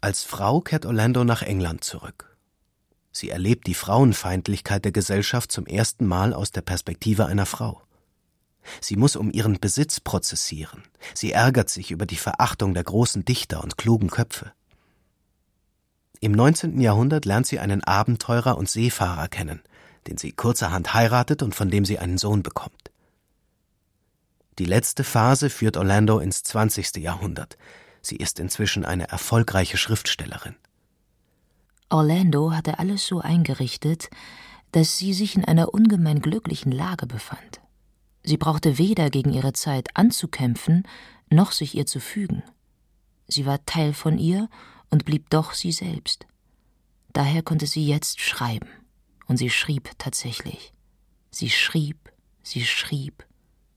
Als 0.00 0.22
Frau 0.22 0.60
kehrt 0.60 0.86
Orlando 0.86 1.24
nach 1.24 1.42
England 1.42 1.82
zurück. 1.82 2.36
Sie 3.10 3.30
erlebt 3.30 3.66
die 3.66 3.74
Frauenfeindlichkeit 3.74 4.84
der 4.84 4.92
Gesellschaft 4.92 5.50
zum 5.50 5.66
ersten 5.66 6.06
Mal 6.06 6.34
aus 6.34 6.50
der 6.50 6.62
Perspektive 6.62 7.26
einer 7.26 7.46
Frau. 7.46 7.82
Sie 8.80 8.96
muss 8.96 9.16
um 9.16 9.30
ihren 9.30 9.60
Besitz 9.60 10.00
prozessieren. 10.00 10.82
Sie 11.14 11.32
ärgert 11.32 11.70
sich 11.70 11.90
über 11.90 12.06
die 12.06 12.16
Verachtung 12.16 12.74
der 12.74 12.84
großen 12.84 13.24
Dichter 13.24 13.62
und 13.62 13.76
klugen 13.78 14.10
Köpfe. 14.10 14.52
Im 16.20 16.32
19. 16.32 16.80
Jahrhundert 16.80 17.24
lernt 17.24 17.46
sie 17.46 17.58
einen 17.58 17.84
Abenteurer 17.84 18.56
und 18.56 18.68
Seefahrer 18.68 19.28
kennen, 19.28 19.60
den 20.06 20.18
sie 20.18 20.32
kurzerhand 20.32 20.94
heiratet 20.94 21.42
und 21.42 21.54
von 21.54 21.70
dem 21.70 21.84
sie 21.84 21.98
einen 21.98 22.18
Sohn 22.18 22.42
bekommt. 22.42 22.90
Die 24.58 24.66
letzte 24.66 25.02
Phase 25.02 25.50
führt 25.50 25.76
Orlando 25.76 26.20
ins 26.20 26.42
20. 26.44 26.96
Jahrhundert. 26.96 27.56
Sie 28.02 28.16
ist 28.16 28.38
inzwischen 28.38 28.84
eine 28.84 29.08
erfolgreiche 29.08 29.76
Schriftstellerin. 29.76 30.54
Orlando 31.88 32.52
hatte 32.52 32.78
alles 32.78 33.06
so 33.06 33.20
eingerichtet, 33.20 34.10
dass 34.72 34.98
sie 34.98 35.12
sich 35.12 35.36
in 35.36 35.44
einer 35.44 35.72
ungemein 35.72 36.20
glücklichen 36.20 36.72
Lage 36.72 37.06
befand. 37.06 37.60
Sie 38.22 38.36
brauchte 38.36 38.78
weder 38.78 39.10
gegen 39.10 39.32
ihre 39.32 39.52
Zeit 39.52 39.88
anzukämpfen, 39.94 40.86
noch 41.30 41.52
sich 41.52 41.74
ihr 41.74 41.86
zu 41.86 42.00
fügen. 42.00 42.42
Sie 43.28 43.46
war 43.46 43.64
Teil 43.66 43.92
von 43.92 44.18
ihr 44.18 44.48
und 44.90 45.04
blieb 45.04 45.30
doch 45.30 45.52
sie 45.52 45.72
selbst. 45.72 46.26
Daher 47.12 47.42
konnte 47.42 47.66
sie 47.66 47.86
jetzt 47.86 48.20
schreiben. 48.20 48.68
Und 49.26 49.36
sie 49.36 49.50
schrieb 49.50 49.90
tatsächlich. 49.98 50.72
Sie 51.30 51.50
schrieb, 51.50 52.12
sie 52.42 52.64
schrieb, 52.64 53.26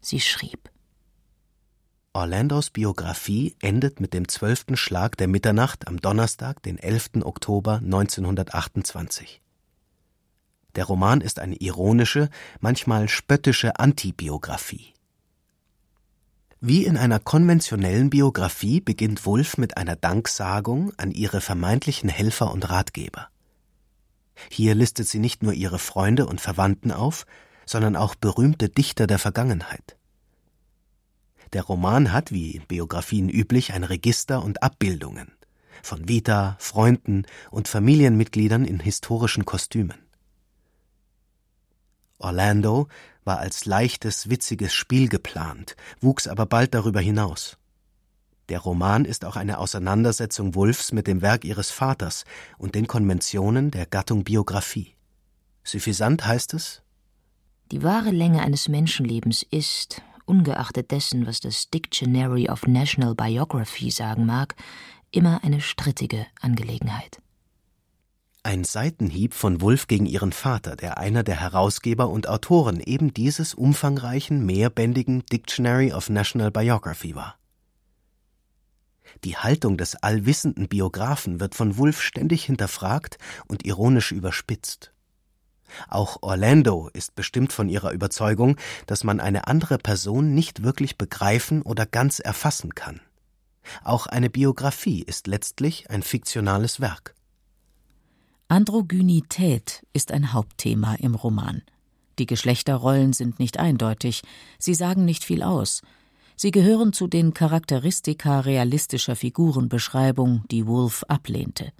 sie 0.01 0.19
schrieb. 0.19 0.69
Orlandos 2.13 2.71
Biografie 2.71 3.55
endet 3.61 3.99
mit 3.99 4.13
dem 4.13 4.27
zwölften 4.27 4.75
Schlag 4.75 5.17
der 5.17 5.27
Mitternacht 5.27 5.87
am 5.87 5.97
Donnerstag, 6.01 6.63
den 6.63 6.79
11. 6.79 7.21
Oktober 7.21 7.75
1928. 7.75 9.41
Der 10.75 10.85
Roman 10.85 11.21
ist 11.21 11.39
eine 11.39 11.55
ironische, 11.55 12.29
manchmal 12.59 13.07
spöttische 13.07 13.79
Antibiografie. 13.79 14.93
Wie 16.59 16.85
in 16.85 16.97
einer 16.97 17.19
konventionellen 17.19 18.09
Biografie 18.09 18.81
beginnt 18.81 19.25
Wulf 19.27 19.57
mit 19.57 19.77
einer 19.77 19.95
Danksagung 19.95 20.91
an 20.97 21.11
ihre 21.11 21.39
vermeintlichen 21.39 22.09
Helfer 22.09 22.51
und 22.51 22.67
Ratgeber. 22.69 23.29
Hier 24.51 24.75
listet 24.75 25.07
sie 25.07 25.19
nicht 25.19 25.43
nur 25.43 25.53
ihre 25.53 25.79
Freunde 25.79 26.25
und 26.25 26.41
Verwandten 26.41 26.91
auf, 26.91 27.25
sondern 27.65 27.95
auch 27.95 28.15
berühmte 28.15 28.69
Dichter 28.69 29.07
der 29.07 29.19
Vergangenheit. 29.19 29.97
Der 31.53 31.63
Roman 31.63 32.11
hat, 32.11 32.31
wie 32.31 32.51
in 32.51 32.65
Biografien 32.65 33.29
üblich, 33.29 33.73
ein 33.73 33.83
Register 33.83 34.43
und 34.43 34.63
Abbildungen 34.63 35.31
von 35.83 36.07
Vita, 36.07 36.57
Freunden 36.59 37.25
und 37.51 37.67
Familienmitgliedern 37.67 38.65
in 38.65 38.79
historischen 38.79 39.45
Kostümen. 39.45 39.97
Orlando 42.19 42.87
war 43.23 43.39
als 43.39 43.65
leichtes, 43.65 44.29
witziges 44.29 44.73
Spiel 44.73 45.07
geplant, 45.07 45.75
wuchs 46.01 46.27
aber 46.27 46.45
bald 46.45 46.73
darüber 46.73 46.99
hinaus. 46.99 47.57
Der 48.49 48.59
Roman 48.59 49.03
ist 49.03 49.25
auch 49.25 49.35
eine 49.35 49.57
Auseinandersetzung 49.57 50.55
Wulfs 50.55 50.93
mit 50.93 51.07
dem 51.07 51.21
Werk 51.21 51.43
ihres 51.43 51.69
Vaters 51.69 52.23
und 52.57 52.75
den 52.75 52.87
Konventionen 52.87 53.71
der 53.71 53.85
Gattung 53.85 54.23
Biografie. 54.23 54.95
Suffisant 55.63 56.25
heißt 56.25 56.53
es 56.53 56.81
Die 57.71 57.83
wahre 57.83 58.11
Länge 58.11 58.41
eines 58.41 58.69
Menschenlebens 58.69 59.45
ist, 59.51 60.01
ungeachtet 60.25 60.91
dessen, 60.91 61.27
was 61.27 61.41
das 61.41 61.69
Dictionary 61.69 62.49
of 62.49 62.67
National 62.67 63.15
Biography 63.15 63.91
sagen 63.91 64.25
mag, 64.25 64.55
immer 65.11 65.43
eine 65.43 65.59
strittige 65.59 66.25
Angelegenheit. 66.39 67.21
Ein 68.43 68.63
Seitenhieb 68.63 69.33
von 69.33 69.59
Wulf 69.59 69.87
gegen 69.87 70.05
ihren 70.05 70.31
Vater, 70.31 70.77
der 70.77 70.97
einer 70.97 71.23
der 71.23 71.41
Herausgeber 71.41 72.07
und 72.07 72.29
Autoren 72.29 72.79
eben 72.79 73.13
dieses 73.13 73.53
umfangreichen, 73.53 74.45
mehrbändigen 74.45 75.25
Dictionary 75.25 75.91
of 75.91 76.09
National 76.09 76.49
Biography 76.49 77.13
war. 77.13 77.37
Die 79.23 79.37
Haltung 79.37 79.77
des 79.77 79.95
allwissenden 79.95 80.67
Biografen 80.67 81.39
wird 81.39 81.55
von 81.55 81.77
Wulf 81.77 82.01
ständig 82.01 82.45
hinterfragt 82.45 83.17
und 83.47 83.65
ironisch 83.65 84.11
überspitzt. 84.11 84.91
Auch 85.89 86.17
Orlando 86.21 86.89
ist 86.93 87.15
bestimmt 87.15 87.51
von 87.51 87.69
ihrer 87.69 87.91
Überzeugung, 87.91 88.57
dass 88.85 89.03
man 89.03 89.19
eine 89.19 89.47
andere 89.47 89.77
Person 89.77 90.33
nicht 90.33 90.63
wirklich 90.63 90.97
begreifen 90.97 91.61
oder 91.61 91.85
ganz 91.85 92.19
erfassen 92.19 92.73
kann. 92.75 93.01
Auch 93.83 94.07
eine 94.07 94.29
Biografie 94.29 95.03
ist 95.03 95.27
letztlich 95.27 95.89
ein 95.89 96.03
fiktionales 96.03 96.79
Werk. 96.79 97.15
Androgynität 98.47 99.85
ist 99.91 100.13
ein 100.13 100.31
Hauptthema 100.31 100.95
im 100.95 101.15
Roman. 101.15 101.63
Die 102.17 102.25
Geschlechterrollen 102.25 103.11
sind 103.11 103.39
nicht 103.39 103.59
eindeutig, 103.59 104.21
sie 104.57 104.73
sagen 104.73 105.03
nicht 105.03 105.25
viel 105.25 105.43
aus. 105.43 105.81
Sie 106.39 106.51
gehören 106.51 106.93
zu 106.93 107.07
den 107.07 107.33
Charakteristika 107.33 108.41
realistischer 108.41 109.15
Figurenbeschreibung, 109.15 110.43
die 110.51 110.67
Woolf 110.67 111.03
ablehnte. 111.07 111.73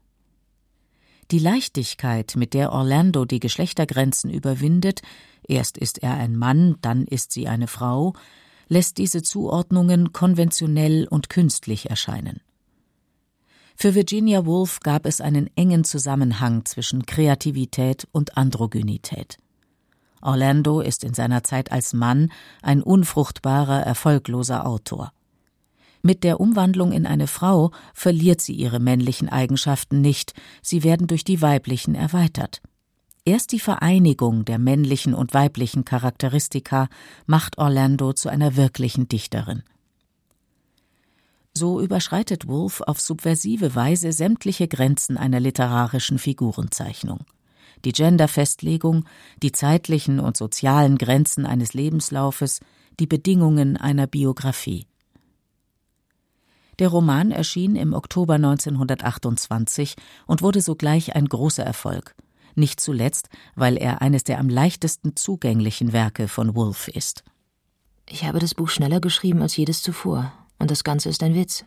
Die 1.30 1.38
Leichtigkeit, 1.38 2.36
mit 2.36 2.56
der 2.56 2.72
Orlando 2.72 3.26
die 3.26 3.40
Geschlechtergrenzen 3.40 4.32
überwindet, 4.32 5.02
erst 5.48 5.78
ist 5.78 6.02
er 6.02 6.16
ein 6.16 6.36
Mann, 6.36 6.78
dann 6.82 7.06
ist 7.06 7.34
sie 7.34 7.48
eine 7.48 7.68
Frau, 7.68 8.14
lässt 8.68 8.98
diese 8.98 9.22
Zuordnungen 9.22 10.12
konventionell 10.12 11.08
und 11.08 11.30
künstlich 11.30 11.92
erscheinen. 11.92 12.42
Für 13.76 13.94
Virginia 13.94 14.48
Woolf 14.48 14.80
gab 14.80 15.06
es 15.06 15.22
einen 15.22 15.52
engen 15.56 15.84
Zusammenhang 15.84 16.66
zwischen 16.66 17.06
Kreativität 17.06 18.08
und 18.12 18.36
Androgynität. 18.36 19.38
Orlando 20.22 20.82
ist 20.82 21.04
in 21.04 21.14
seiner 21.14 21.44
Zeit 21.44 21.72
als 21.72 21.94
Mann 21.94 22.32
ein 22.62 22.82
unfruchtbarer, 22.82 23.82
erfolgloser 23.82 24.66
Autor. 24.66 25.12
Mit 26.02 26.24
der 26.24 26.40
Umwandlung 26.40 26.92
in 26.92 27.06
eine 27.06 27.28
Frau 27.28 27.72
verliert 27.94 28.42
sie 28.42 28.54
ihre 28.54 28.80
männlichen 28.80 29.30
Eigenschaften 29.30 30.02
nicht, 30.02 30.34
sie 30.62 30.84
werden 30.84 31.08
durch 31.08 31.24
die 31.24 31.42
weiblichen 31.42 31.96
erweitert. 31.96 32.62
Erst 33.26 33.52
die 33.52 33.60
Vereinigung 33.60 34.46
der 34.46 34.58
männlichen 34.58 35.14
und 35.14 35.34
weiblichen 35.34 35.84
Charakteristika 35.84 36.88
macht 37.26 37.58
Orlando 37.58 38.14
zu 38.14 38.30
einer 38.30 38.56
wirklichen 38.56 39.10
Dichterin. 39.10 39.64
So 41.54 41.82
überschreitet 41.82 42.48
Woolf 42.48 42.82
auf 42.82 43.02
subversive 43.02 43.76
Weise 43.76 44.14
sämtliche 44.14 44.68
Grenzen 44.68 45.18
einer 45.18 45.40
literarischen 45.40 46.20
Figurenzeichnung. 46.20 47.26
Die 47.86 47.92
Genderfestlegung, 47.92 49.06
die 49.42 49.52
zeitlichen 49.52 50.20
und 50.20 50.38
sozialen 50.38 50.98
Grenzen 50.98 51.46
eines 51.46 51.74
Lebenslaufes, 51.74 52.60
die 53.00 53.08
Bedingungen 53.08 53.78
einer 53.78 54.08
Biografie. 54.08 54.88
Der 56.80 56.90
Roman 56.90 57.32
erschien 57.32 57.76
im 57.76 57.94
Oktober 57.94 58.36
1928 58.36 59.96
und 60.28 60.42
wurde 60.42 60.62
sogleich 60.62 61.16
ein 61.16 61.26
großer 61.26 61.64
Erfolg, 61.64 62.16
nicht 62.56 62.80
zuletzt, 62.80 63.30
weil 63.56 63.78
er 63.78 64.02
eines 64.02 64.24
der 64.24 64.40
am 64.40 64.50
leichtesten 64.50 65.16
zugänglichen 65.16 65.92
Werke 65.92 66.28
von 66.28 66.56
Woolf 66.56 66.88
ist. 66.88 67.24
Ich 68.10 68.26
habe 68.26 68.40
das 68.40 68.54
Buch 68.54 68.70
schneller 68.70 69.00
geschrieben 69.00 69.42
als 69.42 69.58
jedes 69.58 69.82
zuvor, 69.82 70.32
und 70.60 70.72
das 70.72 70.84
Ganze 70.84 71.10
ist 71.10 71.24
ein 71.24 71.36
Witz. 71.36 71.66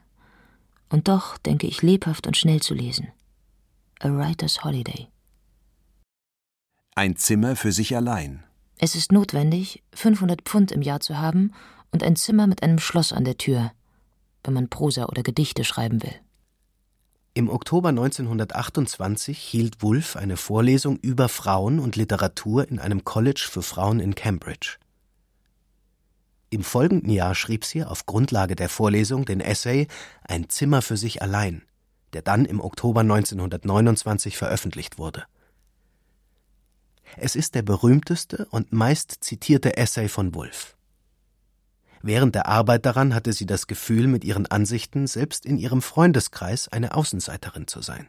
Und 0.89 1.09
doch 1.09 1.39
denke 1.39 1.67
ich 1.67 1.83
lebhaft 1.83 2.27
und 2.27 2.37
schnell 2.37 2.61
zu 2.61 2.75
lesen. 2.75 3.09
A 4.01 4.09
Writer's 4.09 4.65
Holiday. 4.65 5.09
Ein 7.01 7.17
Zimmer 7.17 7.57
für 7.57 7.73
sich 7.73 7.97
allein. 7.97 8.45
Es 8.77 8.95
ist 8.95 9.11
notwendig, 9.11 9.83
500 9.95 10.43
Pfund 10.43 10.71
im 10.71 10.83
Jahr 10.83 11.01
zu 11.01 11.17
haben 11.17 11.55
und 11.93 12.03
ein 12.03 12.15
Zimmer 12.15 12.47
mit 12.47 12.63
einem 12.63 12.79
Schloss 12.79 13.15
an 13.15 13.25
der 13.25 13.39
Tür, 13.39 13.73
wenn 14.45 14.53
man 14.53 14.69
Prosa 14.69 15.07
oder 15.07 15.23
Gedichte 15.23 15.65
schreiben 15.65 16.03
will. 16.03 16.13
Im 17.33 17.49
Oktober 17.49 17.89
1928 17.89 19.39
hielt 19.39 19.83
Woolf 19.83 20.15
eine 20.15 20.37
Vorlesung 20.37 20.99
über 20.99 21.31
Frauen 21.31 21.79
und 21.79 21.97
Literatur 21.97 22.69
in 22.69 22.79
einem 22.79 23.03
College 23.03 23.49
für 23.51 23.63
Frauen 23.63 23.99
in 23.99 24.15
Cambridge. 24.15 24.77
Im 26.51 26.63
folgenden 26.63 27.09
Jahr 27.09 27.35
schrieb 27.35 27.65
sie 27.65 27.83
auf 27.83 28.05
Grundlage 28.05 28.57
der 28.57 28.69
Vorlesung 28.69 29.25
den 29.25 29.41
Essay 29.41 29.87
Ein 30.23 30.51
Zimmer 30.51 30.83
für 30.83 30.99
sich 30.99 31.23
allein, 31.23 31.63
der 32.13 32.21
dann 32.21 32.45
im 32.45 32.61
Oktober 32.61 33.01
1929 33.01 34.37
veröffentlicht 34.37 34.99
wurde. 34.99 35.25
Es 37.17 37.37
ist 37.37 37.55
der 37.55 37.63
berühmteste 37.63 38.47
und 38.51 38.73
meist 38.73 39.19
zitierte 39.21 39.77
Essay 39.77 40.09
von 40.09 40.35
Woolf. 40.35 40.77
Während 42.03 42.35
der 42.35 42.47
Arbeit 42.47 42.87
daran 42.87 43.15
hatte 43.15 43.33
sie 43.33 43.47
das 43.47 43.67
Gefühl, 43.67 44.07
mit 44.07 44.25
ihren 44.25 44.47
Ansichten 44.47 45.07
selbst 45.07 45.45
in 45.45 45.59
ihrem 45.59 45.83
Freundeskreis 45.83 46.69
eine 46.69 46.95
Außenseiterin 46.95 47.67
zu 47.67 47.83
sein. 47.83 48.09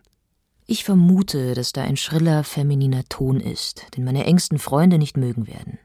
Ich 0.65 0.85
vermute, 0.85 1.53
dass 1.53 1.73
da 1.73 1.83
ein 1.83 1.97
schriller, 1.97 2.45
femininer 2.45 3.03
Ton 3.09 3.41
ist, 3.41 3.85
den 3.97 4.05
meine 4.05 4.25
engsten 4.25 4.59
Freunde 4.59 4.97
nicht 4.97 5.17
mögen 5.17 5.47
werden. 5.47 5.79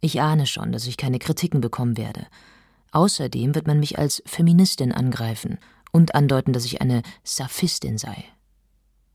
Ich 0.00 0.20
ahne 0.20 0.46
schon, 0.46 0.70
dass 0.70 0.86
ich 0.86 0.96
keine 0.96 1.18
Kritiken 1.18 1.60
bekommen 1.60 1.96
werde. 1.96 2.26
Außerdem 2.92 3.56
wird 3.56 3.66
man 3.66 3.80
mich 3.80 3.98
als 3.98 4.22
Feministin 4.24 4.92
angreifen 4.92 5.58
und 5.90 6.14
andeuten, 6.14 6.52
dass 6.52 6.64
ich 6.64 6.80
eine 6.80 7.02
Saphistin 7.24 7.98
sei. 7.98 8.24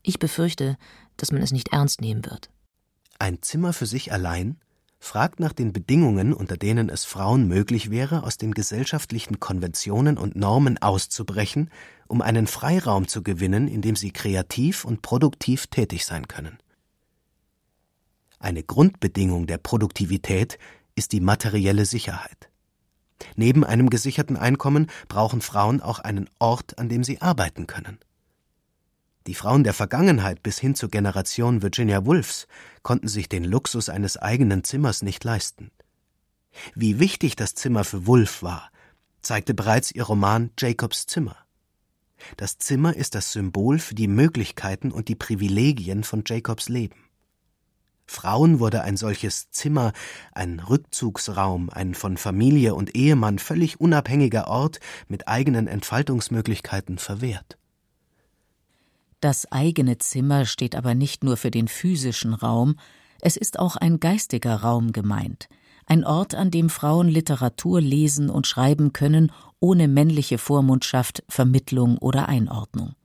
Ich 0.04 0.20
befürchte, 0.20 0.78
dass 1.16 1.32
man 1.32 1.42
es 1.42 1.54
nicht 1.54 1.72
ernst 1.72 2.02
nehmen 2.02 2.26
wird. 2.26 2.50
Ein 3.22 3.44
Zimmer 3.44 3.72
für 3.72 3.86
sich 3.86 4.12
allein 4.12 4.58
fragt 4.98 5.40
nach 5.40 5.54
den 5.54 5.74
Bedingungen, 5.74 6.34
unter 6.34 6.58
denen 6.58 6.90
es 6.90 7.06
Frauen 7.06 7.48
möglich 7.48 7.92
wäre, 7.92 8.24
aus 8.24 8.38
den 8.38 8.52
gesellschaftlichen 8.52 9.40
Konventionen 9.40 10.18
und 10.18 10.36
Normen 10.36 10.82
auszubrechen, 10.82 11.70
um 12.08 12.24
einen 12.24 12.48
Freiraum 12.48 13.08
zu 13.08 13.22
gewinnen, 13.22 13.68
in 13.68 13.84
dem 13.84 13.96
sie 13.96 14.10
kreativ 14.10 14.86
und 14.86 15.04
produktiv 15.04 15.68
tätig 15.68 16.04
sein 16.04 16.28
können. 16.28 16.58
Eine 18.40 18.64
Grundbedingung 18.64 19.46
der 19.46 19.60
Produktivität 19.60 20.58
ist 20.96 21.12
die 21.12 21.22
materielle 21.22 21.86
Sicherheit. 21.86 22.50
Neben 23.36 23.64
einem 23.64 23.92
gesicherten 23.92 24.36
Einkommen 24.36 24.88
brauchen 25.08 25.42
Frauen 25.42 25.80
auch 25.80 26.00
einen 26.00 26.28
Ort, 26.40 26.80
an 26.80 26.90
dem 26.90 27.04
sie 27.04 27.22
arbeiten 27.22 27.68
können. 27.68 28.00
Die 29.28 29.36
Frauen 29.36 29.64
der 29.64 29.74
Vergangenheit 29.74 30.42
bis 30.42 30.60
hin 30.60 30.74
zur 30.74 30.90
Generation 30.90 31.62
Virginia 31.62 32.06
Woolfs 32.06 32.48
konnten 32.82 33.08
sich 33.08 33.30
den 33.30 33.44
Luxus 33.44 33.88
eines 33.90 34.18
eigenen 34.18 34.64
Zimmers 34.64 35.04
nicht 35.04 35.24
leisten. 35.24 35.72
Wie 36.74 37.00
wichtig 37.00 37.36
das 37.36 37.54
Zimmer 37.54 37.84
für 37.84 38.08
Woolf 38.08 38.42
war, 38.42 38.72
zeigte 39.22 39.54
bereits 39.54 39.92
ihr 39.92 40.04
Roman 40.04 40.50
Jacobs 40.58 41.06
Zimmer. 41.06 41.38
Das 42.38 42.58
Zimmer 42.58 42.96
ist 42.96 43.16
das 43.16 43.32
Symbol 43.32 43.80
für 43.80 43.96
die 43.96 44.08
Möglichkeiten 44.08 44.92
und 44.92 45.08
die 45.08 45.16
Privilegien 45.16 46.04
von 46.04 46.24
Jacobs 46.26 46.70
Leben. 46.70 46.96
Frauen 48.06 48.60
wurde 48.60 48.82
ein 48.82 48.98
solches 48.98 49.52
Zimmer, 49.52 49.94
ein 50.34 50.60
Rückzugsraum, 50.60 51.70
ein 51.70 51.96
von 51.96 52.18
Familie 52.18 52.76
und 52.76 52.96
Ehemann 52.96 53.40
völlig 53.40 53.80
unabhängiger 53.80 54.48
Ort 54.48 54.80
mit 55.08 55.28
eigenen 55.28 55.68
Entfaltungsmöglichkeiten 55.68 56.98
verwehrt. 56.98 57.58
Das 59.22 59.52
eigene 59.52 60.00
Zimmer 60.00 60.46
steht 60.46 60.76
aber 60.76 60.96
nicht 60.96 61.24
nur 61.24 61.38
für 61.38 61.52
den 61.52 61.68
physischen 61.68 62.34
Raum, 62.34 62.76
es 63.22 63.38
ist 63.38 63.60
auch 63.60 63.76
ein 63.76 64.00
geistiger 64.00 64.56
Raum 64.56 64.92
gemeint, 64.92 65.48
ein 65.86 66.04
Ort, 66.04 66.34
an 66.34 66.50
dem 66.50 66.70
Frauen 66.70 67.08
Literatur 67.08 67.80
lesen 67.82 68.32
und 68.32 68.48
schreiben 68.48 68.94
können, 68.94 69.32
ohne 69.60 69.88
männliche 69.88 70.40
Vormundschaft, 70.40 71.24
Vermittlung 71.30 72.00
oder 72.00 72.28
Einordnung. 72.30 72.96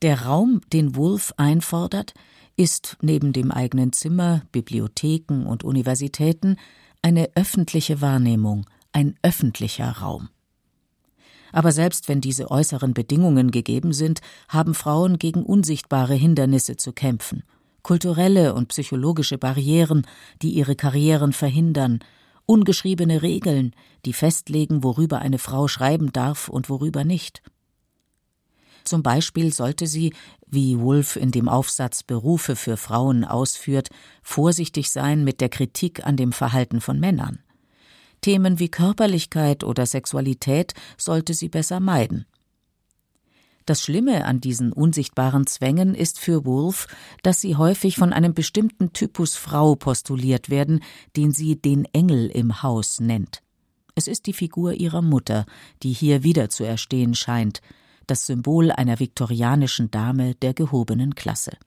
Der 0.00 0.22
Raum, 0.22 0.62
den 0.72 0.96
Wolf 0.96 1.34
einfordert, 1.36 2.14
ist 2.56 2.96
neben 3.02 3.34
dem 3.34 3.50
eigenen 3.50 3.92
Zimmer, 3.92 4.42
Bibliotheken 4.50 5.44
und 5.46 5.62
Universitäten 5.62 6.56
eine 7.02 7.28
öffentliche 7.34 8.00
Wahrnehmung, 8.00 8.64
ein 8.92 9.16
öffentlicher 9.22 9.90
Raum. 9.90 10.30
Aber 11.54 11.70
selbst 11.70 12.08
wenn 12.08 12.20
diese 12.20 12.50
äußeren 12.50 12.94
Bedingungen 12.94 13.52
gegeben 13.52 13.92
sind, 13.92 14.20
haben 14.48 14.74
Frauen 14.74 15.20
gegen 15.20 15.44
unsichtbare 15.44 16.14
Hindernisse 16.14 16.76
zu 16.76 16.92
kämpfen, 16.92 17.44
kulturelle 17.82 18.54
und 18.54 18.70
psychologische 18.70 19.38
Barrieren, 19.38 20.04
die 20.42 20.50
ihre 20.50 20.74
Karrieren 20.74 21.32
verhindern, 21.32 22.00
ungeschriebene 22.44 23.22
Regeln, 23.22 23.72
die 24.04 24.14
festlegen, 24.14 24.82
worüber 24.82 25.20
eine 25.20 25.38
Frau 25.38 25.68
schreiben 25.68 26.10
darf 26.10 26.48
und 26.48 26.68
worüber 26.68 27.04
nicht. 27.04 27.40
Zum 28.82 29.04
Beispiel 29.04 29.52
sollte 29.52 29.86
sie, 29.86 30.12
wie 30.48 30.80
Wolf 30.80 31.14
in 31.14 31.30
dem 31.30 31.48
Aufsatz 31.48 32.02
Berufe 32.02 32.56
für 32.56 32.76
Frauen 32.76 33.24
ausführt, 33.24 33.90
vorsichtig 34.24 34.90
sein 34.90 35.22
mit 35.22 35.40
der 35.40 35.50
Kritik 35.50 36.04
an 36.04 36.16
dem 36.16 36.32
Verhalten 36.32 36.80
von 36.80 36.98
Männern. 36.98 37.43
Themen 38.24 38.58
wie 38.58 38.70
Körperlichkeit 38.70 39.64
oder 39.64 39.84
Sexualität 39.84 40.72
sollte 40.96 41.34
sie 41.34 41.50
besser 41.50 41.78
meiden. 41.78 42.24
Das 43.66 43.82
Schlimme 43.82 44.24
an 44.24 44.40
diesen 44.40 44.72
unsichtbaren 44.72 45.46
Zwängen 45.46 45.94
ist 45.94 46.18
für 46.18 46.46
Wolf, 46.46 46.86
dass 47.22 47.42
sie 47.42 47.56
häufig 47.56 47.96
von 47.96 48.14
einem 48.14 48.32
bestimmten 48.32 48.94
Typus 48.94 49.36
Frau 49.36 49.74
postuliert 49.74 50.48
werden, 50.48 50.80
den 51.18 51.32
sie 51.32 51.60
den 51.60 51.84
Engel 51.92 52.28
im 52.28 52.62
Haus 52.62 52.98
nennt. 52.98 53.42
Es 53.94 54.08
ist 54.08 54.24
die 54.24 54.32
Figur 54.32 54.72
ihrer 54.72 55.02
Mutter, 55.02 55.44
die 55.82 55.92
hier 55.92 56.22
wieder 56.22 56.48
zu 56.48 56.64
erstehen 56.64 57.14
scheint, 57.14 57.60
das 58.06 58.24
Symbol 58.24 58.72
einer 58.72 59.00
viktorianischen 59.00 59.90
Dame 59.90 60.34
der 60.34 60.54
gehobenen 60.54 61.14
Klasse. 61.14 61.58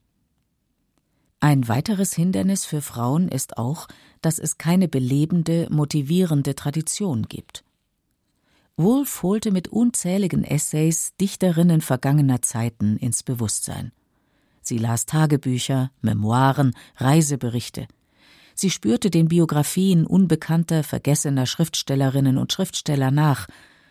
Ein 1.40 1.68
weiteres 1.68 2.14
Hindernis 2.14 2.66
für 2.66 2.82
Frauen 2.82 3.28
ist 3.28 3.58
auch, 3.58 3.88
dass 4.22 4.40
es 4.40 4.58
keine 4.58 4.88
belebende, 4.88 5.68
motivierende 5.70 6.56
Tradition 6.56 7.28
gibt. 7.28 7.64
Woolf 8.76 9.22
holte 9.22 9.52
mit 9.52 9.68
unzähligen 9.68 10.44
Essays 10.44 11.14
Dichterinnen 11.22 11.82
vergangener 11.82 12.42
Zeiten 12.42 12.98
ins 12.98 13.22
Bewusstsein. 13.22 13.92
Sie 14.62 14.80
las 14.80 15.06
Tagebücher, 15.06 15.92
Memoiren, 16.02 16.74
Reiseberichte. 16.98 17.88
Sie 18.56 18.72
spürte 18.72 19.12
den 19.12 19.28
Biografien 19.28 20.08
unbekannter, 20.08 20.84
vergessener 20.84 21.46
Schriftstellerinnen 21.46 22.40
und 22.40 22.52
Schriftsteller 22.52 23.12
nach, 23.12 23.48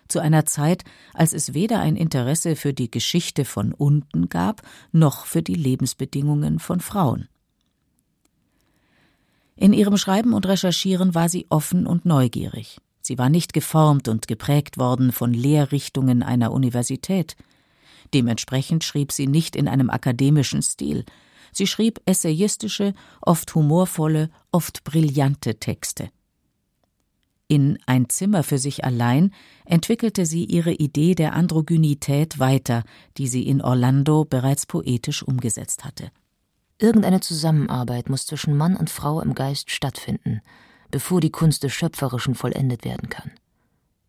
zu 0.08 0.18
einer 0.18 0.46
Zeit, 0.46 0.84
als 1.14 1.32
es 1.32 1.54
weder 1.54 1.80
ein 1.80 1.96
Interesse 1.96 2.56
für 2.56 2.74
die 2.74 2.90
Geschichte 2.90 3.44
von 3.44 3.72
unten 3.72 4.28
gab, 4.28 4.62
noch 4.92 5.26
für 5.26 5.42
die 5.42 5.54
Lebensbedingungen 5.54 6.58
von 6.58 6.80
Frauen. 6.80 7.28
In 9.56 9.72
ihrem 9.72 9.96
Schreiben 9.96 10.34
und 10.34 10.46
Recherchieren 10.46 11.14
war 11.14 11.30
sie 11.30 11.46
offen 11.48 11.86
und 11.86 12.04
neugierig. 12.04 12.78
Sie 13.00 13.16
war 13.18 13.30
nicht 13.30 13.54
geformt 13.54 14.08
und 14.08 14.28
geprägt 14.28 14.78
worden 14.78 15.12
von 15.12 15.32
Lehrrichtungen 15.32 16.22
einer 16.22 16.52
Universität. 16.52 17.36
Dementsprechend 18.12 18.84
schrieb 18.84 19.12
sie 19.12 19.26
nicht 19.26 19.56
in 19.56 19.66
einem 19.66 19.88
akademischen 19.88 20.60
Stil. 20.60 21.04
Sie 21.52 21.66
schrieb 21.66 22.00
essayistische, 22.04 22.92
oft 23.22 23.54
humorvolle, 23.54 24.28
oft 24.52 24.84
brillante 24.84 25.58
Texte. 25.58 26.10
In 27.48 27.78
Ein 27.86 28.08
Zimmer 28.08 28.42
für 28.42 28.58
sich 28.58 28.84
allein 28.84 29.32
entwickelte 29.64 30.26
sie 30.26 30.44
ihre 30.44 30.72
Idee 30.72 31.14
der 31.14 31.32
Androgynität 31.32 32.40
weiter, 32.40 32.82
die 33.16 33.28
sie 33.28 33.46
in 33.46 33.62
Orlando 33.62 34.24
bereits 34.24 34.66
poetisch 34.66 35.22
umgesetzt 35.22 35.84
hatte. 35.84 36.10
Irgendeine 36.78 37.20
Zusammenarbeit 37.20 38.10
muss 38.10 38.26
zwischen 38.26 38.56
Mann 38.56 38.76
und 38.76 38.90
Frau 38.90 39.20
im 39.20 39.34
Geist 39.34 39.70
stattfinden, 39.70 40.42
bevor 40.90 41.20
die 41.20 41.30
Kunst 41.30 41.62
des 41.62 41.72
Schöpferischen 41.72 42.34
vollendet 42.34 42.84
werden 42.84 43.08
kann. 43.08 43.32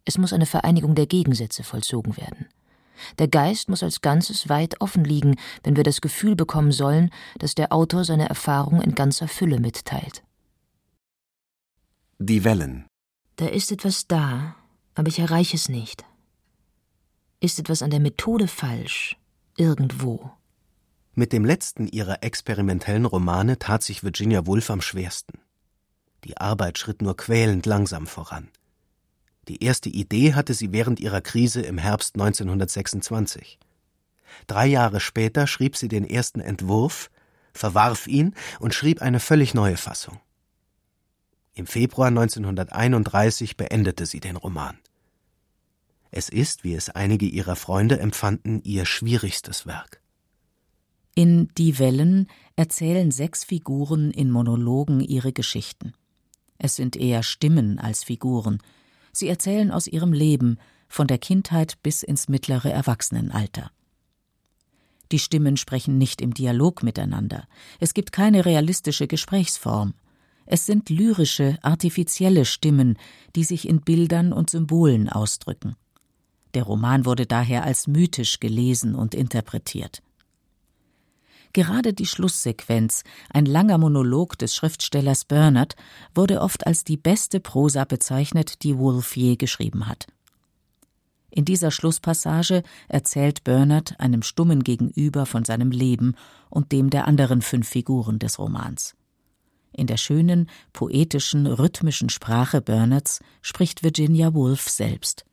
Es 0.04 0.18
muss 0.18 0.34
eine 0.34 0.46
Vereinigung 0.46 0.94
der 0.94 1.08
Gegensätze 1.08 1.64
vollzogen 1.64 2.18
werden. 2.18 2.48
Der 3.20 3.28
Geist 3.28 3.70
muss 3.70 3.84
als 3.84 4.02
Ganzes 4.02 4.50
weit 4.50 4.82
offen 4.82 5.04
liegen, 5.04 5.36
wenn 5.64 5.76
wir 5.76 5.84
das 5.84 6.02
Gefühl 6.02 6.36
bekommen 6.36 6.72
sollen, 6.72 7.12
dass 7.38 7.56
der 7.56 7.72
Autor 7.72 8.04
seine 8.04 8.28
Erfahrung 8.28 8.82
in 8.82 8.96
ganzer 8.96 9.28
Fülle 9.28 9.60
mitteilt. 9.60 10.24
Die 12.20 12.44
Wellen. 12.44 12.86
Da 13.36 13.48
ist 13.48 13.72
etwas 13.72 14.08
da, 14.08 14.56
aber 14.96 15.08
ich 15.08 15.20
erreiche 15.20 15.56
es 15.56 15.70
nicht. 15.70 16.04
Ist 17.40 17.60
etwas 17.60 17.84
an 17.84 17.92
der 17.92 18.00
Methode 18.00 18.48
falsch? 18.48 19.16
Irgendwo. 19.58 20.32
Mit 21.20 21.34
dem 21.34 21.46
letzten 21.46 21.88
ihrer 21.88 22.22
experimentellen 22.22 23.06
Romane 23.06 23.58
tat 23.58 23.82
sich 23.82 24.04
Virginia 24.04 24.46
Woolf 24.46 24.70
am 24.70 24.82
schwersten. 24.82 25.40
Die 26.26 26.38
Arbeit 26.38 26.78
schritt 26.78 27.02
nur 27.02 27.18
quälend 27.18 27.66
langsam 27.66 28.06
voran. 28.06 28.50
Die 29.48 29.64
erste 29.64 29.90
Idee 29.90 30.36
hatte 30.36 30.54
sie 30.54 30.72
während 30.74 31.00
ihrer 31.00 31.22
Krise 31.22 31.62
im 31.62 31.80
Herbst 31.80 32.14
1926. 32.14 33.58
Drei 34.46 34.68
Jahre 34.68 35.00
später 35.00 35.48
schrieb 35.48 35.76
sie 35.76 35.88
den 35.88 36.08
ersten 36.08 36.40
Entwurf, 36.40 37.10
verwarf 37.52 38.06
ihn 38.06 38.36
und 38.60 38.76
schrieb 38.76 39.02
eine 39.02 39.20
völlig 39.20 39.56
neue 39.56 39.78
Fassung. 39.78 40.20
Im 41.56 41.66
Februar 41.66 42.10
1931 42.10 43.58
beendete 43.58 44.06
sie 44.06 44.20
den 44.20 44.36
Roman. 44.36 44.78
Es 46.12 46.30
ist, 46.30 46.64
wie 46.64 46.76
es 46.76 46.92
einige 46.92 47.26
ihrer 47.26 47.56
Freunde 47.56 48.00
empfanden, 48.00 48.62
ihr 48.62 48.86
schwierigstes 48.86 49.66
Werk. 49.66 50.00
In 51.18 51.50
Die 51.58 51.80
Wellen 51.80 52.28
erzählen 52.58 53.10
sechs 53.10 53.44
Figuren 53.44 54.12
in 54.12 54.30
Monologen 54.30 55.00
ihre 55.00 55.34
Geschichten. 55.34 55.94
Es 56.60 56.76
sind 56.76 56.96
eher 56.96 57.24
Stimmen 57.24 57.80
als 57.80 58.04
Figuren. 58.04 58.60
Sie 59.14 59.28
erzählen 59.28 59.72
aus 59.72 59.88
ihrem 59.88 60.14
Leben, 60.14 60.60
von 60.88 61.08
der 61.08 61.18
Kindheit 61.18 61.82
bis 61.82 62.04
ins 62.04 62.30
mittlere 62.30 62.72
Erwachsenenalter. 62.72 63.72
Die 65.12 65.18
Stimmen 65.18 65.58
sprechen 65.58 65.98
nicht 65.98 66.22
im 66.22 66.36
Dialog 66.36 66.84
miteinander. 66.84 67.48
Es 67.80 67.96
gibt 67.96 68.12
keine 68.12 68.46
realistische 68.46 69.08
Gesprächsform. 69.08 69.96
Es 70.46 70.68
sind 70.68 70.92
lyrische, 70.92 71.58
artifizielle 71.64 72.46
Stimmen, 72.46 72.96
die 73.36 73.44
sich 73.44 73.68
in 73.68 73.82
Bildern 73.82 74.34
und 74.34 74.52
Symbolen 74.52 75.10
ausdrücken. 75.10 75.78
Der 76.54 76.62
Roman 76.62 77.06
wurde 77.06 77.26
daher 77.26 77.64
als 77.64 77.88
mythisch 77.88 78.40
gelesen 78.40 78.94
und 78.94 79.16
interpretiert. 79.16 80.04
Gerade 81.58 81.92
die 81.92 82.06
Schlusssequenz, 82.06 83.04
ein 83.32 83.48
langer 83.48 83.80
Monolog 83.80 84.38
des 84.38 84.54
Schriftstellers 84.54 85.26
Bernard, 85.26 85.76
wurde 86.14 86.42
oft 86.42 86.68
als 86.68 86.84
die 86.84 86.98
beste 86.98 87.40
Prosa 87.40 87.84
bezeichnet, 87.84 88.62
die 88.62 88.78
Wolfe 88.78 89.20
je 89.20 89.38
geschrieben 89.38 89.88
hat. 89.88 90.06
In 91.32 91.46
dieser 91.46 91.72
Schlusspassage 91.72 92.62
erzählt 92.90 93.44
Bernard 93.44 94.00
einem 94.00 94.22
Stummen 94.22 94.64
gegenüber 94.64 95.26
von 95.26 95.46
seinem 95.46 95.72
Leben 95.72 96.14
und 96.52 96.72
dem 96.72 96.92
der 96.92 97.08
anderen 97.08 97.42
fünf 97.42 97.68
Figuren 97.68 98.20
des 98.20 98.38
Romans. 98.38 98.96
In 99.72 99.88
der 99.88 99.98
schönen, 99.98 100.52
poetischen, 100.74 101.48
rhythmischen 101.48 102.10
Sprache 102.10 102.62
Bernards 102.62 103.20
spricht 103.42 103.82
Virginia 103.82 104.36
Woolf 104.36 104.70
selbst. 104.70 105.26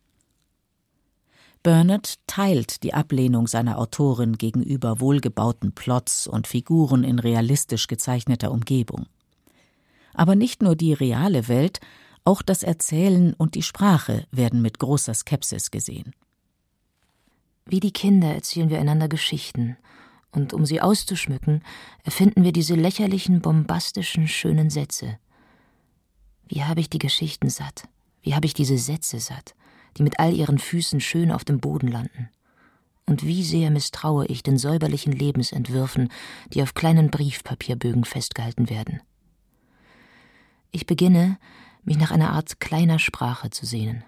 Bernard 1.64 2.16
teilt 2.26 2.82
die 2.82 2.94
Ablehnung 2.94 3.48
seiner 3.48 3.78
Autorin 3.78 4.38
gegenüber 4.38 5.00
wohlgebauten 5.00 5.72
Plots 5.72 6.26
und 6.26 6.46
Figuren 6.46 7.02
in 7.02 7.18
realistisch 7.18 7.88
gezeichneter 7.88 8.52
Umgebung. 8.52 9.06
Aber 10.12 10.36
nicht 10.36 10.62
nur 10.62 10.76
die 10.76 10.92
reale 10.92 11.48
Welt, 11.48 11.80
Auch 12.26 12.40
das 12.40 12.62
Erzählen 12.62 13.34
und 13.34 13.54
die 13.54 13.62
Sprache 13.62 14.26
werden 14.30 14.62
mit 14.62 14.78
großer 14.78 15.12
Skepsis 15.12 15.70
gesehen. 15.70 16.14
Wie 17.66 17.80
die 17.80 17.92
Kinder 17.92 18.34
erzählen 18.34 18.70
wir 18.70 18.80
einander 18.80 19.08
Geschichten, 19.08 19.76
und 20.32 20.52
um 20.52 20.66
sie 20.66 20.80
auszuschmücken, 20.80 21.62
erfinden 22.02 22.42
wir 22.42 22.52
diese 22.52 22.74
lächerlichen, 22.74 23.40
bombastischen, 23.40 24.26
schönen 24.26 24.68
Sätze. 24.68 25.18
Wie 26.48 26.64
habe 26.64 26.80
ich 26.80 26.90
die 26.90 26.98
Geschichten 26.98 27.50
satt? 27.50 27.86
Wie 28.22 28.34
habe 28.34 28.46
ich 28.46 28.54
diese 28.54 28.78
Sätze 28.78 29.20
satt, 29.20 29.54
die 29.96 30.02
mit 30.02 30.18
all 30.18 30.32
ihren 30.32 30.58
Füßen 30.58 31.00
schön 31.00 31.30
auf 31.30 31.44
dem 31.44 31.60
Boden 31.60 31.88
landen? 31.88 32.28
Und 33.06 33.24
wie 33.24 33.42
sehr 33.42 33.70
misstraue 33.70 34.26
ich 34.26 34.42
den 34.42 34.56
säuberlichen 34.56 35.12
Lebensentwürfen, 35.12 36.08
die 36.52 36.62
auf 36.62 36.74
kleinen 36.74 37.10
Briefpapierbögen 37.10 38.04
festgehalten 38.04 38.70
werden. 38.70 39.02
Ich 40.70 40.86
beginne, 40.86 41.38
mich 41.84 41.98
nach 41.98 42.10
einer 42.10 42.32
Art 42.32 42.60
kleiner 42.60 42.98
Sprache 42.98 43.50
zu 43.50 43.66
sehnen, 43.66 44.04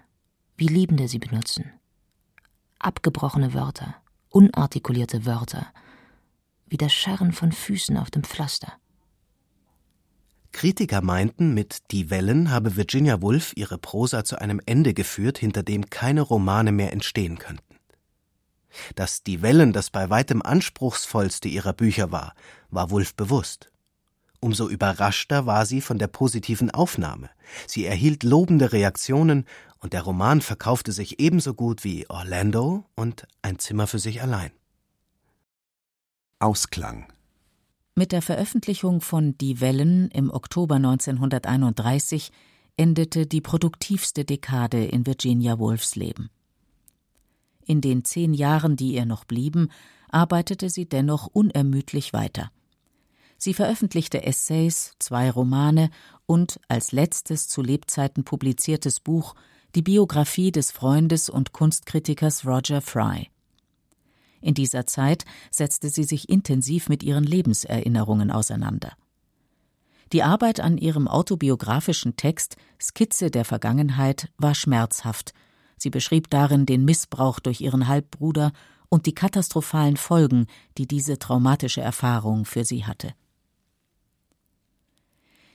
wie 0.57 0.66
Liebende 0.66 1.09
sie 1.09 1.18
benutzen. 1.18 1.70
Abgebrochene 2.78 3.55
Wörter, 3.55 3.95
unartikulierte 4.30 5.26
Wörter, 5.26 5.66
wie 6.66 6.76
das 6.76 6.93
Scharren 6.93 7.32
von 7.32 7.53
Füßen 7.53 7.97
auf 7.97 8.11
dem 8.11 8.24
Pflaster. 8.24 8.72
Kritiker 10.53 11.03
meinten, 11.03 11.55
mit 11.55 11.90
Die 11.90 12.11
Wellen 12.11 12.51
habe 12.51 12.76
Virginia 12.76 13.20
Woolf 13.22 13.53
ihre 13.57 13.78
Prosa 13.78 14.24
zu 14.24 14.40
einem 14.40 14.61
Ende 14.64 14.94
geführt, 14.94 15.38
hinter 15.38 15.62
dem 15.62 15.90
keine 15.90 16.22
Romane 16.22 16.72
mehr 16.72 16.92
entstehen 16.92 17.38
könnten. 17.38 17.76
Dass 18.94 19.22
Die 19.22 19.42
Wellen 19.42 19.72
das 19.72 19.90
bei 19.90 20.11
weitem 20.11 20.42
anspruchsvollste 20.42 21.49
ihrer 21.49 21.72
Bücher 21.72 22.11
war, 22.12 22.34
war 22.70 22.90
Woolf 22.90 23.14
bewusst. 23.14 23.70
Umso 24.40 24.68
überraschter 24.68 25.47
war 25.47 25.66
sie 25.66 25.80
von 25.80 25.99
der 25.99 26.09
positiven 26.09 26.70
Aufnahme. 26.70 27.30
Sie 27.66 27.86
erhielt 27.86 28.22
lobende 28.22 28.72
Reaktionen 28.72 29.47
und 29.78 29.92
der 29.92 30.03
Roman 30.03 30.40
verkaufte 30.40 30.92
sich 30.92 31.20
ebenso 31.20 31.55
gut 31.55 31.84
wie 31.84 32.09
Orlando 32.09 32.84
und 32.94 33.26
Ein 33.42 33.59
Zimmer 33.59 33.86
für 33.86 33.99
sich 33.99 34.22
allein. 34.22 34.51
Ausklang 36.38 37.07
Mit 37.99 38.12
der 38.12 38.20
Veröffentlichung 38.20 39.01
von 39.01 39.38
Die 39.38 39.62
Wellen 39.62 40.11
im 40.11 40.30
Oktober 40.30 40.74
1931 40.74 42.30
endete 42.76 43.26
die 43.26 43.40
produktivste 43.40 44.26
Dekade 44.26 44.84
in 44.84 45.07
Virginia 45.07 45.59
Woolfs 45.59 45.97
Leben. 45.97 46.28
In 47.64 47.80
den 47.80 48.05
zehn 48.05 48.34
Jahren, 48.34 48.76
die 48.76 48.92
ihr 48.92 49.07
noch 49.07 49.24
blieben, 49.24 49.70
arbeitete 50.11 50.68
sie 50.68 50.86
dennoch 50.86 51.26
unermüdlich 51.26 52.12
weiter. 52.12 52.51
Sie 53.38 53.55
veröffentlichte 53.55 54.22
Essays, 54.22 54.92
zwei 54.99 55.30
Romane 55.30 55.88
und 56.26 56.61
als 56.68 56.92
letztes 56.92 57.49
zu 57.49 57.62
Lebzeiten 57.62 58.24
publiziertes 58.24 59.01
Buch 59.01 59.34
die 59.74 59.80
Biografie 59.80 60.53
des 60.53 60.70
Freundes 60.70 61.30
und 61.30 61.55
Kunstkritikers 61.55 62.44
Roger 62.44 62.82
Fry. 62.82 63.30
In 64.41 64.55
dieser 64.55 64.87
Zeit 64.87 65.24
setzte 65.51 65.89
sie 65.89 66.05
sich 66.05 66.28
intensiv 66.28 66.89
mit 66.89 67.03
ihren 67.03 67.24
Lebenserinnerungen 67.24 68.30
auseinander. 68.30 68.93
Die 70.12 70.22
Arbeit 70.22 70.61
an 70.61 70.78
ihrem 70.78 71.09
autobiografischen 71.09 72.16
Text 72.16 72.57
Skizze 72.80 73.30
der 73.30 73.45
Vergangenheit 73.45 74.28
war 74.39 74.55
schmerzhaft. 74.55 75.32
Sie 75.76 75.91
beschrieb 75.91 76.30
darin 76.30 76.64
den 76.64 76.84
Missbrauch 76.84 77.41
durch 77.41 77.61
ihren 77.61 77.89
Halbbruder 77.89 78.53
und 78.89 79.07
die 79.07 79.14
katastrophalen 79.14 79.97
Folgen, 79.97 80.47
die 80.78 80.87
diese 80.87 81.18
traumatische 81.18 81.80
Erfahrung 81.80 82.45
für 82.45 82.64
sie 82.64 82.84
hatte. 82.84 83.14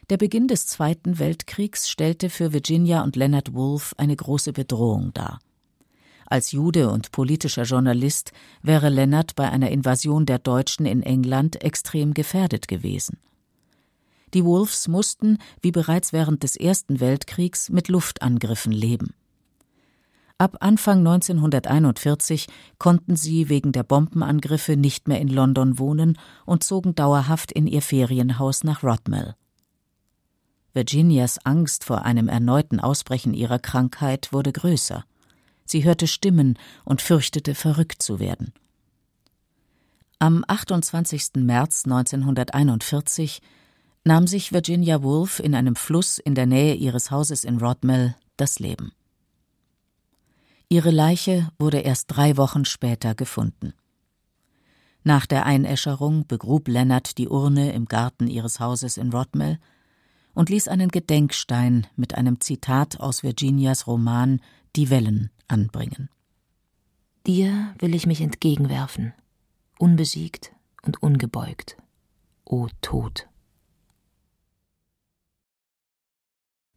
Der 0.09 0.17
Beginn 0.17 0.49
des 0.49 0.67
Zweiten 0.67 1.19
Weltkriegs 1.19 1.89
stellte 1.89 2.29
für 2.29 2.51
Virginia 2.51 3.01
und 3.01 3.15
Leonard 3.15 3.53
Woolf 3.53 3.93
eine 3.97 4.15
große 4.15 4.51
Bedrohung 4.51 5.13
dar. 5.13 5.39
Als 6.31 6.53
Jude 6.53 6.89
und 6.89 7.11
politischer 7.11 7.63
Journalist 7.63 8.31
wäre 8.61 8.87
Leonard 8.87 9.35
bei 9.35 9.49
einer 9.49 9.69
Invasion 9.69 10.25
der 10.25 10.39
Deutschen 10.39 10.85
in 10.85 11.03
England 11.03 11.61
extrem 11.61 12.13
gefährdet 12.13 12.69
gewesen. 12.69 13.17
Die 14.33 14.45
Wolfs 14.45 14.87
mussten, 14.87 15.39
wie 15.61 15.73
bereits 15.73 16.13
während 16.13 16.43
des 16.43 16.55
Ersten 16.55 17.01
Weltkriegs, 17.01 17.69
mit 17.69 17.89
Luftangriffen 17.89 18.71
leben. 18.71 19.13
Ab 20.37 20.55
Anfang 20.61 20.99
1941 20.99 22.47
konnten 22.77 23.17
sie 23.17 23.49
wegen 23.49 23.73
der 23.73 23.83
Bombenangriffe 23.83 24.77
nicht 24.77 25.09
mehr 25.09 25.19
in 25.19 25.27
London 25.27 25.79
wohnen 25.79 26.17
und 26.45 26.63
zogen 26.63 26.95
dauerhaft 26.95 27.51
in 27.51 27.67
ihr 27.67 27.81
Ferienhaus 27.81 28.63
nach 28.63 28.83
Rodmell. 28.83 29.35
Virginias 30.73 31.45
Angst 31.45 31.83
vor 31.83 32.03
einem 32.05 32.29
erneuten 32.29 32.79
Ausbrechen 32.79 33.33
ihrer 33.33 33.59
Krankheit 33.59 34.31
wurde 34.31 34.53
größer. 34.53 35.03
Sie 35.71 35.85
hörte 35.85 36.05
Stimmen 36.05 36.59
und 36.83 37.01
fürchtete, 37.01 37.55
verrückt 37.55 38.01
zu 38.01 38.19
werden. 38.19 38.51
Am 40.19 40.43
28. 40.45 41.35
März 41.35 41.85
1941 41.85 43.41
nahm 44.03 44.27
sich 44.27 44.51
Virginia 44.51 45.01
Woolf 45.01 45.39
in 45.39 45.55
einem 45.55 45.77
Fluss 45.77 46.17
in 46.17 46.35
der 46.35 46.45
Nähe 46.45 46.73
ihres 46.73 47.09
Hauses 47.09 47.45
in 47.45 47.59
Rodmell 47.59 48.17
das 48.35 48.59
Leben. 48.59 48.91
Ihre 50.67 50.91
Leiche 50.91 51.47
wurde 51.57 51.79
erst 51.79 52.07
drei 52.09 52.35
Wochen 52.35 52.65
später 52.65 53.15
gefunden. 53.15 53.73
Nach 55.05 55.25
der 55.25 55.45
Einäscherung 55.45 56.27
begrub 56.27 56.67
Lennart 56.67 57.17
die 57.17 57.29
Urne 57.29 57.71
im 57.71 57.85
Garten 57.85 58.27
ihres 58.27 58.59
Hauses 58.59 58.97
in 58.97 59.13
Rodmell 59.13 59.57
und 60.33 60.49
ließ 60.49 60.67
einen 60.67 60.89
Gedenkstein 60.89 61.87
mit 61.95 62.15
einem 62.15 62.41
Zitat 62.41 62.99
aus 62.99 63.23
Virginias 63.23 63.87
Roman 63.87 64.41
Die 64.75 64.89
Wellen 64.89 65.31
anbringen. 65.51 66.09
Dir 67.27 67.75
will 67.79 67.93
ich 67.93 68.07
mich 68.07 68.21
entgegenwerfen, 68.21 69.13
unbesiegt 69.77 70.53
und 70.83 71.03
ungebeugt, 71.03 71.77
o 72.45 72.67
Tod. 72.81 73.27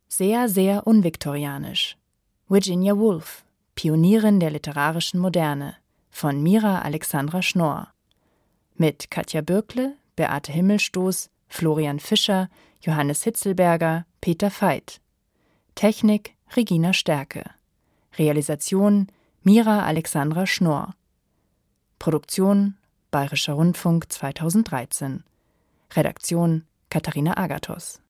Sehr, 0.09 0.49
sehr 0.49 0.87
unviktorianisch. 0.87 1.97
Virginia 2.49 2.97
Woolf, 2.97 3.45
Pionierin 3.75 4.39
der 4.39 4.51
literarischen 4.51 5.19
Moderne, 5.19 5.77
von 6.11 6.43
Mira 6.43 6.83
Alexandra 6.83 7.43
Schnorr. 7.43 7.93
Mit 8.77 9.11
Katja 9.11 9.41
Bürkle, 9.41 9.97
Beate 10.15 10.53
Himmelstoß, 10.53 11.31
Florian 11.49 11.99
Fischer, 11.99 12.49
Johannes 12.81 13.25
Hitzelberger, 13.25 14.07
Peter 14.21 14.51
Veit. 14.51 15.01
Technik 15.75 16.35
Regina 16.55 16.93
Stärke. 16.93 17.51
Realisation 18.19 19.09
Mira 19.45 19.83
Alexandra 19.87 20.47
Schnorr. 20.47 20.95
Produktion 21.99 22.75
Bayerischer 23.11 23.55
Rundfunk 23.55 24.09
2013. 24.09 25.25
Redaktion 25.97 26.65
Katharina 26.91 27.35
Agathos 27.37 28.04